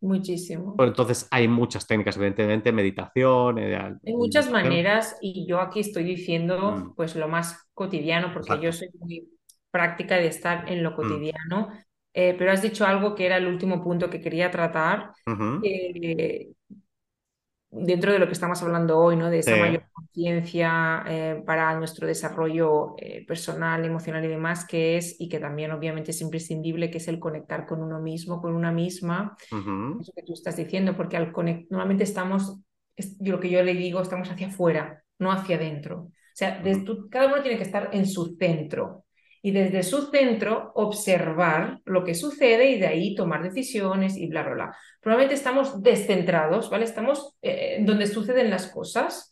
Muchísimo. 0.00 0.74
entonces 0.78 1.26
hay 1.30 1.48
muchas 1.48 1.86
técnicas, 1.86 2.16
evidentemente, 2.16 2.72
meditación. 2.72 3.58
Eh, 3.58 3.76
hay 3.76 4.14
muchas 4.14 4.50
maneras 4.50 5.16
y 5.20 5.46
yo 5.46 5.60
aquí 5.60 5.80
estoy 5.80 6.04
diciendo 6.04 6.72
mm. 6.72 6.94
pues 6.94 7.16
lo 7.16 7.28
más 7.28 7.68
cotidiano 7.74 8.32
porque 8.32 8.60
yo 8.60 8.72
soy 8.72 8.90
muy 8.98 9.28
práctica 9.70 10.16
de 10.16 10.26
estar 10.26 10.70
en 10.70 10.82
lo 10.82 10.92
mm. 10.92 10.94
cotidiano. 10.94 11.70
Eh, 12.18 12.34
pero 12.38 12.50
has 12.50 12.62
dicho 12.62 12.86
algo 12.86 13.14
que 13.14 13.26
era 13.26 13.36
el 13.36 13.46
último 13.46 13.84
punto 13.84 14.08
que 14.08 14.22
quería 14.22 14.50
tratar, 14.50 15.12
dentro 17.70 18.12
de 18.12 18.18
lo 18.18 18.26
que 18.26 18.32
estamos 18.32 18.62
hablando 18.62 18.98
hoy, 18.98 19.16
¿no? 19.16 19.30
De 19.30 19.40
esa 19.40 19.56
mayor 19.56 19.84
conciencia 19.92 21.04
eh, 21.08 21.42
para 21.44 21.74
nuestro 21.78 22.06
desarrollo 22.06 22.94
eh, 22.98 23.24
personal, 23.26 23.84
emocional 23.84 24.24
y 24.24 24.28
demás, 24.28 24.66
que 24.66 24.96
es, 24.96 25.16
y 25.18 25.28
que 25.28 25.38
también 25.38 25.72
obviamente 25.72 26.12
es 26.12 26.20
imprescindible, 26.20 26.90
que 26.90 26.98
es 26.98 27.08
el 27.08 27.18
conectar 27.18 27.66
con 27.66 27.82
uno 27.82 28.00
mismo, 28.00 28.40
con 28.40 28.54
una 28.54 28.72
misma, 28.72 29.36
eso 29.50 30.12
que 30.14 30.22
tú 30.22 30.32
estás 30.32 30.56
diciendo, 30.56 30.96
porque 30.96 31.16
al 31.16 31.32
normalmente 31.70 32.04
estamos, 32.04 32.60
yo 32.96 33.32
lo 33.32 33.40
que 33.40 33.50
yo 33.50 33.62
le 33.62 33.74
digo, 33.74 34.00
estamos 34.00 34.30
hacia 34.30 34.48
afuera, 34.48 35.02
no 35.18 35.32
hacia 35.32 35.56
adentro. 35.56 36.02
O 36.02 36.38
sea, 36.38 36.62
cada 37.10 37.28
uno 37.28 37.42
tiene 37.42 37.56
que 37.56 37.64
estar 37.64 37.90
en 37.92 38.06
su 38.06 38.36
centro 38.38 39.05
y 39.46 39.52
desde 39.52 39.84
su 39.84 40.10
centro 40.10 40.72
observar 40.74 41.78
lo 41.84 42.02
que 42.02 42.16
sucede 42.16 42.68
y 42.68 42.80
de 42.80 42.88
ahí 42.88 43.14
tomar 43.14 43.44
decisiones 43.44 44.16
y 44.16 44.26
bla, 44.26 44.42
bla, 44.42 44.54
bla. 44.54 44.76
Probablemente 45.00 45.36
estamos 45.36 45.84
descentrados, 45.84 46.68
¿vale? 46.68 46.84
Estamos 46.84 47.36
eh, 47.42 47.78
donde 47.82 48.08
suceden 48.08 48.50
las 48.50 48.66
cosas 48.66 49.30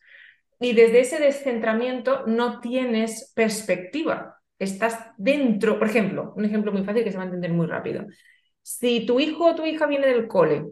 y 0.61 0.73
desde 0.73 1.01
ese 1.01 1.19
descentramiento 1.19 2.23
no 2.29 2.61
tienes 2.61 3.33
perspectiva. 3.35 4.37
Estás 4.57 5.01
dentro, 5.17 5.81
por 5.81 5.89
ejemplo, 5.89 6.33
un 6.37 6.45
ejemplo 6.45 6.71
muy 6.71 6.85
fácil 6.85 7.03
que 7.03 7.11
se 7.11 7.17
va 7.17 7.25
a 7.25 7.27
entender 7.27 7.53
muy 7.53 7.67
rápido. 7.67 8.07
Si 8.63 9.05
tu 9.07 9.19
hijo 9.19 9.47
o 9.47 9.55
tu 9.57 9.67
hija 9.67 9.89
viene 9.89 10.07
del 10.07 10.29
cole 10.29 10.63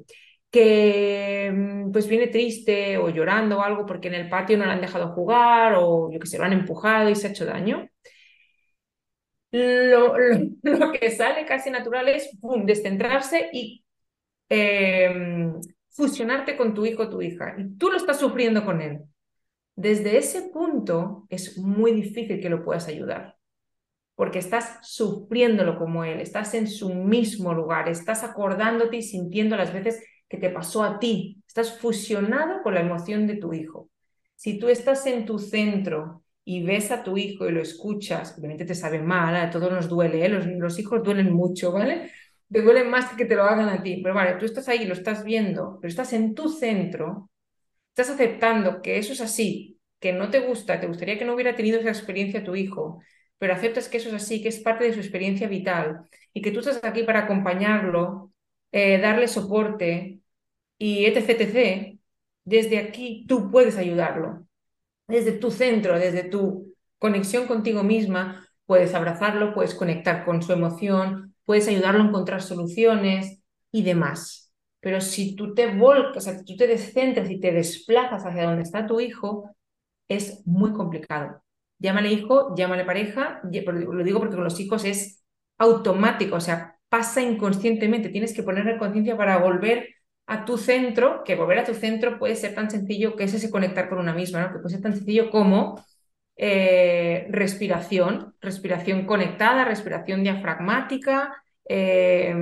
que 0.53 1.51
mm, 1.53 1.91
pues 1.91 2.07
viene 2.07 2.29
triste 2.29 2.97
o 2.97 3.09
llorando 3.09 3.59
o 3.59 3.63
algo 3.63 3.87
porque 3.87 4.07
en 4.07 4.15
el 4.15 4.29
patio 4.29 4.57
no 4.57 4.67
le 4.67 4.71
han 4.71 4.81
dejado 4.81 5.09
jugar 5.15 5.75
o 5.79 6.13
yo 6.13 6.21
que 6.21 6.29
sé, 6.29 6.39
lo 6.39 6.45
han 6.45 6.53
empujado 6.53 7.11
y 7.11 7.17
se 7.17 7.27
ha 7.27 7.31
hecho 7.31 7.45
daño, 7.45 7.89
lo, 10.63 10.93
que 10.93 11.11
sale 11.11 11.45
casi 11.45 11.71
natural 11.71 12.09
es 12.09 12.31
descentrarse 12.65 13.51
y 13.53 13.85
em, 14.49 15.61
fusionarte 15.91 16.57
con 16.57 16.73
tu 16.73 16.87
hijo 16.87 17.03
o 17.03 17.11
tu 17.11 17.21
hija. 17.21 17.55
Y 17.59 17.77
tú 17.77 17.91
lo 17.91 17.99
estás 17.99 18.19
sufriendo 18.19 18.65
con 18.65 18.81
él. 18.81 19.01
Desde 19.77 20.17
ese 20.17 20.51
punto 20.51 21.27
es 21.29 21.59
muy 21.59 21.93
difícil 21.93 22.41
que 22.41 22.49
lo 22.49 22.65
puedas 22.65 22.89
ayudar, 22.89 23.37
porque 24.15 24.39
estás 24.39 24.79
sufriéndolo 24.83 25.79
como 25.79 26.05
él, 26.05 26.21
estás 26.21 26.55
en 26.55 26.67
su 26.67 26.95
mismo 26.95 27.55
lugar, 27.55 27.89
estás 27.89 28.25
acordándote 28.25 28.99
y 28.99 29.03
sintiendo 29.03 29.57
las 29.57 29.73
veces 29.73 30.03
que 30.29 30.39
te 30.39 30.51
pasó 30.51 30.83
a 30.83 30.99
ti, 30.99 31.43
estás 31.47 31.79
fusionado 31.79 32.63
con 32.63 32.75
la 32.75 32.81
emoción 32.81 33.27
de 33.27 33.37
tu 33.37 33.53
hijo. 33.53 33.91
Si 34.35 34.59
tú 34.59 34.69
estás 34.69 35.07
en 35.07 35.27
tu 35.27 35.39
centro 35.39 36.22
y 36.45 36.65
ves 36.65 36.91
a 36.91 37.03
tu 37.05 37.17
hijo 37.17 37.49
y 37.49 37.53
lo 37.53 37.63
escuchas, 37.63 38.37
obviamente 38.39 38.65
te 38.65 38.75
sabe 38.75 39.01
mal, 39.01 39.37
a 39.37 39.51
todos 39.51 39.71
nos 39.71 39.89
duele, 39.89 40.25
¿eh? 40.25 40.29
los, 40.29 40.79
hijos 40.79 41.03
duelen 41.03 41.33
mucho, 41.33 41.73
¿vale? 41.73 42.11
Te 42.51 42.63
duelen 42.63 42.91
más 42.91 43.11
que 43.11 43.17
que 43.17 43.25
te 43.27 43.37
lo 43.37 43.45
hagan 43.45 43.69
a 43.69 43.83
ti, 43.83 44.01
pero 44.03 44.15
vale, 44.15 44.35
tú 44.35 44.45
estás 44.47 44.69
ahí, 44.69 44.85
lo 44.85 44.95
estás 44.95 45.25
viendo, 45.25 45.79
pero 45.81 45.91
estás 45.91 46.13
en 46.13 46.35
tu 46.35 46.49
centro, 46.49 47.31
estás 47.91 48.11
aceptando 48.11 48.83
que 48.83 48.99
eso 48.99 49.13
es 49.13 49.21
así, 49.21 49.79
que 50.01 50.13
no 50.13 50.31
te 50.31 50.41
gusta, 50.41 50.81
te 50.81 50.89
gustaría 50.89 51.19
que 51.19 51.25
no 51.25 51.35
hubiera 51.35 51.57
tenido 51.57 51.81
esa 51.81 51.91
experiencia 51.91 52.45
tu 52.45 52.57
hijo, 52.57 53.01
pero 53.39 53.55
aceptas 53.55 53.89
que 53.89 53.99
eso 53.99 54.09
es 54.09 54.15
así, 54.17 54.43
que 54.43 54.49
es 54.49 54.61
parte 54.61 54.85
de 54.85 54.93
su 54.95 55.01
experiencia 55.01 55.49
vital 55.49 56.03
y 56.33 56.43
que 56.43 56.51
tú 56.53 56.61
estás 56.61 56.81
aquí 56.85 57.05
para 57.05 57.21
acompañarlo, 57.21 58.33
eh, 58.73 58.99
darle 59.01 59.29
soporte 59.29 60.21
y 60.79 61.07
etc, 61.07 61.31
etc, 61.31 61.99
desde 62.45 62.79
aquí 62.79 63.27
tú 63.29 63.51
puedes 63.51 63.77
ayudarlo. 63.77 64.47
Desde 65.07 65.33
tu 65.33 65.51
centro, 65.51 65.99
desde 65.99 66.25
tu 66.25 66.75
conexión 66.99 67.47
contigo 67.47 67.83
misma, 67.83 68.47
puedes 68.67 68.95
abrazarlo, 68.95 69.55
puedes 69.55 69.75
conectar 69.75 70.25
con 70.25 70.43
su 70.43 70.53
emoción, 70.53 71.35
puedes 71.45 71.69
ayudarlo 71.69 72.03
a 72.03 72.07
encontrar 72.07 72.43
soluciones 72.43 73.43
y 73.71 73.83
demás. 73.83 74.53
Pero 74.81 75.01
si 75.01 75.37
tú 75.37 75.55
te 75.55 75.67
volcas, 75.75 76.17
o 76.17 76.21
sea, 76.21 76.39
si 76.39 76.45
tú 76.45 76.57
te 76.57 76.67
descentras 76.67 77.31
y 77.31 77.41
te 77.41 77.53
desplazas 77.53 78.25
hacia 78.25 78.45
donde 78.45 78.63
está 78.63 78.87
tu 78.87 79.01
hijo, 79.01 79.51
es 80.09 80.47
muy 80.47 80.73
complicado. 80.73 81.43
Llámale 81.79 82.13
hijo, 82.13 82.55
llámale 82.57 82.85
pareja, 82.85 83.41
lo 83.43 84.05
digo 84.05 84.21
porque 84.21 84.37
con 84.37 84.45
los 84.45 84.61
hijos 84.61 84.85
es 84.85 85.25
automático, 85.59 86.37
o 86.37 86.41
sea, 86.41 86.79
pasa 86.89 87.23
inconscientemente, 87.23 88.09
tienes 88.09 88.35
que 88.35 88.43
ponerle 88.43 88.79
conciencia 88.79 89.17
para 89.17 89.39
volver 89.39 89.89
a 90.33 90.45
tu 90.45 90.57
centro, 90.57 91.23
que 91.25 91.35
volver 91.35 91.59
a 91.59 91.65
tu 91.65 91.75
centro 91.75 92.19
puede 92.19 92.37
ser 92.37 92.55
tan 92.55 92.71
sencillo 92.71 93.17
que 93.17 93.25
es 93.25 93.35
ese 93.35 93.51
conectar 93.51 93.89
con 93.89 93.99
una 93.99 94.15
misma, 94.15 94.41
¿no? 94.41 94.53
que 94.53 94.59
puede 94.59 94.75
ser 94.75 94.83
tan 94.83 94.95
sencillo 94.95 95.31
como 95.31 95.85
eh, 96.37 97.27
respiración, 97.31 98.35
respiración 98.41 99.05
conectada, 99.05 99.65
respiración 99.65 100.23
diafragmática, 100.23 101.35
eh, 101.69 102.35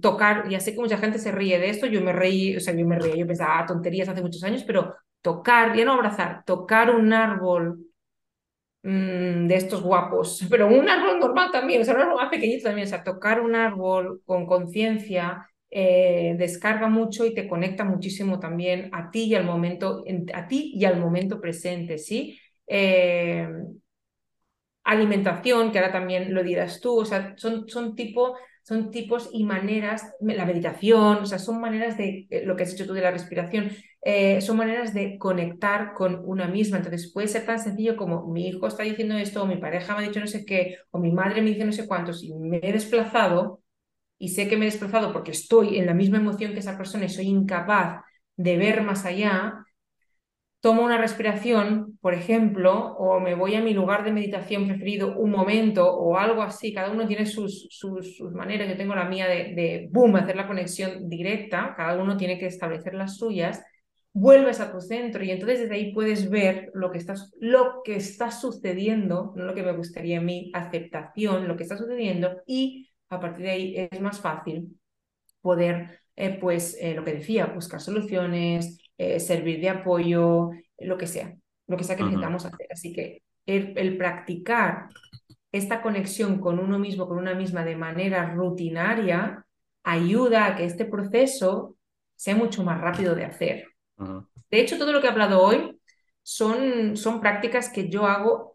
tocar, 0.00 0.48
ya 0.48 0.60
sé 0.60 0.74
que 0.74 0.80
mucha 0.80 0.98
gente 0.98 1.18
se 1.18 1.32
ríe 1.32 1.58
de 1.58 1.70
esto, 1.70 1.86
yo 1.86 2.00
me 2.02 2.12
reí, 2.12 2.56
o 2.56 2.60
sea, 2.60 2.74
yo 2.74 2.86
me 2.86 2.98
reí, 2.98 3.18
yo 3.18 3.26
pensaba 3.26 3.58
ah, 3.58 3.66
tonterías 3.66 4.08
hace 4.08 4.22
muchos 4.22 4.44
años, 4.44 4.62
pero 4.64 4.94
tocar, 5.20 5.76
ya 5.76 5.84
no 5.84 5.94
abrazar, 5.94 6.44
tocar 6.44 6.94
un 6.94 7.12
árbol 7.12 7.86
mm, 8.82 9.46
de 9.48 9.56
estos 9.56 9.82
guapos, 9.82 10.46
pero 10.50 10.68
un 10.68 10.88
árbol 10.88 11.18
normal 11.18 11.50
también, 11.50 11.82
o 11.82 11.84
sea, 11.84 11.94
un 11.94 12.02
árbol 12.02 12.16
más 12.16 12.30
pequeñito 12.30 12.64
también, 12.64 12.86
o 12.86 12.90
sea, 12.90 13.02
tocar 13.02 13.40
un 13.40 13.54
árbol 13.56 14.22
con 14.24 14.46
conciencia 14.46 15.48
eh, 15.74 16.36
descarga 16.38 16.88
mucho 16.88 17.26
y 17.26 17.34
te 17.34 17.48
conecta 17.48 17.84
muchísimo 17.84 18.38
también 18.40 18.90
a 18.94 19.10
ti 19.10 19.24
y 19.24 19.34
al 19.34 19.44
momento, 19.44 20.04
a 20.34 20.48
ti 20.48 20.72
y 20.76 20.84
al 20.84 21.00
momento 21.00 21.40
presente, 21.40 21.98
¿sí? 21.98 22.38
Eh, 22.66 23.48
alimentación, 24.84 25.72
que 25.72 25.78
ahora 25.78 25.92
también 25.92 26.34
lo 26.34 26.42
dirás 26.42 26.80
tú, 26.80 26.98
o 27.00 27.04
sea, 27.04 27.34
son, 27.36 27.68
son, 27.68 27.94
tipo, 27.96 28.36
son 28.62 28.90
tipos 28.90 29.30
y 29.32 29.44
maneras, 29.44 30.12
la 30.20 30.44
meditación, 30.44 31.18
o 31.18 31.26
sea, 31.26 31.38
son 31.38 31.60
maneras 31.60 31.96
de, 31.96 32.26
eh, 32.30 32.44
lo 32.44 32.54
que 32.56 32.64
has 32.64 32.72
dicho 32.72 32.86
tú 32.86 32.92
de 32.94 33.00
la 33.02 33.10
respiración, 33.10 33.70
son 34.40 34.58
maneras 34.58 34.92
de 34.92 35.16
conectar 35.18 35.94
con 35.94 36.20
una 36.26 36.46
misma. 36.46 36.76
Entonces 36.76 37.10
puede 37.12 37.26
ser 37.26 37.46
tan 37.46 37.58
sencillo 37.58 37.96
como 37.96 38.26
mi 38.30 38.48
hijo 38.48 38.66
está 38.66 38.82
diciendo 38.82 39.14
esto, 39.16 39.42
o 39.42 39.46
mi 39.46 39.56
pareja 39.56 39.94
me 39.96 40.04
ha 40.04 40.08
dicho 40.08 40.20
no 40.20 40.26
sé 40.26 40.44
qué, 40.44 40.76
o 40.90 40.98
mi 40.98 41.10
madre 41.10 41.40
me 41.40 41.50
dice 41.50 41.64
no 41.64 41.72
sé 41.72 41.86
cuántos, 41.88 42.22
y 42.22 42.34
me 42.34 42.58
he 42.62 42.72
desplazado, 42.72 43.62
y 44.18 44.28
sé 44.28 44.48
que 44.48 44.56
me 44.56 44.66
he 44.66 44.70
desplazado 44.70 45.12
porque 45.12 45.32
estoy 45.32 45.78
en 45.78 45.86
la 45.86 45.94
misma 45.94 46.18
emoción 46.18 46.52
que 46.52 46.60
esa 46.60 46.76
persona 46.76 47.04
y 47.04 47.08
soy 47.08 47.26
incapaz 47.26 48.02
de 48.36 48.56
ver 48.56 48.82
más 48.82 49.04
allá, 49.04 49.64
tomo 50.64 50.82
una 50.82 50.96
respiración, 50.96 51.98
por 52.00 52.14
ejemplo, 52.14 52.94
o 52.96 53.20
me 53.20 53.34
voy 53.34 53.54
a 53.54 53.60
mi 53.60 53.74
lugar 53.74 54.02
de 54.02 54.12
meditación 54.12 54.66
preferido 54.66 55.14
un 55.14 55.30
momento 55.30 55.86
o 55.86 56.16
algo 56.16 56.40
así, 56.40 56.72
cada 56.72 56.90
uno 56.90 57.06
tiene 57.06 57.26
sus, 57.26 57.68
sus, 57.70 58.18
maneras, 58.32 58.70
yo 58.70 58.76
tengo 58.76 58.94
la 58.94 59.04
mía 59.04 59.28
de, 59.28 59.88
boom, 59.92 60.16
hacer 60.16 60.36
la 60.36 60.46
conexión 60.46 61.06
directa, 61.10 61.74
cada 61.76 62.02
uno 62.02 62.16
tiene 62.16 62.38
que 62.38 62.46
establecer 62.46 62.94
las 62.94 63.18
suyas, 63.18 63.62
vuelves 64.14 64.58
a 64.60 64.72
tu 64.72 64.80
centro 64.80 65.22
y 65.22 65.32
entonces 65.32 65.60
desde 65.60 65.74
ahí 65.74 65.92
puedes 65.92 66.30
ver 66.30 66.70
lo 66.72 66.90
que, 66.90 66.96
está, 66.96 67.14
lo 67.40 67.82
que 67.84 67.96
está 67.96 68.30
sucediendo, 68.30 69.34
lo 69.36 69.54
que 69.54 69.64
me 69.64 69.72
gustaría 69.72 70.18
a 70.18 70.22
mí, 70.22 70.50
aceptación, 70.54 71.46
lo 71.46 71.56
que 71.56 71.64
está 71.64 71.76
sucediendo 71.76 72.40
y 72.46 72.88
a 73.08 73.20
partir 73.20 73.44
de 73.44 73.50
ahí 73.50 73.88
es 73.90 74.00
más 74.00 74.20
fácil 74.20 74.78
poder, 75.40 76.00
eh, 76.16 76.38
pues, 76.40 76.76
eh, 76.80 76.94
lo 76.94 77.04
que 77.04 77.14
decía, 77.14 77.46
buscar 77.46 77.80
soluciones, 77.80 78.78
eh, 78.96 79.20
servir 79.20 79.60
de 79.60 79.68
apoyo, 79.68 80.50
lo 80.78 80.96
que 80.96 81.06
sea, 81.06 81.36
lo 81.66 81.76
que 81.76 81.84
sea 81.84 81.96
que 81.96 82.02
necesitamos 82.02 82.44
hacer. 82.46 82.66
Así 82.70 82.92
que 82.92 83.22
el, 83.46 83.96
practicar 83.98 84.88
esta 85.52 85.82
conexión 85.82 86.40
con 86.40 86.58
uno 86.58 86.78
mismo, 86.78 87.06
con 87.06 87.18
una 87.18 87.34
misma 87.34 87.64
de 87.64 87.76
manera 87.76 88.32
rutinaria, 88.34 89.46
ayuda 89.82 90.46
a 90.46 90.56
que 90.56 90.64
este 90.64 90.86
proceso 90.86 91.76
sea 92.16 92.36
mucho 92.36 92.64
más 92.64 92.80
rápido 92.80 93.14
de 93.14 93.24
hacer. 93.24 93.66
De 94.50 94.60
hecho, 94.60 94.78
todo 94.78 94.92
lo 94.92 95.00
que 95.00 95.06
he 95.06 95.10
hablado 95.10 95.42
hoy 95.42 95.78
son, 96.22 96.96
son 96.96 97.20
prácticas 97.20 97.68
que 97.68 97.88
yo 97.88 98.06
hago 98.06 98.53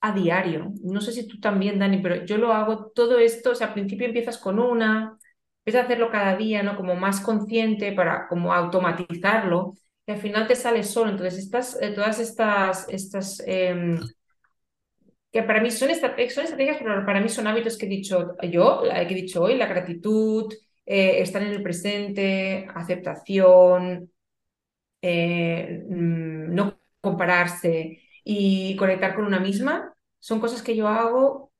a 0.00 0.12
diario. 0.12 0.72
No 0.82 1.00
sé 1.00 1.12
si 1.12 1.26
tú 1.26 1.40
también, 1.40 1.78
Dani, 1.78 1.98
pero 1.98 2.24
yo 2.24 2.38
lo 2.38 2.52
hago 2.52 2.90
todo 2.94 3.18
esto, 3.18 3.50
o 3.50 3.54
sea, 3.54 3.68
al 3.68 3.74
principio 3.74 4.06
empiezas 4.06 4.38
con 4.38 4.58
una, 4.58 5.18
empieza 5.60 5.80
a 5.80 5.84
hacerlo 5.84 6.10
cada 6.10 6.36
día, 6.36 6.62
¿no? 6.62 6.76
Como 6.76 6.94
más 6.94 7.20
consciente 7.20 7.92
para 7.92 8.28
como 8.28 8.52
automatizarlo 8.52 9.74
y 10.06 10.12
al 10.12 10.18
final 10.18 10.46
te 10.46 10.56
sale 10.56 10.82
solo. 10.84 11.10
Entonces, 11.10 11.38
estas, 11.38 11.80
eh, 11.82 11.90
todas 11.90 12.20
estas, 12.20 12.88
estas 12.88 13.42
em, 13.46 13.98
que 15.32 15.42
para 15.42 15.60
mí 15.60 15.70
son, 15.70 15.90
estrategias, 15.90 16.78
pero 16.78 17.04
para 17.04 17.20
mí 17.20 17.28
son 17.28 17.46
hábitos 17.46 17.76
que 17.76 17.86
he 17.86 17.88
dicho 17.88 18.36
yo, 18.50 18.82
que 18.82 19.02
he 19.02 19.14
dicho 19.14 19.42
hoy, 19.42 19.56
la 19.56 19.66
gratitud, 19.66 20.52
eh, 20.86 21.20
estar 21.20 21.42
en 21.42 21.48
el 21.50 21.62
presente, 21.62 22.66
aceptación, 22.74 24.10
eh, 25.02 25.84
mm, 25.88 26.54
no 26.54 26.78
compararse 27.00 28.00
y 28.28 28.76
conectar 28.76 29.14
con 29.14 29.24
una 29.24 29.40
misma, 29.40 29.94
son 30.18 30.40
cosas 30.40 30.62
que 30.62 30.76
yo 30.76 30.88
hago 30.88 31.50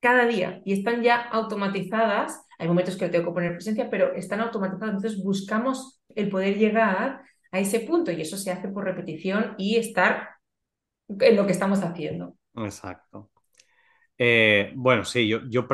cada 0.00 0.26
día 0.26 0.60
y 0.64 0.72
están 0.72 1.02
ya 1.02 1.20
automatizadas 1.20 2.48
hay 2.58 2.66
momentos 2.66 2.96
que 2.96 3.08
tengo 3.08 3.26
que 3.26 3.34
poner 3.34 3.52
presencia, 3.52 3.88
pero 3.88 4.12
están 4.14 4.40
automatizados. 4.40 4.96
Entonces 4.96 5.22
buscamos 5.22 6.02
el 6.14 6.28
poder 6.28 6.58
llegar 6.58 7.22
a 7.52 7.58
ese 7.60 7.80
punto 7.80 8.10
y 8.10 8.20
eso 8.20 8.36
se 8.36 8.50
hace 8.50 8.68
por 8.68 8.84
repetición 8.84 9.54
y 9.56 9.76
estar 9.76 10.30
en 11.08 11.36
lo 11.36 11.46
que 11.46 11.52
estamos 11.52 11.80
haciendo. 11.82 12.34
Exacto. 12.56 13.30
Eh, 14.18 14.72
bueno, 14.74 15.04
sí, 15.04 15.28
yo, 15.28 15.40
yo 15.48 15.68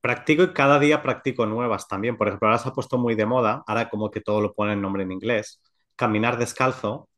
practico 0.00 0.42
y 0.42 0.52
cada 0.52 0.80
día 0.80 1.00
practico 1.00 1.46
nuevas 1.46 1.86
también. 1.86 2.16
Por 2.16 2.26
ejemplo, 2.26 2.48
ahora 2.48 2.58
se 2.58 2.68
ha 2.68 2.72
puesto 2.72 2.98
muy 2.98 3.14
de 3.14 3.24
moda, 3.24 3.62
ahora 3.64 3.88
como 3.88 4.10
que 4.10 4.20
todo 4.20 4.40
lo 4.40 4.52
pone 4.52 4.72
en 4.72 4.82
nombre 4.82 5.04
en 5.04 5.12
inglés, 5.12 5.62
caminar 5.94 6.38
descalzo. 6.38 7.08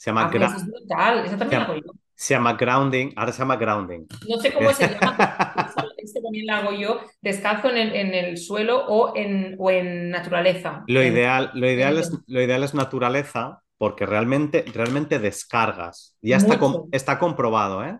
Se 0.00 0.08
llama... 0.08 0.30
Es 0.32 0.66
brutal, 0.66 1.26
eso 1.26 1.36
también 1.36 1.66
lo 1.68 1.76
yo 1.76 1.92
se 2.20 2.34
llama 2.34 2.52
grounding, 2.52 3.14
ahora 3.16 3.32
se 3.32 3.38
llama 3.38 3.56
grounding. 3.56 4.06
No 4.28 4.36
sé 4.36 4.52
cómo 4.52 4.70
se 4.74 4.86
llama, 5.00 5.72
este 5.96 6.20
también 6.20 6.46
lo 6.46 6.52
hago 6.52 6.72
yo, 6.72 7.00
descalzo 7.22 7.70
en 7.70 7.78
el, 7.78 7.94
en 7.94 8.12
el 8.12 8.36
suelo 8.36 8.84
o 8.88 9.16
en, 9.16 9.56
o 9.58 9.70
en 9.70 10.10
naturaleza. 10.10 10.84
Lo 10.86 11.02
ideal, 11.02 11.50
lo, 11.54 11.66
ideal 11.66 11.96
es, 11.96 12.12
lo 12.26 12.42
ideal 12.42 12.62
es 12.62 12.74
naturaleza 12.74 13.62
porque 13.78 14.04
realmente, 14.04 14.66
realmente 14.70 15.18
descargas. 15.18 16.14
Ya 16.20 16.36
está, 16.36 16.60
está 16.92 17.18
comprobado, 17.18 17.82
¿eh? 17.82 17.96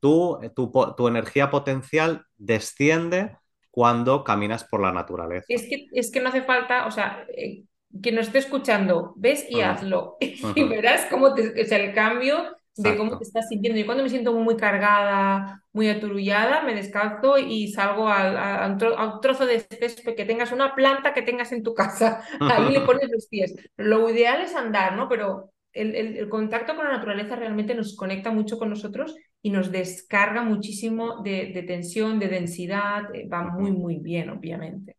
Tú, 0.00 0.38
tu, 0.54 0.70
tu, 0.94 1.08
energía 1.08 1.50
potencial 1.50 2.26
desciende 2.36 3.38
cuando 3.70 4.22
caminas 4.22 4.64
por 4.64 4.82
la 4.82 4.92
naturaleza. 4.92 5.46
Es 5.48 5.62
que, 5.62 5.86
es 5.92 6.10
que 6.10 6.20
no 6.20 6.28
hace 6.28 6.42
falta, 6.42 6.84
o 6.84 6.90
sea, 6.90 7.24
eh, 7.34 7.64
que 8.00 8.12
nos 8.12 8.26
esté 8.26 8.38
escuchando, 8.38 9.12
ves 9.16 9.46
y 9.48 9.60
hazlo. 9.60 10.16
y 10.20 10.64
verás 10.64 11.06
cómo 11.10 11.34
te, 11.34 11.62
o 11.62 11.66
sea, 11.66 11.78
el 11.78 11.94
cambio 11.94 12.56
de 12.76 12.96
cómo 12.96 13.18
te 13.18 13.24
estás 13.24 13.48
sintiendo. 13.48 13.78
Yo 13.78 13.86
cuando 13.86 14.02
me 14.02 14.08
siento 14.08 14.32
muy 14.32 14.56
cargada, 14.56 15.62
muy 15.72 15.88
aturullada, 15.88 16.62
me 16.62 16.74
descalzo 16.74 17.38
y 17.38 17.68
salgo 17.68 18.08
a, 18.08 18.66
un 18.66 19.20
trozo 19.20 19.46
de 19.46 19.60
césped 19.60 20.14
que 20.14 20.24
tengas, 20.24 20.52
una 20.52 20.74
planta 20.74 21.12
que 21.12 21.22
tengas 21.22 21.52
en 21.52 21.62
tu 21.62 21.74
casa. 21.74 22.22
Ahí 22.40 22.72
le 22.72 22.80
pones 22.80 23.10
los 23.10 23.26
pies. 23.26 23.54
Lo 23.76 24.08
ideal 24.08 24.40
es 24.40 24.54
andar, 24.54 24.96
¿no? 24.96 25.08
Pero 25.08 25.52
el, 25.72 25.94
el, 25.94 26.28
contacto 26.28 26.74
con 26.74 26.84
la 26.84 26.92
naturaleza 26.92 27.36
realmente 27.36 27.74
nos 27.74 27.96
conecta 27.96 28.30
mucho 28.30 28.58
con 28.58 28.70
nosotros 28.70 29.16
y 29.42 29.50
nos 29.50 29.70
descarga 29.70 30.42
muchísimo 30.42 31.22
de, 31.22 31.52
de 31.52 31.62
tensión, 31.62 32.18
de 32.18 32.28
densidad. 32.28 33.14
Eh, 33.14 33.28
va 33.28 33.42
muy, 33.42 33.72
muy 33.72 33.98
bien, 33.98 34.30
obviamente. 34.30 34.96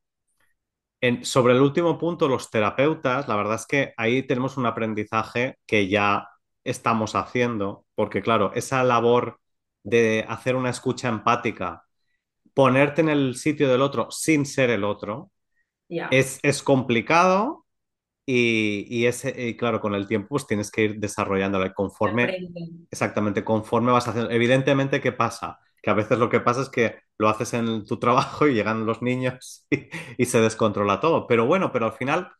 En, 1.03 1.25
sobre 1.25 1.53
el 1.53 1.59
último 1.59 1.97
punto, 1.97 2.29
los 2.29 2.49
terapeutas, 2.49 3.27
la 3.27 3.35
verdad 3.35 3.55
es 3.55 3.65
que 3.65 3.93
ahí 3.97 4.23
tenemos 4.23 4.55
un 4.55 4.65
aprendizaje 4.65 5.57
que 5.65 5.89
ya 5.89 6.29
estamos 6.63 7.13
haciendo, 7.15 7.85
porque 7.93 8.21
claro, 8.21 8.53
esa 8.55 8.85
labor 8.85 9.41
de 9.83 10.23
hacer 10.29 10.55
una 10.55 10.69
escucha 10.69 11.09
empática, 11.09 11.83
ponerte 12.53 13.01
en 13.01 13.09
el 13.09 13.35
sitio 13.35 13.69
del 13.69 13.81
otro 13.81 14.11
sin 14.11 14.45
ser 14.45 14.69
el 14.69 14.85
otro, 14.85 15.29
es, 15.89 16.39
es, 16.41 16.63
complicado 16.63 17.65
y, 18.25 18.85
y, 18.87 19.05
ese, 19.05 19.57
claro, 19.57 19.81
con 19.81 19.95
el 19.95 20.07
tiempo 20.07 20.29
pues 20.29 20.47
tienes 20.47 20.71
que 20.71 20.83
ir 20.83 20.99
desarrollándolo 21.01 21.73
conforme, 21.73 22.49
exactamente, 22.89 23.43
conforme 23.43 23.91
vas 23.91 24.07
haciendo. 24.07 24.31
Evidentemente, 24.31 25.01
¿qué 25.01 25.11
pasa? 25.11 25.59
Que 25.83 25.91
a 25.91 25.93
veces 25.95 26.19
lo 26.19 26.29
que 26.29 26.39
pasa 26.41 26.61
es 26.61 26.69
que 26.69 26.99
lo 27.17 27.29
haces 27.29 27.53
en 27.53 27.85
tu 27.85 27.99
trabajo 27.99 28.47
y 28.47 28.55
llegan 28.55 28.85
los 28.85 29.01
niños 29.01 29.67
y, 30.17 30.25
se 30.25 30.41
descontrola 30.41 30.99
todo. 30.99 31.27
Pero 31.27 31.45
bueno, 31.45 31.71
pero 31.71 31.87
al 31.87 31.93
final 31.93 32.31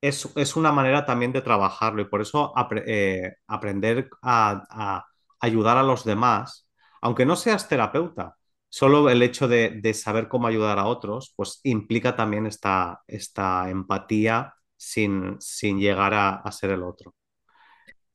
es, 0.00 0.56
una 0.56 0.72
manera 0.72 1.04
también 1.06 1.32
de 1.32 1.42
trabajarlo 1.42 2.02
y 2.02 2.06
por 2.06 2.22
eso 2.22 2.52
eh, 2.86 3.34
aprender 3.46 4.08
a, 4.22 5.04
ayudar 5.40 5.76
a 5.78 5.82
los 5.82 6.04
demás 6.04 6.68
aunque 7.02 7.26
no 7.26 7.36
seas 7.36 7.68
terapeuta, 7.68 8.36
solo 8.68 9.10
el 9.10 9.22
hecho 9.22 9.48
de, 9.48 9.94
saber 9.94 10.28
cómo 10.28 10.46
ayudar 10.46 10.78
a 10.78 10.86
otros, 10.86 11.34
pues 11.36 11.60
implica 11.64 12.16
también 12.16 12.46
esta, 12.46 13.02
esta 13.08 13.68
empatía 13.70 14.54
sin, 14.76 15.36
sin 15.40 15.78
llegar 15.80 16.14
a, 16.14 16.50
ser 16.52 16.70
el 16.70 16.82
otro. 16.82 17.14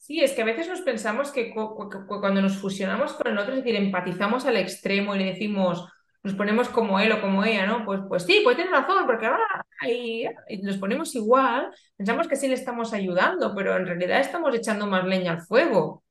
Sí, 0.07 0.21
es 0.21 0.31
que 0.31 0.41
a 0.41 0.45
veces 0.45 0.69
nos 0.69 0.79
pensamos 0.79 1.33
que 1.33 1.53
cuando 1.53 2.41
nos 2.41 2.55
fusionamos 2.55 3.11
con 3.11 3.27
el 3.27 3.37
otro, 3.37 3.51
es 3.51 3.57
decir, 3.57 3.75
empatizamos 3.75 4.45
al 4.45 4.55
extremo 4.55 5.13
y 5.13 5.19
le 5.19 5.25
decimos, 5.25 5.85
nos 6.23 6.33
ponemos 6.33 6.69
como 6.69 6.97
él 7.01 7.11
o 7.11 7.19
como 7.19 7.43
ella, 7.43 7.65
¿no? 7.65 7.83
Pues, 7.83 7.99
pues 8.07 8.23
sí, 8.23 8.39
pues 8.41 8.55
tienes 8.55 8.71
razón, 8.71 9.05
porque 9.05 9.25
ahora 9.25 9.43
y, 9.85 10.25
nos 10.63 10.77
ponemos 10.77 11.13
igual, 11.13 11.71
pensamos 11.97 12.25
que 12.29 12.37
sí 12.37 12.47
le 12.47 12.53
estamos 12.53 12.93
ayudando, 12.93 13.53
pero 13.53 13.75
en 13.75 13.85
realidad 13.85 14.21
estamos 14.21 14.55
echando 14.55 14.87
más 14.87 15.03
leña 15.03 15.33
al 15.33 15.41
fuego. 15.41 16.05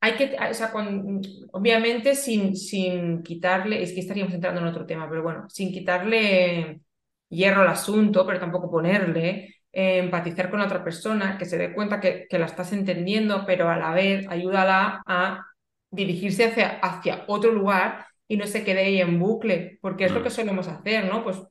Hay 0.00 0.14
que, 0.14 0.36
o 0.50 0.54
sea, 0.54 0.72
obviamente 1.52 2.16
sin, 2.16 2.56
sin 2.56 3.22
quitarle, 3.22 3.80
es 3.80 3.92
que 3.92 4.00
estaríamos 4.00 4.34
entrando 4.34 4.60
en 4.60 4.66
otro 4.66 4.84
tema, 4.86 5.08
pero 5.08 5.22
bueno, 5.22 5.48
sin 5.48 5.70
quitarle 5.70 6.80
hierro 7.28 7.62
al 7.62 7.68
asunto, 7.68 8.26
pero 8.26 8.40
tampoco 8.40 8.68
ponerle, 8.68 9.54
eh, 9.72 9.98
empatizar 9.98 10.50
con 10.50 10.60
la 10.60 10.66
otra 10.66 10.82
persona, 10.84 11.38
que 11.38 11.44
se 11.44 11.58
dé 11.58 11.72
cuenta 11.72 12.00
que, 12.00 12.26
que, 12.28 12.38
la 12.38 12.46
estás 12.46 12.72
entendiendo, 12.72 13.44
pero 13.46 13.68
a 13.68 13.76
la 13.76 13.92
vez 13.92 14.26
ayúdala 14.28 15.02
a 15.06 15.46
dirigirse 15.90 16.44
hacia, 16.44 16.78
hacia 16.80 17.24
otro 17.28 17.52
lugar 17.52 18.06
y 18.28 18.36
no 18.36 18.46
se 18.46 18.64
quede 18.64 18.80
ahí 18.80 19.00
en 19.00 19.18
bucle, 19.18 19.78
porque 19.80 20.04
es 20.04 20.12
lo 20.12 20.22
que 20.22 20.28
mm. 20.28 20.32
solemos 20.32 20.68
hacer, 20.68 21.04
¿no? 21.06 21.24
Pues, 21.24 21.42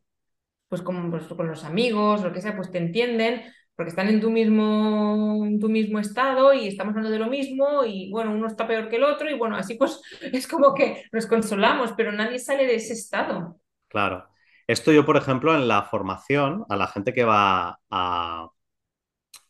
pues, 0.68 0.82
como, 0.82 1.10
pues 1.10 1.24
con 1.26 1.48
los 1.48 1.64
amigos, 1.66 2.24
lo 2.24 2.32
que 2.32 2.42
sea, 2.42 2.56
pues 2.56 2.72
te 2.72 2.78
entienden, 2.78 3.42
porque 3.80 3.92
están 3.92 4.10
en 4.10 4.20
tu 4.20 4.30
mismo, 4.30 5.46
en 5.46 5.58
tu 5.58 5.70
mismo 5.70 6.00
estado 6.00 6.54
y 6.54 6.68
estamos 6.68 6.92
hablando 6.92 7.12
de 7.12 7.20
lo 7.20 7.28
mismo 7.28 7.86
y 7.86 8.12
bueno, 8.12 8.32
uno 8.32 8.48
está 8.48 8.68
peor 8.68 8.90
que 8.90 8.98
el 8.98 9.06
otro 9.06 9.30
y 9.30 9.38
bueno, 9.38 9.56
así 9.56 9.76
pues 9.76 10.02
es 10.34 10.48
como 10.48 10.74
que 10.74 11.06
nos 11.14 11.26
consolamos, 11.28 11.94
pero 11.96 12.12
nadie 12.12 12.40
sale 12.40 12.66
de 12.68 12.76
ese 12.76 12.92
estado. 12.92 13.58
Claro. 13.88 14.28
Esto 14.70 14.92
yo, 14.92 15.06
por 15.06 15.18
ejemplo, 15.18 15.56
en 15.56 15.68
la 15.68 15.84
formación, 15.84 16.66
a 16.70 16.76
la 16.78 16.88
gente 16.88 17.14
que 17.14 17.24
va 17.26 17.80
a... 17.90 18.50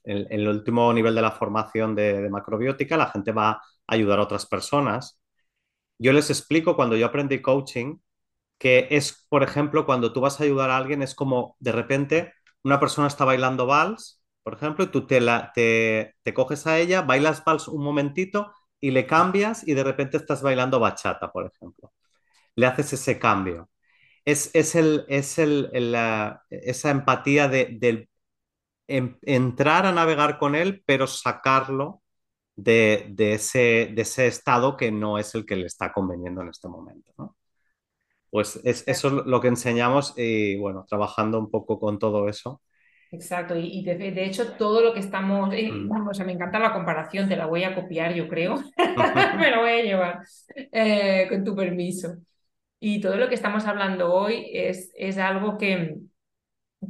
En, 0.03 0.27
el 0.31 0.47
último 0.47 0.91
nivel 0.93 1.15
de 1.15 1.21
la 1.21 1.31
formación 1.31 1.95
de, 1.95 2.29
macrobiótica, 2.29 2.97
la 2.97 3.07
gente 3.11 3.31
va 3.31 3.51
a 3.51 3.61
ayudar 3.87 4.19
a 4.19 4.23
otras 4.23 4.45
personas 4.45 5.19
yo 5.99 6.13
les 6.13 6.29
explico 6.29 6.75
cuando 6.75 6.95
yo 6.97 7.05
aprendí 7.07 7.41
coaching 7.41 7.97
que 8.59 8.87
es, 8.91 9.25
por 9.29 9.43
ejemplo, 9.43 9.85
cuando 9.85 10.13
tú 10.13 10.21
vas 10.21 10.39
a 10.41 10.43
ayudar 10.45 10.71
a 10.71 10.77
alguien, 10.77 11.01
es 11.03 11.15
como 11.15 11.57
de 11.59 11.71
repente 11.73 12.33
una 12.63 12.79
persona 12.79 13.07
está 13.07 13.25
bailando 13.25 13.65
vals, 13.67 14.23
por 14.43 14.55
ejemplo, 14.55 14.85
y 14.85 14.89
tú 14.89 15.07
te, 15.07 15.21
la, 15.21 15.51
te, 15.53 16.15
coges 16.35 16.67
a 16.67 16.79
ella, 16.79 17.01
bailas 17.03 17.43
vals 17.45 17.67
un 17.69 17.83
momentito 17.83 18.53
y 18.81 18.91
le 18.91 19.07
cambias 19.07 19.67
y 19.67 19.73
de 19.75 19.83
repente 19.83 20.17
estás 20.17 20.41
bailando 20.43 20.79
bachata, 20.79 21.31
por 21.31 21.45
ejemplo. 21.47 21.93
Le 22.55 22.67
haces 22.67 22.93
ese 22.93 23.19
cambio. 23.19 23.69
Es, 24.31 24.75
el, 24.75 25.05
es 25.07 25.39
el, 25.39 25.69
esa 26.49 26.91
empatía 26.91 27.47
de, 27.47 28.07
entrar 28.87 29.85
a 29.85 29.91
navegar 29.91 30.37
con 30.37 30.55
él, 30.55 30.83
pero 30.85 31.07
sacarlo 31.07 32.01
de, 32.55 33.13
ese, 33.17 33.91
de 33.93 34.01
ese 34.01 34.27
estado 34.27 34.77
que 34.77 34.91
no 34.91 35.17
es 35.17 35.35
el 35.35 35.45
que 35.45 35.55
le 35.55 35.65
está 35.65 35.91
conveniendo 35.91 36.41
en 36.41 36.49
este 36.49 36.67
momento. 36.67 37.11
¿no? 37.17 37.35
Pues 38.29 38.59
es, 38.63 38.87
eso 38.87 39.07
es 39.07 39.13
lo 39.25 39.41
que 39.41 39.47
enseñamos 39.47 40.13
y 40.17 40.57
bueno, 40.57 40.85
trabajando 40.87 41.39
un 41.39 41.49
poco 41.49 41.79
con 41.79 41.97
todo 41.99 42.27
eso. 42.29 42.61
Exacto, 43.11 43.55
y, 43.57 43.83
de, 43.83 44.23
hecho 44.23 44.53
todo 44.53 44.81
lo 44.81 44.93
que 44.93 44.99
estamos, 44.99 45.51
eh, 45.53 45.71
mm. 45.71 46.25
me 46.25 46.33
encanta 46.33 46.59
la 46.59 46.71
comparación, 46.71 47.27
te 47.27 47.35
la 47.35 47.47
voy 47.47 47.63
a 47.63 47.73
copiar 47.73 48.13
yo 48.13 48.27
creo, 48.27 48.55
me 49.37 49.49
lo 49.49 49.61
voy 49.61 49.71
a 49.71 49.83
llevar 49.83 50.19
eh, 50.55 51.25
con 51.27 51.43
tu 51.43 51.55
permiso. 51.55 52.17
Y 52.79 53.01
todo 53.01 53.17
lo 53.17 53.27
que 53.27 53.35
estamos 53.35 53.65
hablando 53.65 54.13
hoy 54.13 54.49
es, 54.53 54.91
es 54.95 55.17
algo 55.17 55.57
que, 55.57 55.97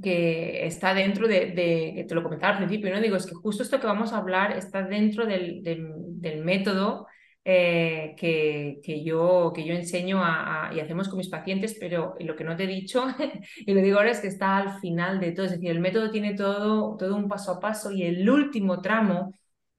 que 0.03 0.65
está 0.65 0.93
dentro 0.93 1.27
de, 1.27 1.53
que 1.95 2.05
te 2.07 2.15
lo 2.15 2.23
comentaba 2.23 2.53
al 2.53 2.59
principio, 2.59 2.93
¿no? 2.93 3.01
Digo, 3.01 3.15
es 3.15 3.25
que 3.25 3.35
justo 3.35 3.63
esto 3.63 3.79
que 3.79 3.87
vamos 3.87 4.13
a 4.13 4.17
hablar 4.17 4.55
está 4.57 4.83
dentro 4.83 5.25
del, 5.25 5.63
del, 5.63 6.43
método 6.43 7.07
eh, 7.43 8.13
que, 8.17 8.79
que, 8.83 9.03
yo, 9.03 9.51
que 9.55 9.65
yo 9.65 9.73
enseño 9.73 10.21
a, 10.23 10.71
y 10.75 10.79
hacemos 10.79 11.09
con 11.09 11.17
mis 11.17 11.29
pacientes, 11.29 11.75
pero 11.79 12.15
lo 12.19 12.35
que 12.35 12.43
no 12.43 12.55
te 12.55 12.65
he 12.65 12.67
dicho, 12.67 13.05
y 13.65 13.73
lo 13.73 13.81
digo 13.81 13.97
ahora, 13.97 14.11
es 14.11 14.19
que 14.19 14.27
está 14.27 14.57
al 14.57 14.79
final 14.79 15.19
de 15.19 15.31
todo, 15.31 15.47
es 15.47 15.53
decir, 15.53 15.71
el 15.71 15.79
método 15.79 16.11
tiene 16.11 16.35
todo, 16.35 16.95
todo 16.97 17.15
un 17.15 17.27
paso 17.27 17.53
a 17.53 17.59
paso 17.59 17.91
y 17.91 18.03
el 18.03 18.29
último 18.29 18.81
tramo 18.81 19.33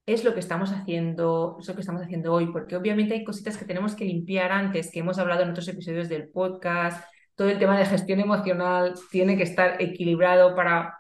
es 0.07 0.25
lo 0.25 0.35
que 0.35 0.41
estamos 0.41 0.73
haciendo, 0.73 1.57
es 1.61 1.69
lo 1.69 1.75
que 1.75 1.81
estamos 1.81 2.03
haciendo 2.03 2.33
hoy, 2.33 2.47
porque 2.53 2.77
obviamente 2.77 3.15
hay 3.15 3.25
cositas 3.25 3.57
que 3.57 3.65
tenemos 3.65 3.95
que 3.95 4.05
limpiar 4.05 4.53
antes, 4.53 4.91
que 4.91 5.01
hemos 5.01 5.19
hablado 5.19 5.43
en 5.43 5.51
otros 5.51 5.69
episodios 5.69 6.09
del 6.09 6.29
podcast, 6.29 7.05
todo 7.35 7.49
el 7.49 7.59
tema 7.59 7.79
de 7.79 7.87
gestión 7.87 8.21
emocional 8.21 8.95
tiene 9.11 9.37
que 9.37 9.45
estar 9.45 9.81
equilibrado 9.81 10.55
para 10.55 10.99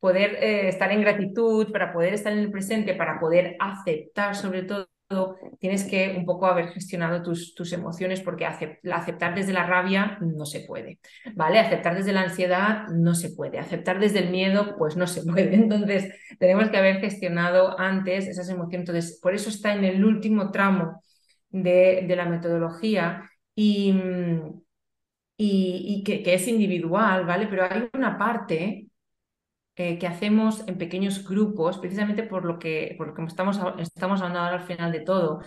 poder 0.00 0.34
eh, 0.42 0.68
estar 0.68 0.90
en 0.92 1.00
gratitud, 1.00 1.70
para 1.72 1.92
poder 1.92 2.14
estar 2.14 2.32
en 2.32 2.40
el 2.40 2.50
presente, 2.50 2.94
para 2.94 3.20
poder 3.20 3.56
aceptar 3.60 4.34
sobre 4.34 4.62
todo. 4.62 4.88
Tienes 5.60 5.84
que 5.84 6.16
un 6.18 6.24
poco 6.24 6.46
haber 6.46 6.68
gestionado 6.68 7.22
tus, 7.22 7.54
tus 7.54 7.72
emociones 7.72 8.20
porque 8.20 8.44
aceptar 8.44 9.34
desde 9.34 9.52
la 9.52 9.66
rabia 9.66 10.18
no 10.20 10.44
se 10.46 10.60
puede, 10.60 10.98
¿vale? 11.34 11.60
Aceptar 11.60 11.96
desde 11.96 12.12
la 12.12 12.22
ansiedad 12.22 12.88
no 12.88 13.14
se 13.14 13.30
puede, 13.30 13.58
aceptar 13.58 14.00
desde 14.00 14.18
el 14.18 14.30
miedo 14.30 14.74
pues 14.76 14.96
no 14.96 15.06
se 15.06 15.22
puede. 15.22 15.54
Entonces 15.54 16.12
tenemos 16.40 16.70
que 16.70 16.78
haber 16.78 17.00
gestionado 17.00 17.78
antes 17.78 18.26
esas 18.26 18.48
emociones. 18.48 18.88
Entonces 18.88 19.20
por 19.22 19.34
eso 19.34 19.48
está 19.48 19.74
en 19.74 19.84
el 19.84 20.04
último 20.04 20.50
tramo 20.50 21.00
de, 21.50 22.04
de 22.08 22.16
la 22.16 22.26
metodología 22.26 23.30
y, 23.54 23.94
y, 25.36 26.02
que, 26.04 26.22
es 26.34 26.48
individual, 26.48 27.26
¿vale? 27.26 27.46
Pero 27.48 27.64
hay 27.64 27.88
una 27.94 28.18
parte 28.18 28.88
eh, 29.76 29.98
que 29.98 30.06
hacemos 30.06 30.66
en 30.66 30.78
pequeños 30.78 31.26
grupos, 31.28 31.78
precisamente 31.78 32.22
por 32.22 32.44
lo 32.44 32.58
que, 32.58 32.94
por 32.96 33.08
lo 33.08 33.14
que 33.14 33.24
estamos, 33.24 33.60
estamos 33.78 34.20
hablando 34.20 34.40
ahora 34.40 34.56
al 34.62 34.66
final 34.66 34.90
de 34.90 35.00
todo, 35.00 35.40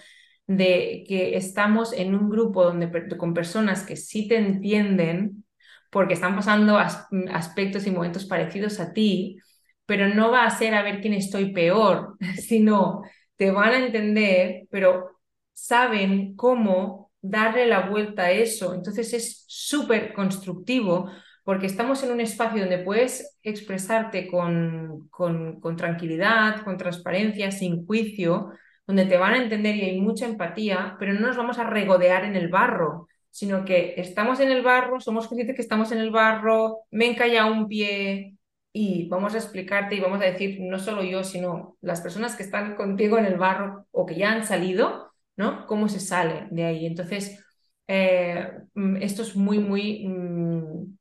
de 0.47 1.03
que 1.07 1.35
estamos 1.35 1.93
en 1.93 2.15
un 2.15 2.29
grupo 2.29 2.63
donde, 2.63 2.91
con 3.17 3.33
personas 3.33 3.83
que 3.83 3.95
sí 3.95 4.27
te 4.27 4.37
entienden, 4.37 5.45
porque 5.91 6.13
están 6.13 6.35
pasando 6.35 6.77
aspectos 6.77 7.87
y 7.87 7.91
momentos 7.91 8.25
parecidos 8.25 8.79
a 8.79 8.93
ti, 8.93 9.37
pero 9.85 10.07
no 10.07 10.31
va 10.31 10.45
a 10.45 10.51
ser 10.51 10.75
a 10.75 10.83
ver 10.83 11.01
quién 11.01 11.13
estoy 11.13 11.51
peor, 11.51 12.15
sino 12.37 13.01
te 13.35 13.51
van 13.51 13.69
a 13.73 13.85
entender, 13.85 14.67
pero 14.69 15.19
saben 15.53 16.35
cómo 16.35 17.11
darle 17.21 17.65
la 17.67 17.89
vuelta 17.89 18.23
a 18.23 18.31
eso. 18.31 18.73
Entonces 18.73 19.13
es 19.13 19.43
súper 19.47 20.13
constructivo 20.13 21.09
porque 21.49 21.65
estamos 21.65 22.03
en 22.03 22.11
un 22.11 22.21
espacio 22.21 22.59
donde 22.59 22.77
puedes 22.77 23.39
expresarte 23.41 24.27
con, 24.27 25.07
con, 25.09 25.75
tranquilidad, 25.75 26.63
con 26.63 26.77
transparencia, 26.77 27.49
sin 27.49 27.87
juicio, 27.87 28.51
donde 28.85 29.07
te 29.07 29.17
van 29.17 29.33
a 29.33 29.41
entender 29.41 29.75
y 29.75 29.81
hay 29.81 29.99
mucha 29.99 30.27
empatía, 30.27 30.95
pero 30.99 31.11
no 31.11 31.21
nos 31.21 31.37
vamos 31.37 31.57
a 31.57 31.63
regodear 31.63 32.23
en 32.23 32.35
el 32.35 32.49
barro, 32.49 33.07
sino 33.31 33.65
que 33.65 33.95
estamos 33.97 34.39
en 34.41 34.51
el 34.51 34.61
barro, 34.61 34.99
somos 34.99 35.27
conscientes 35.27 35.55
que 35.55 35.63
estamos 35.63 35.91
en 35.91 35.97
el 35.97 36.11
barro, 36.11 36.81
me 36.91 37.07
encalla 37.07 37.47
un 37.47 37.67
pie 37.67 38.35
y 38.71 39.07
vamos 39.09 39.33
a 39.33 39.39
explicarte 39.39 39.95
y 39.95 40.01
vamos 40.01 40.21
a 40.21 40.25
decir, 40.25 40.59
no 40.61 40.77
solo 40.77 41.01
yo, 41.01 41.23
sino 41.23 41.77
las 41.81 42.01
personas 42.01 42.35
que 42.35 42.43
están 42.43 42.75
contigo 42.75 43.17
en 43.17 43.25
el 43.25 43.39
barro 43.39 43.87
o 43.89 44.05
que 44.05 44.13
ya 44.13 44.33
han 44.33 44.45
salido, 44.45 45.13
¿no? 45.35 45.65
¿Cómo 45.65 45.89
se 45.89 45.99
sale 45.99 46.45
de 46.51 46.65
ahí? 46.65 46.85
Entonces, 46.85 47.43
eh, 47.87 48.51
mm, 48.75 48.97
esto 48.97 49.23
es 49.23 49.35
muy, 49.35 49.57
muy, 49.57 50.07
mm, 50.07 50.98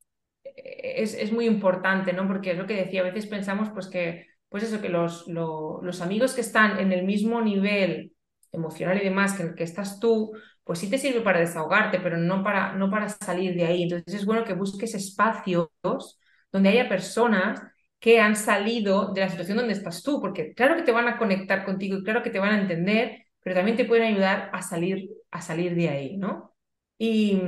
es, 1.02 1.32
muy 1.32 1.46
importante, 1.46 2.12
¿no? 2.12 2.26
Porque 2.26 2.52
es 2.52 2.58
lo 2.58 2.66
que 2.66 2.76
decía, 2.76 3.00
a 3.00 3.04
veces 3.04 3.26
pensamos 3.26 3.70
pues 3.70 3.88
que, 3.88 4.26
pues 4.48 4.62
eso, 4.62 4.80
que 4.80 4.88
los, 4.88 5.26
los 5.28 6.00
amigos 6.00 6.34
que 6.34 6.40
están 6.40 6.78
en 6.78 6.92
el 6.92 7.04
mismo 7.04 7.40
nivel 7.40 8.12
emocional 8.52 8.98
y 8.98 9.04
demás 9.04 9.34
que 9.34 9.42
el 9.42 9.54
que 9.54 9.64
estás 9.64 10.00
tú, 10.00 10.32
pues 10.64 10.78
sí 10.78 10.90
te 10.90 10.98
sirve 10.98 11.20
para 11.20 11.40
desahogarte, 11.40 12.00
pero 12.00 12.16
no 12.16 12.42
para, 12.42 12.74
no 12.74 12.90
para 12.90 13.08
salir 13.08 13.54
de 13.54 13.64
ahí. 13.64 13.82
Entonces 13.84 14.14
es 14.14 14.26
bueno 14.26 14.44
que 14.44 14.54
busques 14.54 14.94
espacios 14.94 15.68
donde 16.52 16.68
haya 16.68 16.88
personas 16.88 17.62
que 18.00 18.20
han 18.20 18.36
salido 18.36 19.12
de 19.12 19.22
la 19.22 19.28
situación 19.28 19.58
donde 19.58 19.72
estás 19.72 20.02
tú, 20.02 20.20
porque 20.20 20.54
claro 20.54 20.76
que 20.76 20.82
te 20.82 20.92
van 20.92 21.08
a 21.08 21.18
conectar 21.18 21.64
contigo 21.64 21.98
y 21.98 22.04
claro 22.04 22.22
que 22.22 22.30
te 22.30 22.38
van 22.38 22.54
a 22.54 22.60
entender, 22.60 23.26
pero 23.42 23.56
también 23.56 23.76
te 23.76 23.84
pueden 23.84 24.04
ayudar 24.14 24.50
a 24.52 24.62
salir, 24.62 25.10
a 25.30 25.40
salir 25.40 25.74
de 25.74 25.88
ahí, 25.88 26.16
¿no? 26.16 26.54
Y, 26.98 27.40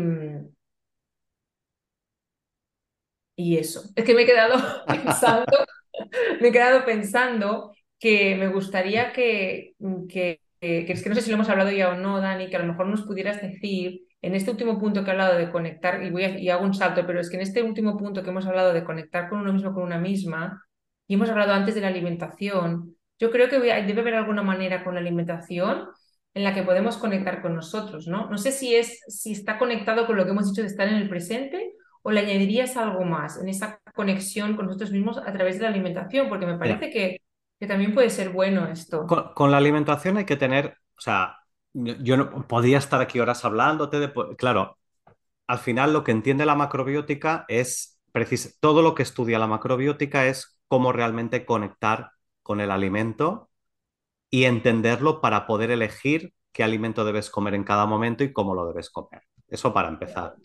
y 3.41 3.57
eso, 3.57 3.82
es 3.97 4.05
que 4.05 4.14
me 4.14 4.22
he 4.22 4.26
quedado 4.26 4.55
pensando, 4.86 5.57
me 6.41 6.49
he 6.49 6.53
quedado 6.53 6.84
pensando 6.84 7.72
que 7.99 8.36
me 8.36 8.49
gustaría 8.49 9.12
que, 9.12 9.74
que, 10.09 10.41
que, 10.61 10.93
es 10.93 11.03
que 11.03 11.09
no 11.09 11.14
sé 11.14 11.22
si 11.22 11.30
lo 11.30 11.36
hemos 11.36 11.49
hablado 11.49 11.70
ya 11.70 11.91
o 11.91 11.95
no, 11.95 12.20
Dani, 12.20 12.49
que 12.49 12.57
a 12.57 12.61
lo 12.61 12.66
mejor 12.66 12.86
nos 12.86 13.03
pudieras 13.03 13.41
decir 13.41 14.03
en 14.22 14.34
este 14.34 14.51
último 14.51 14.78
punto 14.78 15.03
que 15.03 15.09
he 15.09 15.12
hablado 15.12 15.38
de 15.38 15.51
conectar, 15.51 16.03
y, 16.03 16.11
voy 16.11 16.24
y 16.24 16.51
hago 16.51 16.64
un 16.64 16.74
salto, 16.74 17.07
pero 17.07 17.18
es 17.20 17.30
que 17.30 17.36
en 17.36 17.43
este 17.43 17.62
último 17.62 17.97
punto 17.97 18.22
que 18.22 18.30
hemos 18.30 18.47
hablado 18.47 18.74
de 18.74 18.84
conectar 18.84 19.30
con 19.30 19.41
uno 19.41 19.53
mismo, 19.53 19.72
con 19.72 19.84
una 19.84 19.99
misma, 19.99 20.62
y 21.07 21.14
hemos 21.14 21.30
hablado 21.30 21.55
antes 21.55 21.74
de 21.74 21.80
la 21.80 21.88
alimentación, 21.88 22.97
yo 23.18 23.30
creo 23.30 23.49
que 23.49 23.59
debe 23.59 24.01
haber 24.01 24.14
alguna 24.14 24.43
manera 24.43 24.84
con 24.84 24.95
la 24.95 25.01
alimentación 25.01 25.88
en 26.34 26.45
la 26.45 26.55
que 26.55 26.62
podemos 26.62 26.99
conectar 26.99 27.43
con 27.43 27.55
nosotros, 27.55 28.07
¿no? 28.07 28.28
No 28.30 28.38
sé 28.38 28.53
si, 28.53 28.76
es, 28.76 29.01
si 29.09 29.32
está 29.32 29.59
conectado 29.59 30.07
con 30.07 30.16
lo 30.16 30.24
que 30.24 30.30
hemos 30.30 30.49
dicho 30.49 30.62
de 30.62 30.68
estar 30.68 30.88
en 30.88 30.95
el 30.95 31.09
presente 31.09 31.72
o 32.03 32.11
le 32.11 32.20
añadirías 32.20 32.76
algo 32.76 33.05
más 33.05 33.40
en 33.40 33.48
esa 33.48 33.80
conexión 33.94 34.57
con 34.57 34.66
nosotros 34.66 34.90
mismos 34.90 35.18
a 35.18 35.32
través 35.32 35.57
de 35.57 35.62
la 35.62 35.68
alimentación, 35.68 36.28
porque 36.28 36.46
me 36.46 36.59
parece 36.59 36.90
que, 36.90 37.20
que, 37.59 37.66
también 37.66 37.94
puede 37.94 38.11
ser 38.11 38.30
bueno 38.30 38.66
esto. 38.66 39.07
Con, 39.07 39.51
la 39.51 39.59
alimentación 39.59 40.16
hay 40.16 40.24
que 40.24 40.36
tener, 40.36 40.76
o 40.96 41.01
sea, 41.01 41.38
yo 41.72 42.16
no 42.16 42.46
podría 42.48 42.78
estar 42.78 43.01
aquí 43.01 43.20
horas 43.20 43.44
hablándote 43.44 44.01
de, 44.01 44.12
claro, 44.36 44.78
al 45.46 45.59
final 45.59 45.92
lo 45.92 46.05
que 46.05 46.12
entiende 46.12 46.46
la 46.46 46.55
macrobiótica 46.55 47.44
es 47.48 48.01
todo 48.61 48.82
lo 48.82 48.94
que 48.94 49.03
estudia 49.03 49.38
la 49.38 49.46
macrobiótica 49.46 50.26
es 50.26 50.59
cómo 50.68 50.92
realmente 50.92 51.44
conectar 51.44 52.12
con 52.42 52.61
el 52.61 52.70
alimento 52.70 53.51
y 54.30 54.44
entenderlo 54.44 55.20
para 55.20 55.46
poder 55.46 55.70
elegir 55.70 56.32
qué 56.53 56.64
alimento 56.64 57.05
debes 57.05 57.30
comer 57.30 57.55
en 57.55 57.64
cada 57.64 57.86
momento 57.86 58.24
y 58.24 58.32
cómo 58.32 58.55
lo 58.55 58.66
debes 58.66 58.90
comer. 58.90 59.22
Eso 59.48 59.72
para 59.72 59.88
empezar. 59.88 60.36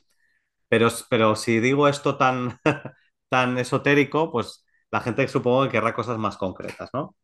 Pero, 0.68 0.90
pero 1.10 1.36
si 1.36 1.60
digo 1.60 1.88
esto 1.88 2.18
tan, 2.18 2.60
tan 3.30 3.58
esotérico, 3.58 4.32
pues 4.32 4.66
la 4.92 5.02
gente 5.02 5.28
supongo 5.28 5.64
que 5.66 5.72
querrá 5.72 5.94
cosas 5.94 6.18
más 6.18 6.38
concretas, 6.38 6.90
¿no? 6.94 7.16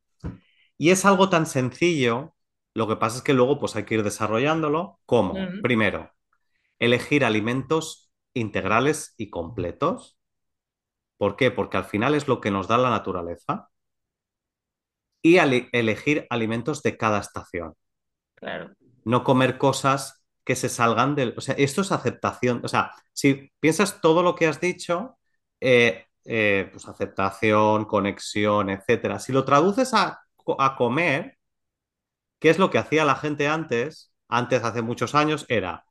Y 0.78 0.90
es 0.90 1.06
algo 1.06 1.30
tan 1.30 1.46
sencillo, 1.46 2.36
lo 2.74 2.88
que 2.88 2.96
pasa 2.96 3.18
es 3.18 3.24
que 3.24 3.34
luego 3.34 3.60
pues 3.60 3.76
hay 3.76 3.86
que 3.86 3.96
ir 3.96 4.04
desarrollándolo. 4.04 5.00
¿Cómo? 5.06 5.36
Primero, 5.62 6.12
elegir 6.80 7.26
alimentos 7.26 8.12
integrales 8.34 9.14
y 9.18 9.30
completos 9.30 10.18
¿Por 11.22 11.36
qué? 11.36 11.52
Porque 11.52 11.78
al 11.78 11.86
final 11.86 12.16
es 12.16 12.28
lo 12.28 12.42
que 12.42 12.50
nos 12.50 12.68
da 12.68 12.80
la 12.80 12.90
naturaleza. 12.90 13.70
Y 15.22 15.38
elegir 15.38 16.26
alimentos 16.32 16.82
de 16.82 16.98
cada 16.98 17.20
estación. 17.20 17.76
Claro. 18.34 18.72
No 19.06 19.24
comer 19.24 19.60
cosas 19.60 20.21
que 20.44 20.56
se 20.56 20.70
salgan 20.70 21.16
del... 21.16 21.34
O 21.38 21.42
sea, 21.42 21.56
esto 21.56 21.82
es 21.82 21.92
aceptación. 21.92 22.62
O 22.64 22.68
sea, 22.68 22.92
si 23.14 23.52
piensas 23.60 24.02
todo 24.02 24.24
lo 24.24 24.36
que 24.36 24.48
has 24.48 24.60
dicho, 24.60 25.18
eh, 25.60 26.06
eh, 26.26 26.70
pues 26.72 26.88
aceptación, 26.88 27.86
conexión, 27.86 28.70
etcétera. 28.70 29.20
Si 29.20 29.32
lo 29.34 29.46
traduces 29.46 29.94
a, 29.94 30.22
a 30.60 30.76
comer, 30.76 31.38
¿qué 32.40 32.50
es 32.50 32.60
lo 32.60 32.70
que 32.70 32.78
hacía 32.78 33.06
la 33.06 33.16
gente 33.16 33.48
antes? 33.48 34.14
Antes, 34.28 34.64
hace 34.64 34.82
muchos 34.82 35.16
años, 35.16 35.46
era, 35.50 35.86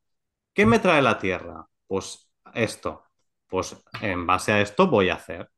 ¿qué 0.55 0.67
me 0.67 0.79
trae 0.79 1.03
la 1.03 1.19
tierra? 1.19 1.69
Pues 1.87 2.31
esto 2.55 3.05
pues 3.49 3.77
en 4.01 4.27
base 4.27 4.53
a 4.53 4.61
esto 4.63 4.89
voy 4.89 5.11
a 5.11 5.15
hacer, 5.17 5.51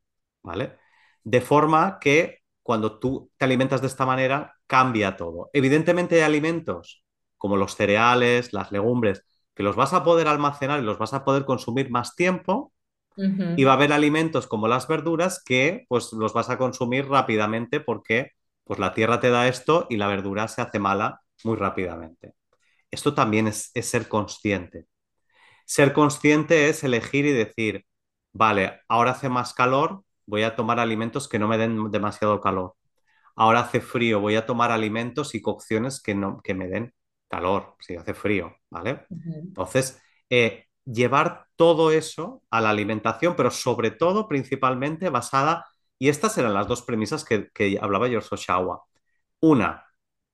¿vale? 0.42 0.78
De 1.24 1.40
forma 1.42 1.98
que 2.00 2.40
cuando 2.62 2.98
tú 2.98 3.30
te 3.36 3.44
alimentas 3.44 3.80
de 3.82 3.88
esta 3.88 4.06
manera, 4.06 4.56
cambia 4.66 5.16
todo. 5.16 5.50
Evidentemente 5.52 6.16
hay 6.16 6.22
alimentos 6.22 7.01
como 7.42 7.56
los 7.56 7.74
cereales, 7.74 8.52
las 8.52 8.70
legumbres, 8.70 9.24
que 9.56 9.64
los 9.64 9.74
vas 9.74 9.92
a 9.94 10.04
poder 10.04 10.28
almacenar 10.28 10.78
y 10.80 10.84
los 10.84 10.96
vas 10.96 11.12
a 11.12 11.24
poder 11.24 11.44
consumir 11.44 11.90
más 11.90 12.14
tiempo. 12.14 12.72
Y 13.56 13.64
va 13.64 13.72
a 13.72 13.74
haber 13.74 13.92
alimentos 13.92 14.46
como 14.46 14.68
las 14.68 14.86
verduras 14.88 15.42
que 15.44 15.84
pues 15.88 16.12
los 16.12 16.32
vas 16.34 16.50
a 16.50 16.58
consumir 16.58 17.08
rápidamente 17.08 17.80
porque 17.80 18.30
pues 18.64 18.78
la 18.78 18.94
tierra 18.94 19.18
te 19.20 19.30
da 19.30 19.48
esto 19.48 19.88
y 19.90 19.96
la 19.96 20.06
verdura 20.06 20.46
se 20.48 20.62
hace 20.62 20.78
mala 20.78 21.20
muy 21.44 21.56
rápidamente. 21.56 22.34
Esto 22.90 23.14
también 23.14 23.48
es 23.48 23.72
ser 23.82 24.08
consciente. 24.08 24.86
Ser 25.66 25.92
consciente 25.92 26.68
es 26.68 26.84
elegir 26.84 27.26
y 27.26 27.32
decir, 27.32 27.86
vale, 28.32 28.80
ahora 28.88 29.12
hace 29.12 29.28
más 29.28 29.54
calor, 29.54 30.04
voy 30.26 30.44
a 30.44 30.56
tomar 30.56 30.80
alimentos 30.80 31.28
que 31.28 31.40
no 31.40 31.48
me 31.48 31.58
den 31.58 31.90
demasiado 31.90 32.40
calor. 32.40 32.76
Ahora 33.36 33.60
hace 33.62 33.80
frío, 33.80 34.20
voy 34.20 34.36
a 34.36 34.46
tomar 34.46 34.72
alimentos 34.72 35.34
y 35.34 35.42
cocciones 35.42 36.02
que, 36.02 36.14
no, 36.14 36.40
que 36.44 36.54
me 36.54 36.68
den 36.68 36.94
calor, 37.32 37.76
si 37.80 37.96
hace 37.96 38.12
frío, 38.12 38.54
¿vale? 38.68 39.06
Entonces, 39.08 39.98
eh, 40.28 40.66
llevar 40.84 41.46
todo 41.56 41.90
eso 41.90 42.42
a 42.50 42.60
la 42.60 42.68
alimentación, 42.68 43.34
pero 43.36 43.50
sobre 43.50 43.90
todo, 43.90 44.28
principalmente 44.28 45.08
basada, 45.08 45.64
y 45.98 46.10
estas 46.10 46.36
eran 46.36 46.52
las 46.52 46.68
dos 46.68 46.82
premisas 46.82 47.24
que, 47.24 47.78
hablaba 47.80 48.08
George 48.08 48.28
Oshawa. 48.32 48.82
Una, 49.40 49.86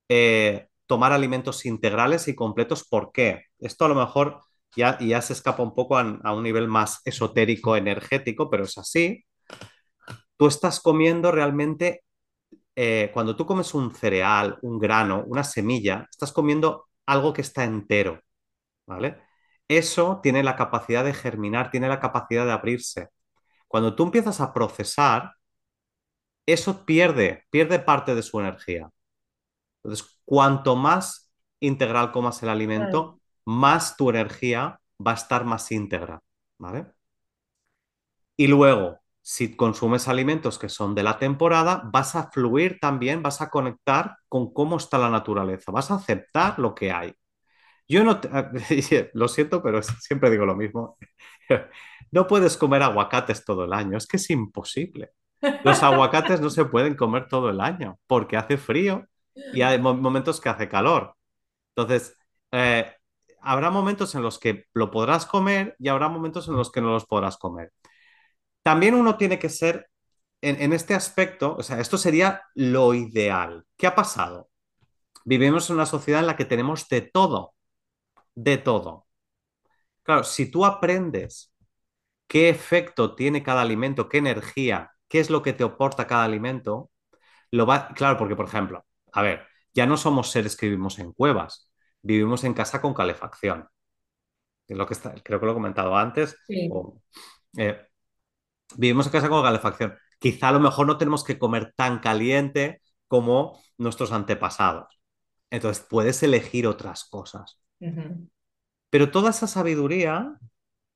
eh, 0.09 0.67
tomar 0.87 1.13
alimentos 1.13 1.65
integrales 1.67 2.27
y 2.27 2.35
completos. 2.35 2.85
¿Por 2.89 3.13
qué? 3.13 3.45
Esto 3.61 3.85
a 3.85 3.89
lo 3.89 3.95
mejor 3.95 4.41
ya, 4.75 4.99
ya 4.99 5.23
se 5.23 5.35
escapa 5.35 5.63
un 5.63 5.75
poco 5.77 5.97
a, 5.99 6.03
un 6.03 6.43
nivel 6.43 6.67
más 6.67 7.01
esotérico, 7.05 7.77
energético, 7.77 8.51
pero 8.51 8.65
es 8.65 8.77
así. 8.77 9.25
Tú 10.37 10.49
estás 10.49 10.81
comiendo 10.81 11.31
realmente, 11.31 12.03
eh, 12.75 13.11
cuando 13.15 13.37
tú 13.37 13.47
comes 13.47 13.73
un 13.75 13.95
cereal, 13.95 14.59
un 14.63 14.79
grano, 14.81 15.25
una 15.29 15.45
semilla, 15.45 16.09
estás 16.11 16.33
comiendo 16.33 16.88
algo 17.09 17.33
que 17.33 17.41
está 17.41 17.65
entero, 17.65 18.23
¿vale? 18.87 19.19
Eso 19.69 20.21
tiene 20.23 20.43
la 20.45 20.57
capacidad 20.57 21.05
de 21.05 21.15
germinar, 21.15 21.71
tiene 21.71 21.89
la 21.89 22.01
capacidad 22.01 22.45
de 22.47 22.53
abrirse. 22.53 23.09
Cuando 23.69 23.97
tú 23.97 24.05
empiezas 24.05 24.41
a 24.41 24.53
procesar, 24.53 25.35
eso 26.47 26.85
pierde, 26.85 27.45
pierde 27.51 27.79
parte 27.79 28.15
de 28.15 28.23
su 28.23 28.41
energía. 28.41 28.91
Entonces, 29.83 30.21
cuanto 30.27 30.77
más 30.77 31.33
integral 31.61 32.13
comas 32.13 32.43
el 32.43 32.51
alimento, 32.51 33.21
más 33.47 33.97
tu 33.97 34.11
energía 34.11 34.81
va 35.05 35.13
a 35.13 35.15
estar 35.15 35.45
más 35.47 35.73
íntegra, 35.73 36.23
¿vale? 36.59 36.93
Y 38.37 38.47
luego, 38.47 39.01
si 39.31 39.55
consumes 39.57 40.09
alimentos 40.09 40.59
que 40.59 40.71
son 40.71 40.95
de 40.95 41.03
la 41.03 41.19
temporada, 41.19 41.83
vas 41.93 42.17
a 42.17 42.31
fluir 42.31 42.79
también, 42.81 43.23
vas 43.23 43.43
a 43.43 43.51
conectar 43.51 44.17
con 44.27 44.55
cómo 44.55 44.79
está 44.79 44.97
la 44.97 45.11
naturaleza, 45.11 45.71
vas 45.71 45.91
a 45.91 45.97
aceptar 45.97 46.59
lo 46.59 46.75
que 46.75 46.93
hay. 46.93 47.13
Yo 47.87 48.05
no, 48.05 48.19
lo 49.13 49.29
siento, 49.29 49.63
pero 49.63 49.83
siempre 50.01 50.31
digo 50.31 50.47
lo 50.47 50.57
mismo. 50.57 50.97
No 52.11 52.27
puedes 52.27 52.57
comer 52.57 52.83
aguacates 52.83 53.45
todo 53.45 53.65
el 53.67 53.75
año, 53.75 53.99
es 53.99 54.07
que 54.07 54.17
es 54.17 54.31
imposible. 54.31 55.11
Los 55.63 55.83
aguacates 55.83 56.41
no 56.41 56.49
se 56.49 56.65
pueden 56.65 56.95
comer 56.95 57.29
todo 57.29 57.51
el 57.51 57.61
año 57.61 57.99
porque 58.07 58.39
hace 58.39 58.57
frío 58.57 59.05
y 59.53 59.61
hay 59.61 59.79
momentos 59.79 60.41
que 60.41 60.49
hace 60.49 60.71
calor. 60.71 61.15
Entonces, 61.77 62.17
eh, 62.53 62.91
habrá 63.43 63.71
momentos 63.71 64.15
en 64.15 64.23
los 64.23 64.39
que 64.39 64.65
lo 64.73 64.91
podrás 64.91 65.27
comer 65.27 65.77
y 65.79 65.89
habrá 65.89 66.09
momentos 66.09 66.49
en 66.49 66.57
los 66.57 66.73
que 66.73 66.81
no 66.81 66.89
los 66.93 67.05
podrás 67.05 67.37
comer. 67.37 67.73
También 68.63 68.95
uno 68.95 69.17
tiene 69.17 69.39
que 69.39 69.49
ser, 69.49 69.89
en, 70.41 70.73
este 70.73 70.95
aspecto, 70.95 71.57
o 71.57 71.63
sea, 71.63 71.81
esto 71.81 71.99
sería 71.99 72.43
lo 72.55 72.95
ideal. 72.95 73.65
¿Qué 73.77 73.87
ha 73.87 73.95
pasado? 73.95 74.51
Vivimos 75.25 75.69
en 75.71 75.77
una 75.77 75.87
sociedad 75.87 76.21
en 76.21 76.27
la 76.27 76.37
que 76.37 76.45
tenemos 76.45 76.89
de 76.89 77.03
todo, 77.03 77.55
de 78.35 78.59
todo. 78.59 79.07
Claro, 80.03 80.25
si 80.25 80.51
tú 80.51 80.65
aprendes 80.65 81.53
qué 82.27 82.49
efecto 82.49 83.15
tiene 83.15 83.43
cada 83.43 83.63
alimento, 83.63 84.09
qué 84.09 84.19
energía, 84.19 84.93
qué 85.09 85.21
es 85.21 85.31
lo 85.31 85.43
que 85.43 85.53
te 85.53 85.65
aporta 85.65 86.07
cada 86.07 86.25
alimento, 86.25 86.91
lo 87.51 87.67
va, 87.67 87.89
claro, 87.89 88.19
porque 88.19 88.37
por 88.37 88.47
ejemplo, 88.47 88.87
a 89.13 89.23
ver, 89.23 89.47
ya 89.75 89.87
no 89.87 89.97
somos 89.97 90.31
seres 90.31 90.57
que 90.57 90.67
vivimos 90.67 90.99
en 90.99 91.13
cuevas, 91.13 91.73
vivimos 92.03 92.45
en 92.45 92.55
casa 92.55 92.81
con 92.81 92.95
calefacción. 92.95 93.69
lo 94.69 94.87
que 94.87 94.95
está, 94.95 95.15
creo 95.23 95.41
que 95.41 95.47
lo 95.47 95.53
he 95.53 95.55
comentado 95.55 95.97
antes. 95.97 96.37
Eh, 97.57 97.89
vivimos 98.77 99.07
en 99.07 99.13
casa 99.13 99.29
con 99.29 99.43
calefacción. 99.43 99.95
Quizá 100.19 100.49
a 100.49 100.53
lo 100.53 100.61
mejor 100.61 100.87
no 100.87 100.99
tenemos 100.99 101.25
que 101.25 101.39
comer 101.39 101.73
tan 101.77 102.01
caliente 102.01 102.83
como 103.07 103.61
nuestros 103.79 104.13
antepasados. 104.13 105.01
Entonces 105.51 105.85
puedes 105.89 106.23
elegir 106.23 106.67
otras 106.67 107.05
cosas. 107.05 107.61
Pero 108.91 109.11
toda 109.11 109.31
esa 109.31 109.47
sabiduría 109.47 110.37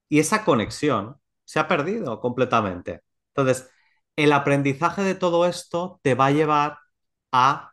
y 0.09 0.19
esa 0.19 0.45
conexión 0.45 1.19
se 1.45 1.59
ha 1.61 1.69
perdido 1.69 2.21
completamente. 2.21 3.03
Entonces, 3.35 3.71
el 4.17 4.33
aprendizaje 4.33 5.03
de 5.03 5.15
todo 5.15 5.47
esto 5.47 6.01
te 6.03 6.15
va 6.15 6.27
a 6.27 6.31
llevar 6.33 6.79
a, 7.33 7.73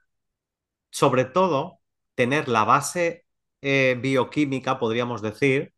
sobre 0.91 1.25
todo, 1.25 1.79
tener 2.15 2.47
la 2.49 2.63
base 2.65 3.25
eh, 3.61 3.97
bioquímica, 4.01 4.79
podríamos 4.79 5.21
decir, 5.21 5.73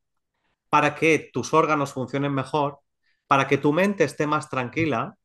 para 0.69 0.95
que 0.95 1.29
tus 1.33 1.53
órganos 1.53 1.93
funcionen 1.93 2.33
mejor, 2.33 2.79
para 3.31 3.47
que 3.47 3.57
tu 3.57 3.71
mente 3.71 4.03
esté 4.03 4.27
más 4.27 4.49
tranquila 4.49 5.15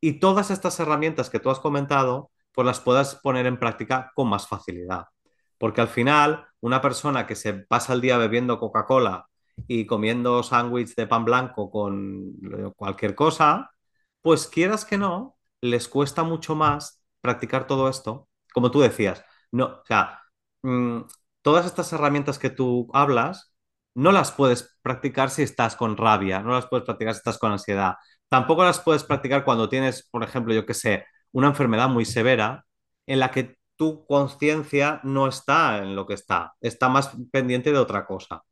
y 0.00 0.20
todas 0.20 0.52
estas 0.52 0.78
herramientas 0.78 1.30
que 1.30 1.40
tú 1.40 1.50
has 1.50 1.58
comentado, 1.58 2.30
pues 2.52 2.64
las 2.64 2.78
puedas 2.78 3.16
poner 3.16 3.46
en 3.46 3.58
práctica 3.58 4.12
con 4.14 4.28
más 4.28 4.46
facilidad. 4.46 5.06
Porque 5.58 5.80
al 5.80 5.88
final, 5.88 6.46
una 6.60 6.80
persona 6.80 7.26
que 7.26 7.34
se 7.34 7.54
pasa 7.54 7.94
el 7.94 8.00
día 8.00 8.18
bebiendo 8.18 8.60
Coca-Cola 8.60 9.26
y 9.66 9.84
comiendo 9.84 10.44
sándwich 10.44 10.94
de 10.94 11.08
pan 11.08 11.24
blanco 11.24 11.72
con 11.72 12.34
cualquier 12.76 13.16
cosa, 13.16 13.72
pues 14.20 14.46
quieras 14.46 14.84
que 14.84 14.96
no, 14.96 15.36
les 15.60 15.88
cuesta 15.88 16.22
mucho 16.22 16.54
más 16.54 17.02
practicar 17.20 17.66
todo 17.66 17.88
esto. 17.88 18.28
Como 18.54 18.70
tú 18.70 18.78
decías, 18.78 19.24
no, 19.50 19.64
o 19.66 19.84
sea, 19.86 20.20
Mm, 20.62 21.02
todas 21.42 21.66
estas 21.66 21.92
herramientas 21.92 22.38
que 22.38 22.50
tú 22.50 22.88
hablas, 22.92 23.49
no 23.94 24.12
las 24.12 24.32
puedes 24.32 24.78
practicar 24.82 25.30
si 25.30 25.42
estás 25.42 25.76
con 25.76 25.96
rabia, 25.96 26.40
no 26.40 26.52
las 26.52 26.66
puedes 26.66 26.84
practicar 26.84 27.14
si 27.14 27.18
estás 27.18 27.38
con 27.38 27.52
ansiedad. 27.52 27.94
Tampoco 28.28 28.64
las 28.64 28.80
puedes 28.80 29.04
practicar 29.04 29.44
cuando 29.44 29.68
tienes, 29.68 30.08
por 30.08 30.22
ejemplo, 30.22 30.54
yo 30.54 30.66
que 30.66 30.74
sé, 30.74 31.04
una 31.32 31.48
enfermedad 31.48 31.88
muy 31.88 32.04
severa 32.04 32.64
en 33.06 33.18
la 33.20 33.30
que 33.30 33.58
tu 33.76 34.06
conciencia 34.06 35.00
no 35.04 35.26
está 35.26 35.78
en 35.78 35.96
lo 35.96 36.06
que 36.06 36.14
está, 36.14 36.54
está 36.60 36.88
más 36.88 37.12
pendiente 37.32 37.72
de 37.72 37.78
otra 37.78 38.06
cosa. 38.06 38.42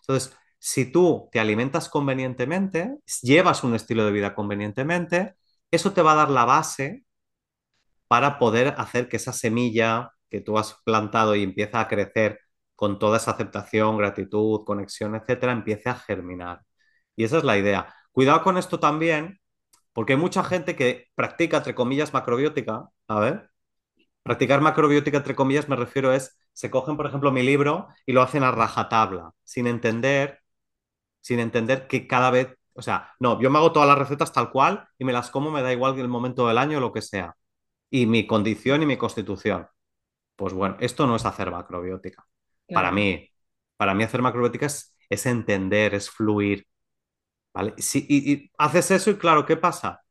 Entonces, 0.00 0.36
si 0.58 0.90
tú 0.92 1.28
te 1.32 1.40
alimentas 1.40 1.88
convenientemente, 1.88 2.96
llevas 3.22 3.64
un 3.64 3.74
estilo 3.74 4.04
de 4.04 4.12
vida 4.12 4.34
convenientemente, 4.34 5.34
eso 5.70 5.92
te 5.92 6.02
va 6.02 6.12
a 6.12 6.16
dar 6.16 6.30
la 6.30 6.44
base 6.44 7.04
para 8.08 8.38
poder 8.38 8.74
hacer 8.78 9.08
que 9.08 9.16
esa 9.16 9.32
semilla 9.32 10.12
que 10.30 10.40
tú 10.40 10.58
has 10.58 10.74
plantado 10.84 11.34
y 11.36 11.42
empieza 11.42 11.80
a 11.80 11.88
crecer 11.88 12.40
con 12.80 12.98
toda 12.98 13.18
esa 13.18 13.32
aceptación, 13.32 13.98
gratitud, 13.98 14.64
conexión, 14.64 15.14
etcétera, 15.14 15.52
empiece 15.52 15.90
a 15.90 15.96
germinar. 15.96 16.62
Y 17.14 17.24
esa 17.24 17.36
es 17.36 17.44
la 17.44 17.58
idea. 17.58 17.94
Cuidado 18.10 18.42
con 18.42 18.56
esto 18.56 18.80
también, 18.80 19.38
porque 19.92 20.14
hay 20.14 20.18
mucha 20.18 20.42
gente 20.44 20.76
que 20.76 21.08
practica, 21.14 21.58
entre 21.58 21.74
comillas, 21.74 22.14
macrobiótica. 22.14 22.88
A 23.08 23.20
ver, 23.20 23.50
practicar 24.22 24.62
macrobiótica, 24.62 25.18
entre 25.18 25.34
comillas, 25.34 25.68
me 25.68 25.76
refiero 25.76 26.12
es, 26.14 26.38
se 26.54 26.70
cogen, 26.70 26.96
por 26.96 27.06
ejemplo, 27.06 27.32
mi 27.32 27.42
libro 27.42 27.88
y 28.06 28.12
lo 28.12 28.22
hacen 28.22 28.44
a 28.44 28.50
rajatabla, 28.52 29.32
sin 29.44 29.66
entender, 29.66 30.40
sin 31.20 31.40
entender 31.40 31.86
que 31.88 32.06
cada 32.06 32.30
vez, 32.30 32.56
o 32.74 32.82
sea, 32.82 33.14
no, 33.20 33.40
yo 33.42 33.50
me 33.50 33.58
hago 33.58 33.72
todas 33.72 33.88
las 33.88 33.98
recetas 33.98 34.32
tal 34.32 34.50
cual 34.52 34.88
y 34.98 35.04
me 35.04 35.12
las 35.12 35.30
como, 35.30 35.50
me 35.50 35.62
da 35.62 35.72
igual 35.72 35.98
el 35.98 36.08
momento 36.08 36.48
del 36.48 36.58
año 36.58 36.78
o 36.78 36.80
lo 36.80 36.92
que 36.92 37.02
sea. 37.02 37.36
Y 37.90 38.06
mi 38.06 38.26
condición 38.26 38.82
y 38.82 38.86
mi 38.86 38.96
constitución. 38.98 39.68
Pues 40.36 40.54
bueno, 40.54 40.76
esto 40.80 41.06
no 41.06 41.16
es 41.16 41.26
hacer 41.26 41.50
macrobiótica. 41.50 42.29
Para 42.72 42.90
mí, 42.92 43.28
para 43.76 43.94
mí 43.94 44.04
hacer 44.04 44.22
macrobiótica 44.22 44.66
es, 44.66 44.96
es 45.08 45.26
entender, 45.26 45.94
es 45.94 46.10
fluir, 46.10 46.66
¿Vale? 47.52 47.74
y, 47.78 48.50
haces 48.58 48.90
eso 48.92 49.10
y 49.10 49.16
claro, 49.16 49.44
¿qué 49.46 49.56
pasa? 49.56 50.02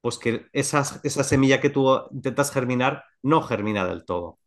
Pues 0.00 0.18
que 0.18 0.46
esa, 0.52 0.82
esa 1.04 1.24
semilla 1.24 1.60
que 1.60 1.70
tú 1.70 1.88
intentas 2.12 2.52
germinar 2.52 3.04
no 3.22 3.42
germina 3.42 3.86
del 3.86 4.04
todo, 4.04 4.40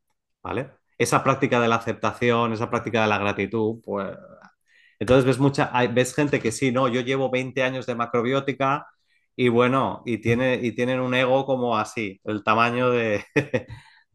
¿vale? 0.43 0.71
Esa 0.97 1.23
práctica 1.23 1.59
de 1.61 1.67
la 1.69 1.75
aceptación, 1.77 2.53
esa 2.53 2.69
práctica 2.69 3.03
de 3.03 3.09
la 3.09 3.19
gratitud, 3.19 3.81
pues... 3.83 4.17
Entonces 4.99 5.25
ves 5.25 5.39
mucha, 5.39 5.71
ves 5.87 6.15
gente 6.15 6.39
que 6.39 6.51
sí, 6.51 6.71
no, 6.71 6.87
yo 6.87 7.01
llevo 7.01 7.29
20 7.29 7.63
años 7.63 7.85
de 7.85 7.95
macrobiótica 7.95 8.87
y 9.35 9.49
bueno, 9.49 10.03
y, 10.05 10.19
tiene, 10.19 10.55
y 10.61 10.73
tienen 10.73 10.99
un 10.99 11.13
ego 11.15 11.45
como 11.45 11.77
así, 11.77 12.21
el 12.23 12.43
tamaño 12.43 12.91
de... 12.91 13.25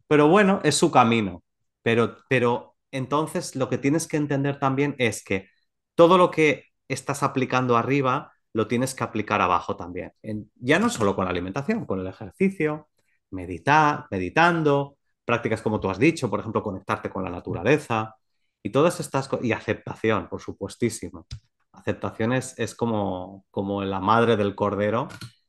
pero 0.07 0.27
bueno, 0.27 0.61
es 0.63 0.75
su 0.75 0.91
camino. 0.91 1.43
Pero, 1.83 2.17
pero 2.29 2.68
entonces 2.91 3.55
lo 3.55 3.69
que 3.69 3.77
tienes 3.77 4.07
que 4.07 4.17
entender 4.17 4.59
también 4.59 4.95
es 4.97 5.23
que 5.23 5.49
todo 5.95 6.17
lo 6.17 6.31
que 6.31 6.65
estás 6.87 7.23
aplicando 7.23 7.77
arriba, 7.77 8.31
lo 8.53 8.67
tienes 8.67 8.95
que 8.95 9.03
aplicar 9.03 9.41
abajo 9.41 9.75
también. 9.75 10.11
ya 10.55 10.79
no 10.79 10.89
solo 10.89 11.15
con 11.15 11.25
la 11.25 11.31
alimentación, 11.31 11.85
con 11.85 11.99
el 11.99 12.07
ejercicio, 12.07 12.89
meditar, 13.31 14.07
meditando, 14.11 14.97
prácticas 15.25 15.61
como 15.61 15.79
tú 15.79 15.89
has 15.89 15.99
dicho, 15.99 16.29
por 16.29 16.39
ejemplo, 16.39 16.63
conectarte 16.63 17.09
con 17.09 17.23
la 17.23 17.29
naturaleza 17.29 18.15
y 18.63 18.71
todas 18.71 18.99
estas 18.99 19.27
cosas. 19.27 19.45
Y 19.45 19.51
aceptación, 19.51 20.27
por 20.27 20.41
supuestísimo. 20.41 21.27
Aceptación 21.71 22.33
es, 22.33 22.75
como, 22.75 23.45
como 23.51 23.83
la 23.83 23.99
madre 23.99 24.35
del 24.35 24.55
cordero, 24.55 25.07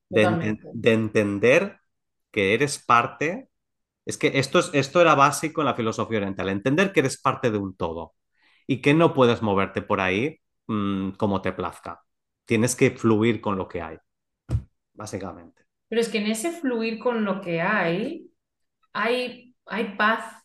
de, 0.08 0.58
de, 0.74 0.92
entender 0.92 1.78
que 2.30 2.54
eres 2.54 2.84
parte. 2.84 3.49
Es 4.10 4.18
que 4.18 4.32
esto, 4.34 4.58
es, 4.58 4.70
esto 4.74 5.00
era 5.00 5.14
básico 5.14 5.62
en 5.62 5.66
la 5.66 5.74
filosofía 5.74 6.18
oriental, 6.18 6.48
entender 6.48 6.92
que 6.92 7.00
eres 7.00 7.20
parte 7.20 7.50
de 7.50 7.58
un 7.58 7.74
todo 7.76 8.14
y 8.66 8.82
que 8.82 8.94
no 8.94 9.14
puedes 9.14 9.42
moverte 9.42 9.82
por 9.82 10.00
ahí 10.00 10.40
Mm, 10.70 11.16
como 11.16 11.42
te 11.42 11.52
plazca. 11.52 12.00
Tienes 12.44 12.76
que 12.76 12.92
fluir 12.92 13.40
con 13.40 13.56
lo 13.56 13.66
que 13.66 13.82
hay, 13.82 13.98
básicamente. 14.94 15.64
Pero 15.88 16.00
es 16.00 16.08
que 16.08 16.18
en 16.18 16.28
ese 16.28 16.52
fluir 16.52 17.00
con 17.00 17.24
lo 17.24 17.40
que 17.40 17.60
hay, 17.60 18.30
hay, 18.92 19.52
hay 19.66 19.96
paz, 19.96 20.44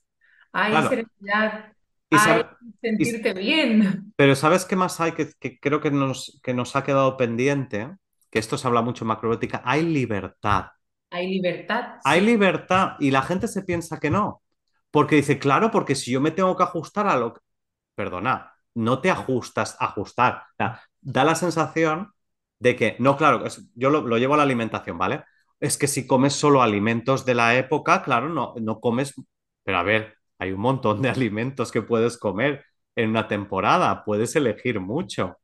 hay 0.51 0.73
serenidad, 0.87 1.73
hay 2.09 2.41
sentirte 2.81 3.33
bien. 3.35 4.11
Pero 4.15 4.35
¿sabes 4.35 4.65
qué 4.65 4.75
más 4.75 4.99
hay 4.99 5.11
que, 5.11 5.59
creo 5.59 5.79
que 5.79 5.91
nos, 5.91 6.39
que 6.41 6.55
nos 6.55 6.75
ha 6.75 6.83
quedado 6.83 7.17
pendiente? 7.17 7.95
Que 8.31 8.39
esto 8.39 8.57
se 8.57 8.67
habla 8.67 8.81
mucho 8.81 9.03
en 9.03 9.09
macrobiótica. 9.09 9.61
Hay 9.63 9.83
libertad. 9.83 10.69
Hay 11.15 11.27
libertad. 11.27 11.99
Hay 12.03 12.19
libertad 12.19 12.97
y 12.99 13.09
la 13.09 13.21
gente 13.21 13.47
se 13.47 13.63
piensa 13.63 14.01
que 14.01 14.09
no. 14.09 14.41
Porque 14.91 15.15
dice, 15.15 15.39
claro, 15.39 15.71
porque 15.71 15.95
si 15.95 16.11
yo 16.11 16.19
me 16.19 16.31
tengo 16.31 16.57
que 16.57 16.63
ajustar 16.63 17.07
a 17.07 17.15
lo 17.15 17.33
que... 17.33 17.39
Perdona, 17.95 18.53
no 18.73 18.99
te 18.99 19.09
ajustas 19.09 19.77
a 19.79 19.85
ajustar. 19.85 20.43
da 20.57 21.23
la 21.23 21.35
sensación 21.35 22.11
de 22.59 22.75
que, 22.75 22.97
no, 22.99 23.15
claro, 23.15 23.45
yo 23.75 23.89
lo, 23.89 24.17
llevo 24.17 24.33
a 24.33 24.37
la 24.37 24.43
alimentación, 24.43 24.97
¿vale? 24.97 25.23
Es 25.61 25.77
que 25.77 25.87
si 25.87 26.05
comes 26.05 26.33
solo 26.33 26.61
alimentos 26.61 27.25
de 27.25 27.35
la 27.35 27.55
época, 27.55 28.03
claro, 28.03 28.27
no, 28.27 28.53
no 28.61 28.81
comes, 28.81 29.13
pero 29.63 29.77
a 29.77 29.83
ver, 29.83 30.17
hay 30.37 30.51
un 30.51 30.59
montón 30.59 31.01
de 31.01 31.09
alimentos 31.11 31.71
que 31.71 31.81
puedes 31.81 32.17
comer 32.17 32.65
en 32.95 33.11
una 33.11 33.29
temporada, 33.29 34.03
puedes 34.03 34.35
elegir 34.35 34.81
mucho. 34.81 35.37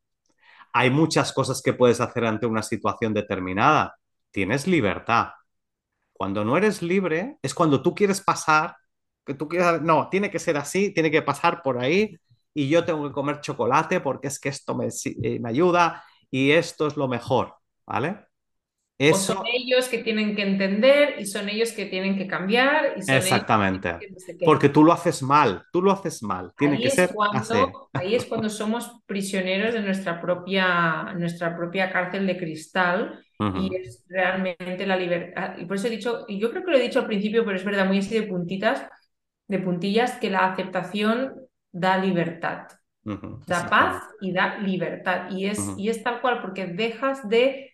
Hay 0.73 0.89
muchas 0.89 1.31
cosas 1.31 1.61
que 1.61 1.73
puedes 1.73 2.01
hacer 2.01 2.25
ante 2.25 2.45
una 2.45 2.63
situación 2.63 3.13
determinada. 3.13 3.95
Tienes 4.31 4.67
libertad. 4.67 5.29
Cuando 6.21 6.45
no 6.45 6.55
eres 6.55 6.83
libre 6.83 7.39
es 7.41 7.55
cuando 7.55 7.81
tú 7.81 7.95
quieres 7.95 8.21
pasar, 8.21 8.75
que 9.25 9.33
tú 9.33 9.47
quieres, 9.47 9.81
no, 9.81 10.07
tiene 10.07 10.29
que 10.29 10.37
ser 10.37 10.55
así, 10.55 10.93
tiene 10.93 11.09
que 11.09 11.23
pasar 11.23 11.63
por 11.63 11.79
ahí, 11.79 12.15
y 12.53 12.69
yo 12.69 12.85
tengo 12.85 13.07
que 13.07 13.11
comer 13.11 13.41
chocolate 13.41 14.01
porque 14.01 14.27
es 14.27 14.39
que 14.39 14.49
esto 14.49 14.75
me, 14.75 14.89
eh, 15.23 15.39
me 15.39 15.49
ayuda 15.49 16.03
y 16.29 16.51
esto 16.51 16.85
es 16.85 16.95
lo 16.95 17.07
mejor, 17.07 17.55
¿vale? 17.87 18.27
Eso... 19.09 19.33
son 19.35 19.45
ellos 19.51 19.87
que 19.89 19.99
tienen 19.99 20.35
que 20.35 20.43
entender 20.43 21.15
y 21.19 21.25
son 21.25 21.49
ellos 21.49 21.71
que 21.71 21.85
tienen 21.85 22.17
que 22.17 22.27
cambiar. 22.27 22.93
Exactamente. 22.95 23.97
Porque 24.45 24.69
tú 24.69 24.83
lo 24.83 24.93
haces 24.93 25.23
mal, 25.23 25.63
tú 25.71 25.81
lo 25.81 25.91
haces 25.91 26.21
mal. 26.21 26.51
Tiene 26.55 26.79
que 26.79 26.89
ser 26.89 27.11
cuando, 27.13 27.89
Ahí 27.93 28.15
es 28.15 28.25
cuando 28.25 28.49
somos 28.49 28.91
prisioneros 29.05 29.73
de 29.73 29.81
nuestra 29.81 30.21
propia, 30.21 31.13
nuestra 31.17 31.55
propia 31.55 31.91
cárcel 31.91 32.27
de 32.27 32.37
cristal 32.37 33.19
y 33.39 33.75
es 33.75 34.05
realmente 34.07 34.85
la 34.85 34.95
libertad. 34.95 35.57
Y 35.57 35.65
por 35.65 35.77
eso 35.77 35.87
he 35.87 35.91
dicho, 35.91 36.25
y 36.27 36.39
yo 36.39 36.51
creo 36.51 36.63
que 36.63 36.71
lo 36.71 36.77
he 36.77 36.81
dicho 36.81 36.99
al 36.99 37.07
principio, 37.07 37.43
pero 37.43 37.57
es 37.57 37.65
verdad, 37.65 37.87
muy 37.87 37.97
así 37.97 38.13
de 38.13 38.27
puntitas, 38.27 38.87
de 39.47 39.59
puntillas, 39.59 40.17
que 40.17 40.29
la 40.29 40.51
aceptación 40.51 41.33
da 41.71 41.97
libertad. 41.97 42.67
da 43.03 43.67
paz 43.67 44.03
y 44.21 44.31
da 44.31 44.59
libertad. 44.59 45.31
Y 45.31 45.47
es, 45.47 45.73
y 45.77 45.89
es 45.89 46.03
tal 46.03 46.21
cual, 46.21 46.41
porque 46.41 46.67
dejas 46.67 47.27
de, 47.27 47.70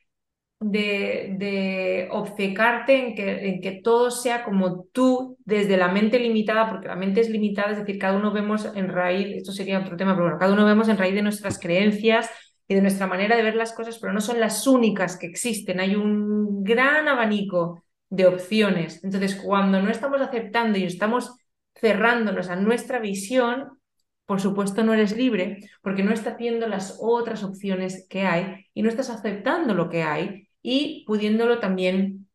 de, 0.60 1.36
de 1.38 2.10
obcecarte 2.12 3.08
en 3.08 3.16
que, 3.16 3.50
en 3.50 3.62
que 3.62 3.82
todo 3.84 4.10
sea 4.12 4.44
como 4.44 4.86
tú, 4.92 5.38
desde 5.46 5.78
la 5.78 5.90
mente 5.90 6.20
limitada, 6.20 6.70
porque 6.70 6.88
la 6.88 6.96
mente 6.96 7.22
es 7.22 7.30
limitada, 7.30 7.72
es 7.72 7.80
decir, 7.80 8.00
cada 8.00 8.18
uno 8.18 8.34
vemos 8.34 8.66
en 8.76 8.90
raíz, 8.90 9.38
esto 9.38 9.52
sería 9.52 9.80
otro 9.80 9.98
tema, 9.98 10.14
pero 10.14 10.26
bueno, 10.26 10.40
cada 10.40 10.54
uno 10.54 10.66
vemos 10.66 10.88
en 10.90 10.98
raíz 10.98 11.14
de 11.14 11.22
nuestras 11.22 11.60
creencias 11.60 12.30
y 12.68 12.76
de 12.76 12.82
nuestra 12.82 13.08
manera 13.08 13.36
de 13.38 13.44
ver 13.44 13.56
las 13.56 13.74
cosas, 13.74 13.98
pero 14.00 14.14
no 14.14 14.22
son 14.22 14.40
las 14.40 14.66
únicas 14.68 15.18
que 15.18 15.28
existen. 15.28 15.80
Hay 15.80 15.96
un 15.96 16.64
gran 16.64 17.08
abanico 17.08 17.84
de 18.10 18.26
opciones. 18.26 19.04
Entonces, 19.04 19.36
cuando 19.36 19.82
no 19.82 19.90
estamos 19.90 20.22
aceptando 20.22 20.78
y 20.78 20.84
estamos 20.84 21.34
cerrándonos 21.76 22.50
a 22.50 22.56
nuestra 22.56 23.00
visión, 23.00 23.80
por 24.26 24.42
supuesto 24.42 24.84
no 24.84 24.94
eres 24.94 25.16
libre 25.16 25.70
porque 25.82 26.04
no 26.04 26.12
estás 26.12 26.38
viendo 26.38 26.68
las 26.68 26.98
otras 27.02 27.44
opciones 27.44 28.06
que 28.10 28.26
hay 28.26 28.66
y 28.74 28.82
no 28.82 28.90
estás 28.90 29.10
aceptando 29.10 29.74
lo 29.74 29.90
que 29.90 30.04
hay 30.04 30.47
y 30.70 31.06
pudiéndolo 31.06 31.60
también 31.60 32.28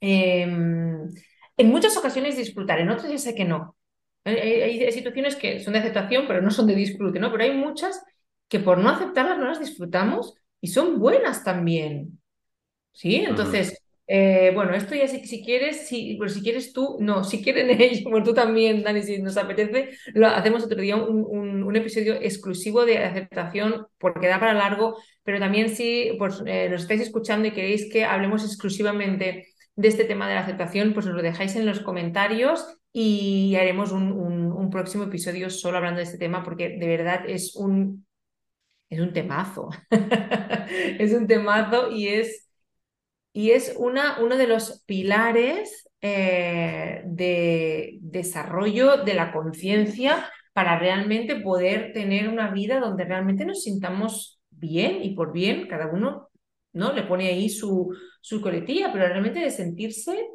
em, 0.00 1.08
en 1.56 1.68
muchas 1.70 1.96
ocasiones 1.96 2.36
disfrutar, 2.36 2.78
en 2.80 2.90
otras 2.90 3.10
ya 3.10 3.16
sé 3.16 3.34
que 3.34 3.46
no. 3.46 3.76
Hay, 4.24 4.92
situaciones 4.92 5.36
que 5.36 5.60
son 5.60 5.72
de 5.72 5.78
aceptación 5.78 6.26
pero 6.28 6.42
no 6.42 6.50
son 6.50 6.66
de 6.66 6.74
disfrute, 6.74 7.18
¿no? 7.18 7.32
Pero 7.32 7.44
hay 7.44 7.52
muchas 7.52 7.98
que 8.46 8.60
por 8.60 8.76
no 8.76 8.90
aceptarlas 8.90 9.38
no 9.38 9.46
las 9.46 9.58
disfrutamos 9.58 10.34
y 10.60 10.68
son 10.68 10.98
buenas 10.98 11.44
también. 11.44 12.20
¿Sí? 12.92 13.24
Entonces, 13.26 13.80
eh, 14.10 14.52
bueno, 14.54 14.74
esto 14.74 14.94
ya 14.94 15.06
si, 15.06 15.26
si 15.26 15.44
quieres, 15.44 15.86
si, 15.86 16.14
pues 16.16 16.32
si 16.32 16.40
quieres 16.40 16.72
tú, 16.72 16.96
no, 16.98 17.24
si 17.24 17.42
quieren 17.42 17.68
ellos, 17.70 18.00
como 18.04 18.22
tú 18.22 18.32
también, 18.32 18.82
Dani, 18.82 19.02
si 19.02 19.20
nos 19.20 19.36
apetece, 19.36 19.90
lo 20.14 20.28
hacemos 20.28 20.64
otro 20.64 20.80
día 20.80 20.96
un, 20.96 21.62
un, 21.62 21.76
episodio 21.76 22.14
exclusivo 22.14 22.86
de 22.86 22.98
aceptación 22.98 23.86
porque 23.98 24.26
da 24.26 24.40
para 24.40 24.54
largo, 24.54 24.96
pero 25.22 25.38
también 25.38 25.68
si 25.68 26.12
pues, 26.18 26.42
eh, 26.46 26.70
nos 26.70 26.82
estáis 26.82 27.02
escuchando 27.02 27.48
y 27.48 27.50
queréis 27.50 27.92
que 27.92 28.06
hablemos 28.06 28.44
exclusivamente 28.44 29.48
de 29.76 29.88
este 29.88 30.04
tema 30.04 30.26
de 30.26 30.36
la 30.36 30.40
aceptación, 30.40 30.94
pues 30.94 31.04
nos 31.04 31.14
lo 31.14 31.22
dejáis 31.22 31.54
en 31.56 31.66
los 31.66 31.80
comentarios 31.80 32.66
y 32.90 33.54
haremos 33.56 33.92
un, 33.92 34.12
un 34.12 34.70
próximo 34.70 35.04
episodio 35.04 35.50
solo 35.50 35.76
hablando 35.76 35.98
de 35.98 36.04
este 36.04 36.18
tema 36.18 36.42
porque 36.42 36.70
de 36.70 36.86
verdad 36.86 37.28
es 37.28 37.54
un, 37.54 38.06
es 38.88 39.00
un 39.00 39.12
temazo, 39.12 39.68
es 40.98 41.12
un 41.12 41.26
temazo 41.26 41.90
y 41.90 42.08
es 42.08 42.47
y 43.32 43.50
es 43.50 43.74
una, 43.78 44.18
uno 44.20 44.36
de 44.36 44.46
los 44.46 44.82
pilares 44.86 45.88
eh, 46.00 47.02
de 47.04 47.98
desarrollo 48.00 49.04
de 49.04 49.14
la 49.14 49.32
conciencia 49.32 50.30
para 50.52 50.78
realmente 50.78 51.36
poder 51.36 51.92
tener 51.92 52.28
una 52.28 52.50
vida 52.50 52.80
donde 52.80 53.04
realmente 53.04 53.44
nos 53.44 53.62
sintamos 53.62 54.40
bien 54.50 55.02
y 55.02 55.14
por 55.14 55.32
bien, 55.32 55.68
cada 55.68 55.86
uno 55.86 56.28
¿no? 56.72 56.92
le 56.92 57.02
pone 57.02 57.28
ahí 57.28 57.48
su, 57.48 57.94
su 58.20 58.40
coletilla, 58.40 58.92
pero 58.92 59.06
realmente 59.06 59.40
de 59.40 59.50
sentirse 59.50 60.26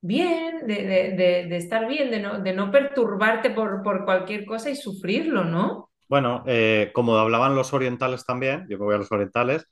bien, 0.00 0.66
de, 0.66 1.56
estar 1.56 1.88
bien, 1.88 2.10
de 2.10 2.20
no, 2.20 2.40
de 2.40 2.52
no 2.52 2.70
perturbarte 2.70 3.50
por, 3.50 3.82
por 3.82 4.04
cualquier 4.04 4.44
cosa 4.44 4.70
y 4.70 4.76
sufrirlo, 4.76 5.44
¿no? 5.44 5.90
Bueno, 6.08 6.44
eh, 6.46 6.90
como 6.94 7.16
hablaban 7.16 7.56
los 7.56 7.72
orientales 7.72 8.24
también, 8.24 8.66
yo 8.68 8.78
me 8.78 8.84
voy 8.84 8.94
a 8.94 8.98
los 8.98 9.10
orientales, 9.10 9.66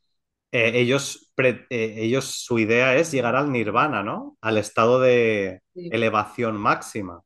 eh, 0.55 0.71
ellos, 0.79 1.33
eh, 1.37 1.67
ellos, 1.69 2.27
su 2.27 2.61
idea 2.61 2.95
es 2.95 3.11
llegar 3.11 3.35
al 3.35 3.51
nirvana, 3.51 4.05
¿no? 4.05 4.39
Al 4.41 4.57
estado 4.57 5.01
de 5.01 5.63
elevación 5.75 6.57
máxima. 6.57 7.25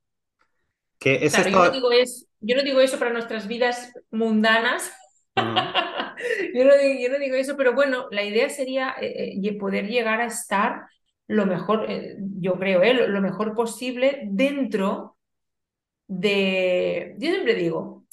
Que 0.99 1.27
es 1.27 1.37
yo, 1.37 1.51
no 1.51 1.71
digo 1.71 1.91
yo 2.41 2.57
no 2.57 2.63
digo 2.63 2.81
eso 2.81 2.99
para 2.99 3.13
nuestras 3.13 3.47
vidas 3.47 3.93
mundanas. 4.11 4.91
yo, 5.37 6.65
no 6.65 7.19
digo, 7.19 7.37
eso, 7.37 7.55
pero 7.59 7.75
bueno, 7.75 8.07
la 8.11 8.25
idea 8.25 8.49
sería 8.49 8.97
poder 9.61 9.89
llegar 9.89 10.23
a 10.23 10.27
estar 10.27 10.87
lo 11.27 11.45
mejor, 11.45 11.87
yo 12.41 12.55
creo, 12.59 13.09
lo 13.09 13.21
mejor 13.21 13.55
posible 13.55 14.23
dentro 14.25 15.19
de, 16.07 17.15
yo 17.19 17.31
siempre 17.31 17.55
digo, 17.57 18.07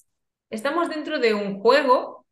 estamos 0.50 0.90
dentro 0.90 1.20
de 1.20 1.34
un 1.34 1.62
juego 1.62 2.26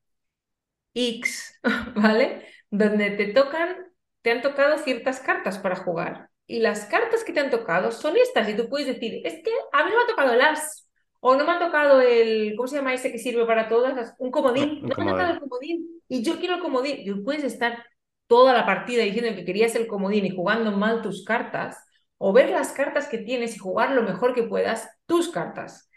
X, 0.94 1.62
¿vale? 1.96 2.53
Donde 2.74 3.12
te 3.12 3.28
tocan, 3.28 3.94
te 4.24 4.32
han 4.32 4.42
tocado 4.42 4.80
ciertas 4.80 5.20
cartas 5.20 5.60
para 5.60 5.76
jugar. 5.76 6.32
Y 6.48 6.58
las 6.58 6.86
cartas 6.86 7.24
que 7.24 7.32
te 7.32 7.40
han 7.40 7.52
tocado 7.52 7.92
son 7.92 8.18
estas. 8.18 8.50
Y 8.50 8.56
tú 8.56 8.68
puedes 8.68 8.88
decir, 8.88 9.22
es 9.24 9.44
que 9.44 9.52
a 9.72 9.86
mí 9.86 9.92
me 9.92 9.98
ha 10.02 10.08
tocado 10.08 10.34
el 10.34 10.42
as. 10.42 10.90
O 11.20 11.36
no 11.36 11.46
me 11.46 11.52
ha 11.52 11.60
tocado 11.60 12.02
el, 12.02 12.56
¿cómo 12.58 12.68
se 12.68 12.78
llama 12.78 12.96
ese 12.96 13.12
que 13.12 13.20
sirve 13.20 13.46
para 13.46 13.70
todas? 13.70 14.16
Un 14.18 14.32
comodín. 14.32 14.82
no 14.82 14.96
me 14.98 15.12
ha 15.12 15.14
tocado 15.14 15.34
el 15.34 15.40
comodín. 15.40 16.02
Y 16.08 16.24
yo 16.24 16.40
quiero 16.40 16.56
el 16.56 16.62
comodín. 16.62 16.96
Y 16.98 17.14
puedes 17.22 17.44
estar 17.44 17.86
toda 18.26 18.54
la 18.54 18.66
partida 18.66 19.04
diciendo 19.04 19.36
que 19.36 19.46
querías 19.46 19.76
el 19.76 19.86
comodín 19.86 20.26
y 20.26 20.36
jugando 20.36 20.72
mal 20.72 21.04
tus 21.04 21.24
cartas. 21.24 21.78
O 22.18 22.34
ver 22.34 22.50
las 22.50 22.72
cartas 22.72 23.08
que 23.08 23.20
tienes 23.20 23.56
y 23.56 23.60
jugar 23.60 23.92
lo 23.92 24.02
mejor 24.02 24.34
que 24.34 24.42
puedas 24.42 24.90
tus 25.06 25.30
cartas. 25.30 25.92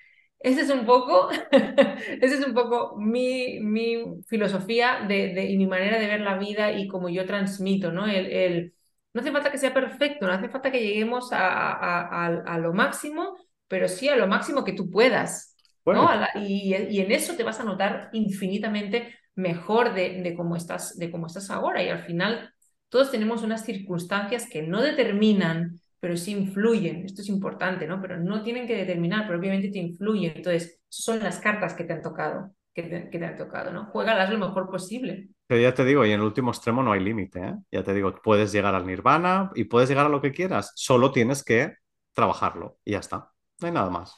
Ese 0.46 0.60
es 0.60 0.70
un 0.70 0.86
poco, 0.86 1.28
ese 1.50 2.36
es 2.36 2.46
un 2.46 2.54
poco 2.54 2.94
mi, 2.96 3.58
mi 3.58 4.22
filosofía 4.28 5.00
de, 5.08 5.44
y 5.44 5.56
mi 5.56 5.66
manera 5.66 5.98
de 5.98 6.06
ver 6.06 6.20
la 6.20 6.38
vida 6.38 6.70
y 6.70 6.86
como 6.86 7.08
yo 7.08 7.26
transmito, 7.26 7.90
¿no? 7.90 8.06
El, 8.06 8.26
el, 8.26 8.74
no 9.12 9.22
hace 9.22 9.32
falta 9.32 9.50
que 9.50 9.58
sea 9.58 9.74
perfecto, 9.74 10.24
no 10.24 10.32
hace 10.32 10.48
falta 10.48 10.70
que 10.70 10.78
lleguemos 10.78 11.32
a, 11.32 12.26
a, 12.26 12.58
lo 12.58 12.72
máximo, 12.72 13.36
pero 13.66 13.88
sí 13.88 14.08
a 14.08 14.14
lo 14.14 14.28
máximo 14.28 14.62
que 14.62 14.74
tú 14.74 14.88
puedas. 14.88 15.56
¿no? 15.84 16.08
y, 16.36 16.76
y, 16.76 17.00
en 17.00 17.10
eso 17.10 17.34
te 17.34 17.42
vas 17.42 17.58
a 17.58 17.64
notar 17.64 18.10
infinitamente 18.12 19.16
mejor 19.34 19.94
de, 19.94 20.22
de, 20.22 20.36
cómo 20.36 20.54
estás, 20.54 20.96
de 20.96 21.10
cómo 21.10 21.26
estás 21.26 21.50
ahora. 21.50 21.82
Y 21.82 21.88
al 21.88 22.04
final 22.04 22.54
todos 22.88 23.10
tenemos 23.10 23.42
unas 23.42 23.64
circunstancias 23.64 24.46
que 24.48 24.62
no 24.62 24.80
determinan 24.80 25.80
pero 26.06 26.16
sí 26.16 26.30
influyen. 26.30 27.04
Esto 27.04 27.20
es 27.20 27.28
importante, 27.28 27.84
¿no? 27.84 28.00
Pero 28.00 28.16
no 28.16 28.40
tienen 28.40 28.64
que 28.64 28.76
determinar, 28.76 29.26
pero 29.26 29.40
obviamente 29.40 29.70
te 29.70 29.80
influyen. 29.80 30.34
Entonces, 30.36 30.78
son 30.88 31.18
las 31.18 31.40
cartas 31.40 31.74
que 31.74 31.82
te 31.82 31.94
han 31.94 32.00
tocado, 32.00 32.52
que 32.72 32.84
te, 32.84 33.24
han 33.24 33.36
tocado, 33.36 33.72
¿no? 33.72 33.86
Juégalas 33.86 34.30
lo 34.30 34.38
mejor 34.38 34.70
posible. 34.70 35.30
Pero 35.48 35.60
ya 35.60 35.74
te 35.74 35.84
digo, 35.84 36.06
y 36.06 36.12
en 36.12 36.20
el 36.20 36.26
último 36.26 36.52
extremo 36.52 36.80
no 36.80 36.92
hay 36.92 37.00
límite, 37.00 37.40
¿eh? 37.40 37.54
Ya 37.72 37.82
te 37.82 37.92
digo, 37.92 38.14
puedes 38.22 38.52
llegar 38.52 38.76
al 38.76 38.86
nirvana 38.86 39.50
y 39.56 39.64
puedes 39.64 39.88
llegar 39.88 40.06
a 40.06 40.08
lo 40.08 40.22
que 40.22 40.30
quieras, 40.30 40.70
solo 40.76 41.10
tienes 41.10 41.42
que 41.42 41.74
trabajarlo 42.12 42.78
y 42.84 42.92
ya 42.92 43.00
está. 43.00 43.32
No 43.60 43.66
hay 43.66 43.72
nada 43.72 43.90
más. 43.90 44.14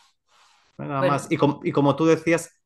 No 0.76 0.84
hay 0.84 0.90
nada 0.90 1.08
más. 1.08 1.32
Y, 1.32 1.38
y 1.62 1.72
como 1.72 1.96
tú 1.96 2.04
decías, 2.04 2.62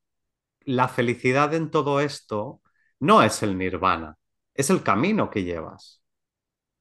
la 0.62 0.88
felicidad 0.88 1.54
en 1.54 1.70
todo 1.70 2.00
esto 2.00 2.60
no 2.98 3.22
es 3.22 3.40
el 3.44 3.56
nirvana, 3.56 4.18
es 4.52 4.68
el 4.68 4.82
camino 4.82 5.30
que 5.30 5.44
llevas. 5.44 6.02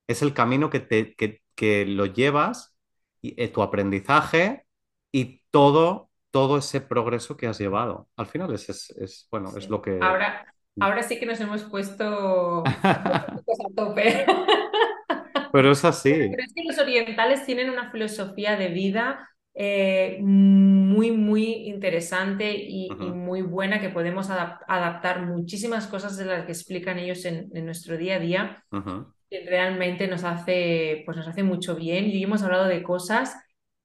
Es 0.07 0.23
el 0.23 0.33
camino 0.33 0.71
que, 0.71 0.79
te, 0.79 1.13
que, 1.15 1.40
que 1.55 1.85
lo 1.85 2.05
llevas, 2.05 2.75
y, 3.21 3.41
eh, 3.41 3.49
tu 3.49 3.61
aprendizaje 3.61 4.65
y 5.11 5.41
todo, 5.51 6.09
todo 6.31 6.57
ese 6.57 6.81
progreso 6.81 7.37
que 7.37 7.47
has 7.47 7.59
llevado. 7.59 8.09
Al 8.15 8.25
final 8.25 8.53
es, 8.53 8.69
es, 8.69 9.27
bueno, 9.29 9.51
es 9.57 9.69
lo 9.69 9.81
que... 9.81 9.99
Ahora, 10.01 10.45
mm. 10.75 10.83
ahora 10.83 11.03
sí 11.03 11.19
que 11.19 11.25
nos 11.25 11.39
hemos 11.39 11.63
puesto 11.63 12.63
a 12.83 13.37
tope. 13.75 14.25
Pero 15.51 15.71
es 15.71 15.83
así. 15.83 16.11
Pero 16.13 16.43
es 16.43 16.53
que 16.53 16.63
los 16.63 16.77
orientales 16.79 17.45
tienen 17.45 17.69
una 17.69 17.91
filosofía 17.91 18.55
de 18.55 18.69
vida 18.69 19.27
eh, 19.53 20.17
muy, 20.21 21.11
muy 21.11 21.43
interesante 21.67 22.53
y, 22.55 22.89
muy 22.89 23.41
buena 23.41 23.81
que 23.81 23.89
podemos 23.89 24.29
adaptar 24.29 25.25
muchísimas 25.25 25.87
cosas 25.87 26.15
de 26.15 26.25
las 26.25 26.45
que 26.45 26.53
explican 26.53 26.99
ellos 26.99 27.25
en, 27.25 27.49
nuestro 27.65 27.97
día 27.97 28.15
a 28.15 28.19
día 28.19 28.63
realmente 29.47 30.07
nos 30.07 30.23
hace, 30.23 31.03
pues 31.05 31.17
nos 31.17 31.27
hace 31.27 31.43
mucho 31.43 31.75
bien. 31.75 32.05
Y 32.05 32.13
hoy 32.13 32.23
hemos 32.23 32.43
hablado 32.43 32.65
de 32.65 32.83
cosas 32.83 33.35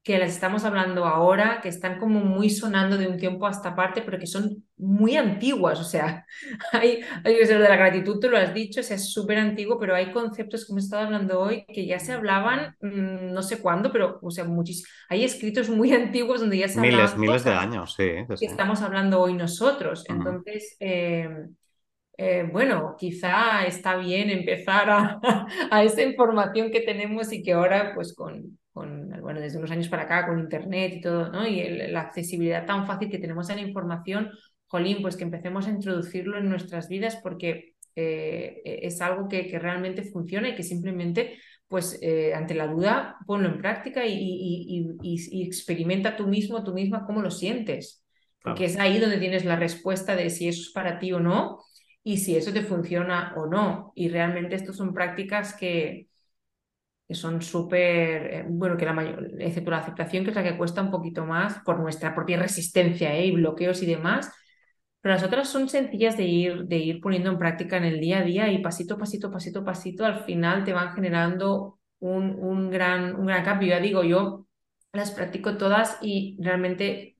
que 0.06 0.20
las 0.20 0.30
estamos 0.30 0.64
hablando 0.64 1.04
ahora, 1.04 1.60
que 1.60 1.68
están 1.68 1.98
como 1.98 2.20
muy 2.20 2.48
sonando 2.48 2.96
de 2.96 3.08
un 3.08 3.18
tiempo 3.18 3.44
a 3.44 3.50
esta 3.50 3.74
parte, 3.74 4.02
pero 4.02 4.20
que 4.20 4.28
son 4.28 4.62
muy 4.76 5.16
antiguas. 5.16 5.80
O 5.80 5.84
sea, 5.84 6.24
hay, 6.72 7.00
hay 7.24 7.36
que 7.36 7.44
ser 7.44 7.60
de 7.60 7.68
la 7.68 7.74
gratitud, 7.74 8.20
tú 8.20 8.28
lo 8.30 8.38
has 8.38 8.54
dicho, 8.54 8.78
es 8.78 9.12
súper 9.12 9.38
antiguo, 9.38 9.80
pero 9.80 9.96
hay 9.96 10.12
conceptos 10.12 10.64
que 10.64 10.72
hemos 10.72 10.84
estado 10.84 11.06
hablando 11.06 11.40
hoy 11.40 11.64
que 11.66 11.86
ya 11.86 11.98
se 11.98 12.12
hablaban 12.12 12.76
mm, 12.80 13.32
no 13.32 13.42
sé 13.42 13.58
cuándo, 13.58 13.90
pero, 13.90 14.20
o 14.22 14.30
sea, 14.30 14.44
muchísimos. 14.44 14.88
Hay 15.08 15.24
escritos 15.24 15.68
muy 15.68 15.92
antiguos 15.92 16.38
donde 16.38 16.58
ya 16.58 16.68
se 16.68 16.80
Miles, 16.80 17.16
miles 17.16 17.42
de 17.42 17.50
años, 17.50 17.94
sí. 17.96 18.12
Que 18.38 18.46
estamos 18.46 18.82
hablando 18.82 19.20
hoy 19.20 19.34
nosotros. 19.34 20.04
Entonces, 20.08 20.76
eh, 20.78 21.48
eh, 22.18 22.48
bueno, 22.50 22.96
quizá 22.98 23.66
está 23.66 23.96
bien 23.96 24.30
empezar 24.30 24.88
a, 24.88 25.20
a, 25.70 25.84
esa 25.84 26.02
información 26.02 26.70
que 26.70 26.80
tenemos 26.80 27.32
y 27.32 27.42
que 27.42 27.52
ahora, 27.52 27.92
pues 27.94 28.14
con, 28.14 28.58
con, 28.72 29.10
bueno, 29.20 29.40
desde 29.40 29.58
unos 29.58 29.70
años 29.70 29.88
para 29.88 30.04
acá, 30.04 30.26
con 30.26 30.38
Internet 30.38 30.94
y 30.96 31.00
todo, 31.02 31.28
¿no? 31.30 31.46
Y 31.46 31.68
la 31.68 32.00
accesibilidad 32.00 32.64
tan 32.64 32.86
fácil 32.86 33.10
que 33.10 33.18
tenemos 33.18 33.50
a 33.50 33.54
la 33.54 33.60
información, 33.60 34.30
jolín, 34.66 35.02
pues 35.02 35.16
que 35.16 35.24
empecemos 35.24 35.66
a 35.66 35.70
introducirlo 35.70 36.38
en 36.38 36.48
nuestras 36.48 36.88
vidas 36.88 37.16
porque 37.22 37.74
eh, 37.94 38.62
e, 38.64 38.86
es 38.86 39.00
algo 39.02 39.28
que, 39.28 39.46
que, 39.46 39.58
realmente 39.58 40.02
funciona 40.02 40.48
y 40.48 40.54
que 40.54 40.62
simplemente, 40.62 41.38
pues 41.68 41.98
eh, 42.00 42.32
ante 42.34 42.54
la 42.54 42.66
duda, 42.66 43.16
ponlo 43.26 43.48
en 43.48 43.58
práctica 43.58 44.06
y, 44.06 44.14
y, 44.14 44.96
y, 45.02 45.38
y, 45.40 45.46
experimenta 45.46 46.16
tú 46.16 46.26
mismo, 46.26 46.64
tú 46.64 46.72
misma, 46.72 47.04
cómo 47.04 47.20
lo 47.20 47.30
sientes. 47.30 48.02
Porque 48.42 48.66
es 48.66 48.78
ahí 48.78 48.98
donde 48.98 49.18
tienes 49.18 49.44
la 49.44 49.56
respuesta 49.56 50.14
de 50.14 50.30
si 50.30 50.48
eso 50.48 50.62
es 50.62 50.70
para 50.70 50.98
ti 50.98 51.12
o 51.12 51.20
no 51.20 51.58
y 52.06 52.18
si 52.18 52.36
eso 52.36 52.52
te 52.52 52.62
funciona 52.62 53.34
o 53.36 53.46
no. 53.46 53.92
Y 53.96 54.08
realmente 54.08 54.54
estas 54.54 54.76
son 54.76 54.94
prácticas 54.94 55.54
que, 55.54 56.08
que 57.08 57.14
son 57.16 57.42
súper, 57.42 58.34
eh, 58.34 58.44
bueno, 58.48 58.76
que 58.76 58.84
la 58.84 58.92
mayor, 58.92 59.28
excepto 59.40 59.72
la 59.72 59.78
aceptación, 59.78 60.22
que 60.22 60.30
es 60.30 60.36
la 60.36 60.44
que 60.44 60.56
cuesta 60.56 60.82
un 60.82 60.92
poquito 60.92 61.24
más 61.26 61.58
por 61.64 61.80
nuestra 61.80 62.14
propia 62.14 62.38
resistencia 62.38 63.12
¿eh? 63.12 63.26
y 63.26 63.32
bloqueos 63.32 63.82
y 63.82 63.86
demás, 63.86 64.32
pero 65.00 65.14
las 65.16 65.24
otras 65.24 65.48
son 65.48 65.68
sencillas 65.68 66.16
de 66.16 66.24
ir, 66.24 66.66
de 66.66 66.76
ir 66.78 67.00
poniendo 67.00 67.28
en 67.30 67.38
práctica 67.38 67.76
en 67.76 67.84
el 67.84 68.00
día 68.00 68.20
a 68.20 68.22
día 68.22 68.52
y 68.52 68.58
pasito, 68.58 68.96
pasito, 68.98 69.32
pasito, 69.32 69.64
pasito, 69.64 70.04
al 70.04 70.20
final 70.24 70.64
te 70.64 70.72
van 70.72 70.94
generando 70.94 71.80
un, 71.98 72.36
un, 72.38 72.70
gran, 72.70 73.16
un 73.16 73.26
gran 73.26 73.44
cambio. 73.44 73.70
Ya 73.70 73.80
digo, 73.80 74.04
yo 74.04 74.46
las 74.92 75.10
practico 75.10 75.56
todas 75.58 75.98
y 76.02 76.38
realmente 76.40 77.18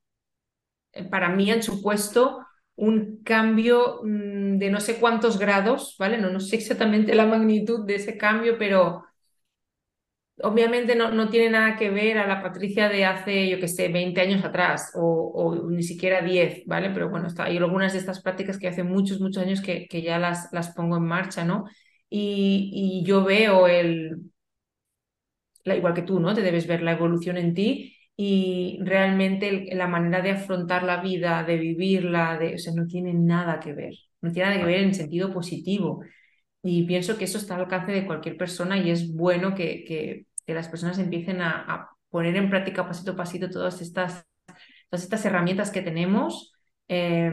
eh, 0.92 1.04
para 1.04 1.28
mí 1.30 1.50
han 1.50 1.64
supuesto 1.64 2.45
un 2.76 3.22
cambio 3.24 4.00
mm, 4.04 4.58
de 4.58 4.70
no 4.70 4.80
sé 4.80 4.98
cuántos 5.00 5.38
grados, 5.38 5.96
¿vale? 5.98 6.18
No, 6.18 6.30
no 6.30 6.40
sé 6.40 6.56
exactamente 6.56 7.14
la 7.14 7.26
magnitud 7.26 7.86
de 7.86 7.96
ese 7.96 8.16
cambio, 8.18 8.58
pero 8.58 9.04
obviamente 10.42 10.94
no, 10.96 11.10
no 11.10 11.28
tiene 11.30 11.50
nada 11.50 11.76
que 11.76 11.90
ver 11.90 12.18
a 12.18 12.26
la 12.26 12.42
Patricia 12.42 12.88
de 12.88 13.04
hace, 13.04 13.48
yo 13.48 13.58
que 13.58 13.68
sé, 13.68 13.88
20 13.88 14.20
años 14.20 14.44
atrás 14.44 14.92
o, 14.94 15.56
ni 15.70 15.82
siquiera 15.82 16.20
10, 16.22 16.64
¿vale? 16.66 16.90
Pero 16.90 17.08
bueno, 17.10 17.26
está, 17.28 17.44
hay 17.44 17.56
algunas 17.56 17.92
de 17.92 17.98
estas 18.00 18.20
prácticas 18.22 18.58
que 18.58 18.68
hace 18.68 18.82
muchos, 18.82 19.20
muchos 19.20 19.42
años 19.42 19.60
que, 19.62 19.86
que 19.88 20.02
ya 20.02 20.18
las, 20.18 20.48
las 20.52 20.70
pongo 20.74 20.96
en 20.96 21.04
marcha, 21.04 21.44
¿no? 21.44 21.64
Y, 22.08 23.00
y 23.02 23.06
yo 23.06 23.24
veo 23.24 23.66
el, 23.66 24.30
la, 25.64 25.76
igual 25.76 25.94
que 25.94 26.02
tú, 26.02 26.20
¿no? 26.20 26.34
Te 26.34 26.42
debes 26.42 26.66
ver 26.66 26.82
la 26.82 26.92
evolución 26.92 27.36
en 27.36 27.54
ti 27.54 27.95
y 28.16 28.78
realmente 28.82 29.68
la 29.74 29.86
manera 29.88 30.22
de 30.22 30.30
afrontar 30.32 30.82
la 30.84 31.02
vida, 31.02 31.44
de 31.44 31.58
vivirla, 31.58 32.38
de, 32.38 32.54
o 32.54 32.58
sea, 32.58 32.72
no 32.74 32.86
tiene 32.86 33.12
nada 33.14 33.60
que 33.60 33.74
ver, 33.74 33.94
no 34.22 34.32
tiene 34.32 34.48
nada 34.50 34.60
que 34.60 34.66
ver 34.66 34.80
en 34.80 34.94
sentido 34.94 35.32
positivo. 35.32 36.02
Y 36.62 36.84
pienso 36.86 37.18
que 37.18 37.24
eso 37.24 37.38
está 37.38 37.54
al 37.54 37.62
alcance 37.62 37.92
de 37.92 38.06
cualquier 38.06 38.36
persona 38.36 38.78
y 38.78 38.90
es 38.90 39.14
bueno 39.14 39.54
que, 39.54 39.84
que, 39.84 40.26
que 40.46 40.54
las 40.54 40.68
personas 40.68 40.98
empiecen 40.98 41.40
a, 41.42 41.50
a, 41.68 41.90
poner 42.10 42.36
en 42.36 42.50
práctica 42.50 42.86
pasito 42.88 43.12
a 43.12 43.16
pasito 43.16 43.50
todas 43.50 43.82
estas, 43.82 44.26
todas 44.90 45.04
estas 45.04 45.24
herramientas 45.26 45.70
que 45.70 45.82
tenemos 45.82 46.52
eh, 46.88 47.32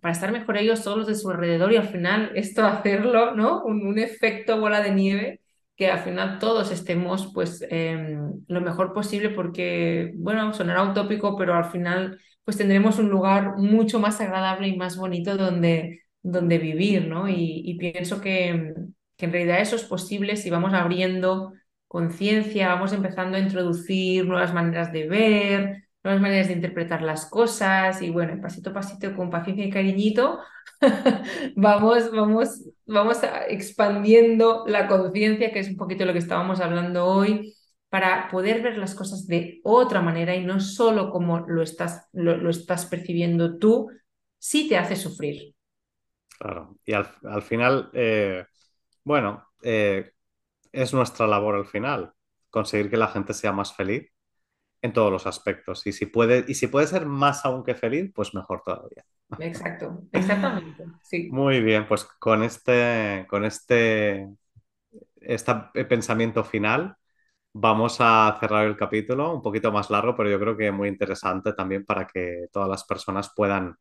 para 0.00 0.12
estar 0.12 0.30
mejor 0.30 0.56
ellos, 0.58 0.84
todos 0.84 0.98
los 0.98 1.06
de 1.06 1.14
su 1.14 1.30
alrededor 1.30 1.72
y 1.72 1.76
al 1.76 1.88
final 1.88 2.32
esto 2.34 2.64
hacerlo, 2.64 3.34
¿no? 3.34 3.62
Un, 3.64 3.86
un 3.86 3.98
efecto 3.98 4.60
bola 4.60 4.80
de 4.82 4.92
nieve 4.92 5.40
que 5.76 5.88
al 5.88 6.00
final 6.00 6.38
todos 6.38 6.70
estemos 6.70 7.30
pues 7.34 7.64
em, 7.68 8.44
lo 8.46 8.60
mejor 8.60 8.92
posible 8.92 9.30
porque, 9.30 10.12
bueno, 10.16 10.52
sonará 10.54 10.84
utópico, 10.84 11.36
pero 11.36 11.54
al 11.54 11.66
final 11.66 12.20
pues 12.44 12.56
tendremos 12.58 12.98
un 12.98 13.08
lugar 13.08 13.56
mucho 13.56 13.98
más 13.98 14.20
agradable 14.20 14.68
y 14.68 14.76
más 14.76 14.96
bonito 14.96 15.36
donde, 15.36 16.02
donde 16.22 16.58
vivir, 16.58 17.08
¿no? 17.08 17.28
Y, 17.28 17.76
pienso 17.78 18.20
que, 18.20 18.74
que, 19.16 19.26
en 19.26 19.32
realidad 19.32 19.60
eso 19.60 19.76
es 19.76 19.84
posible 19.84 20.36
si 20.36 20.50
vamos 20.50 20.74
abriendo 20.74 21.52
conciencia, 21.88 22.68
vamos 22.68 22.92
empezando 22.92 23.36
a 23.36 23.40
introducir 23.40 24.26
nuevas 24.26 24.52
maneras 24.52 24.92
de 24.92 25.08
ver, 25.08 25.84
nuevas 26.04 26.20
maneras 26.22 26.48
de 26.48 26.54
interpretar 26.54 27.02
las 27.02 27.26
cosas 27.26 28.02
y 28.02 28.10
bueno, 28.10 28.40
pasito 28.40 28.70
a 28.70 28.74
pasito, 28.74 29.14
con 29.16 29.30
paciencia 29.30 29.64
y 29.64 29.70
cariñito, 29.70 30.38
vamos, 31.56 32.10
vamos, 32.12 32.62
vamos 32.86 33.18
expandiendo 33.48 34.64
la 34.66 34.86
conciencia, 34.86 35.52
que 35.52 35.60
es 35.60 35.68
un 35.68 35.76
poquito 35.76 36.04
lo 36.04 36.12
que 36.12 36.18
estábamos 36.18 36.60
hablando 36.60 37.06
hoy, 37.06 37.54
para 37.88 38.28
poder 38.28 38.62
ver 38.62 38.76
las 38.76 38.94
cosas 38.94 39.26
de 39.26 39.60
otra 39.62 40.00
manera 40.00 40.34
y 40.34 40.44
no 40.44 40.60
solo 40.60 41.10
como 41.10 41.40
lo 41.40 41.62
estás, 41.62 42.08
lo, 42.12 42.50
estás 42.50 42.86
percibiendo 42.86 43.58
tú, 43.58 43.90
sí 44.38 44.68
te 44.68 44.76
hace 44.76 44.96
sufrir. 44.96 45.54
Claro, 46.38 46.76
y 46.84 46.92
al, 46.92 47.42
final, 47.42 47.90
eh, 47.92 48.44
bueno, 49.04 49.46
eh, 49.62 50.10
es 50.72 50.92
nuestra 50.92 51.26
labor 51.26 51.54
al 51.54 51.66
final, 51.66 52.12
conseguir 52.50 52.90
que 52.90 52.96
la 52.96 53.08
gente 53.08 53.32
sea 53.32 53.52
más 53.52 53.74
feliz 53.74 54.13
en 54.84 54.92
todos 54.92 55.10
los 55.10 55.26
aspectos. 55.26 55.86
Y 55.86 55.92
si 55.92 56.04
puede, 56.04 56.44
y 56.46 56.54
si 56.54 56.66
puede 56.66 56.86
ser 56.86 57.06
más 57.06 57.46
aún 57.46 57.64
que 57.64 57.74
feliz, 57.74 58.12
pues 58.14 58.34
mejor 58.34 58.60
todavía. 58.62 59.02
Exacto, 59.38 60.02
exactamente. 60.12 60.84
Sí. 61.02 61.30
Muy 61.32 61.62
bien, 61.62 61.88
pues 61.88 62.04
con 62.04 62.42
este, 62.42 63.26
con 63.26 63.46
este, 63.46 64.28
este 65.22 65.54
pensamiento 65.88 66.44
final 66.44 66.96
vamos 67.54 67.96
a 68.00 68.36
cerrar 68.38 68.66
el 68.66 68.76
capítulo, 68.76 69.34
un 69.34 69.40
poquito 69.40 69.72
más 69.72 69.88
largo, 69.88 70.14
pero 70.14 70.28
yo 70.28 70.38
creo 70.38 70.54
que 70.54 70.70
muy 70.70 70.88
interesante 70.88 71.54
también 71.54 71.86
para 71.86 72.06
que 72.06 72.48
todas 72.52 72.68
las 72.68 72.84
personas 72.84 73.32
puedan 73.34 73.76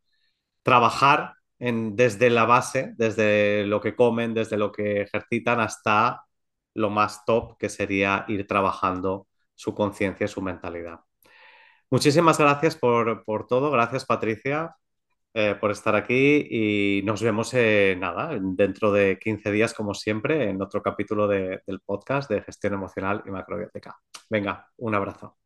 trabajar 0.61 1.33
en, 1.59 1.97
desde 1.97 2.29
la 2.29 2.45
base, 2.45 2.93
desde 2.95 3.65
lo 3.65 3.81
que 3.81 3.93
comen, 3.93 4.33
desde 4.33 4.55
lo 4.55 4.71
que 4.71 5.01
ejercitan, 5.01 5.59
hasta 5.59 6.23
lo 6.75 6.89
más 6.89 7.25
top, 7.25 7.57
que 7.57 7.67
sería 7.67 8.23
ir 8.29 8.47
trabajando 8.47 9.27
su 9.55 9.73
conciencia 9.73 10.25
y 10.25 10.27
su 10.27 10.41
mentalidad. 10.41 10.99
Muchísimas 11.89 12.37
gracias 12.39 12.75
por, 12.75 13.23
todo. 13.47 13.71
Gracias, 13.71 14.05
Patricia, 14.05 14.75
eh, 15.33 15.55
por 15.59 15.71
estar 15.71 15.95
aquí 15.95 16.47
y 16.49 17.01
nos 17.03 17.21
vemos 17.21 17.53
nada, 17.53 18.37
dentro 18.41 18.91
de 18.91 19.19
15 19.19 19.51
días, 19.51 19.73
como 19.73 19.93
siempre, 19.93 20.49
en 20.49 20.61
otro 20.61 20.81
capítulo 20.81 21.27
del 21.27 21.81
podcast 21.85 22.29
de 22.29 22.41
gestión 22.41 22.73
emocional 22.73 23.23
y 23.25 23.31
macrobiótica. 23.31 23.95
Venga, 24.29 24.67
un 24.77 24.95
abrazo. 24.95 25.37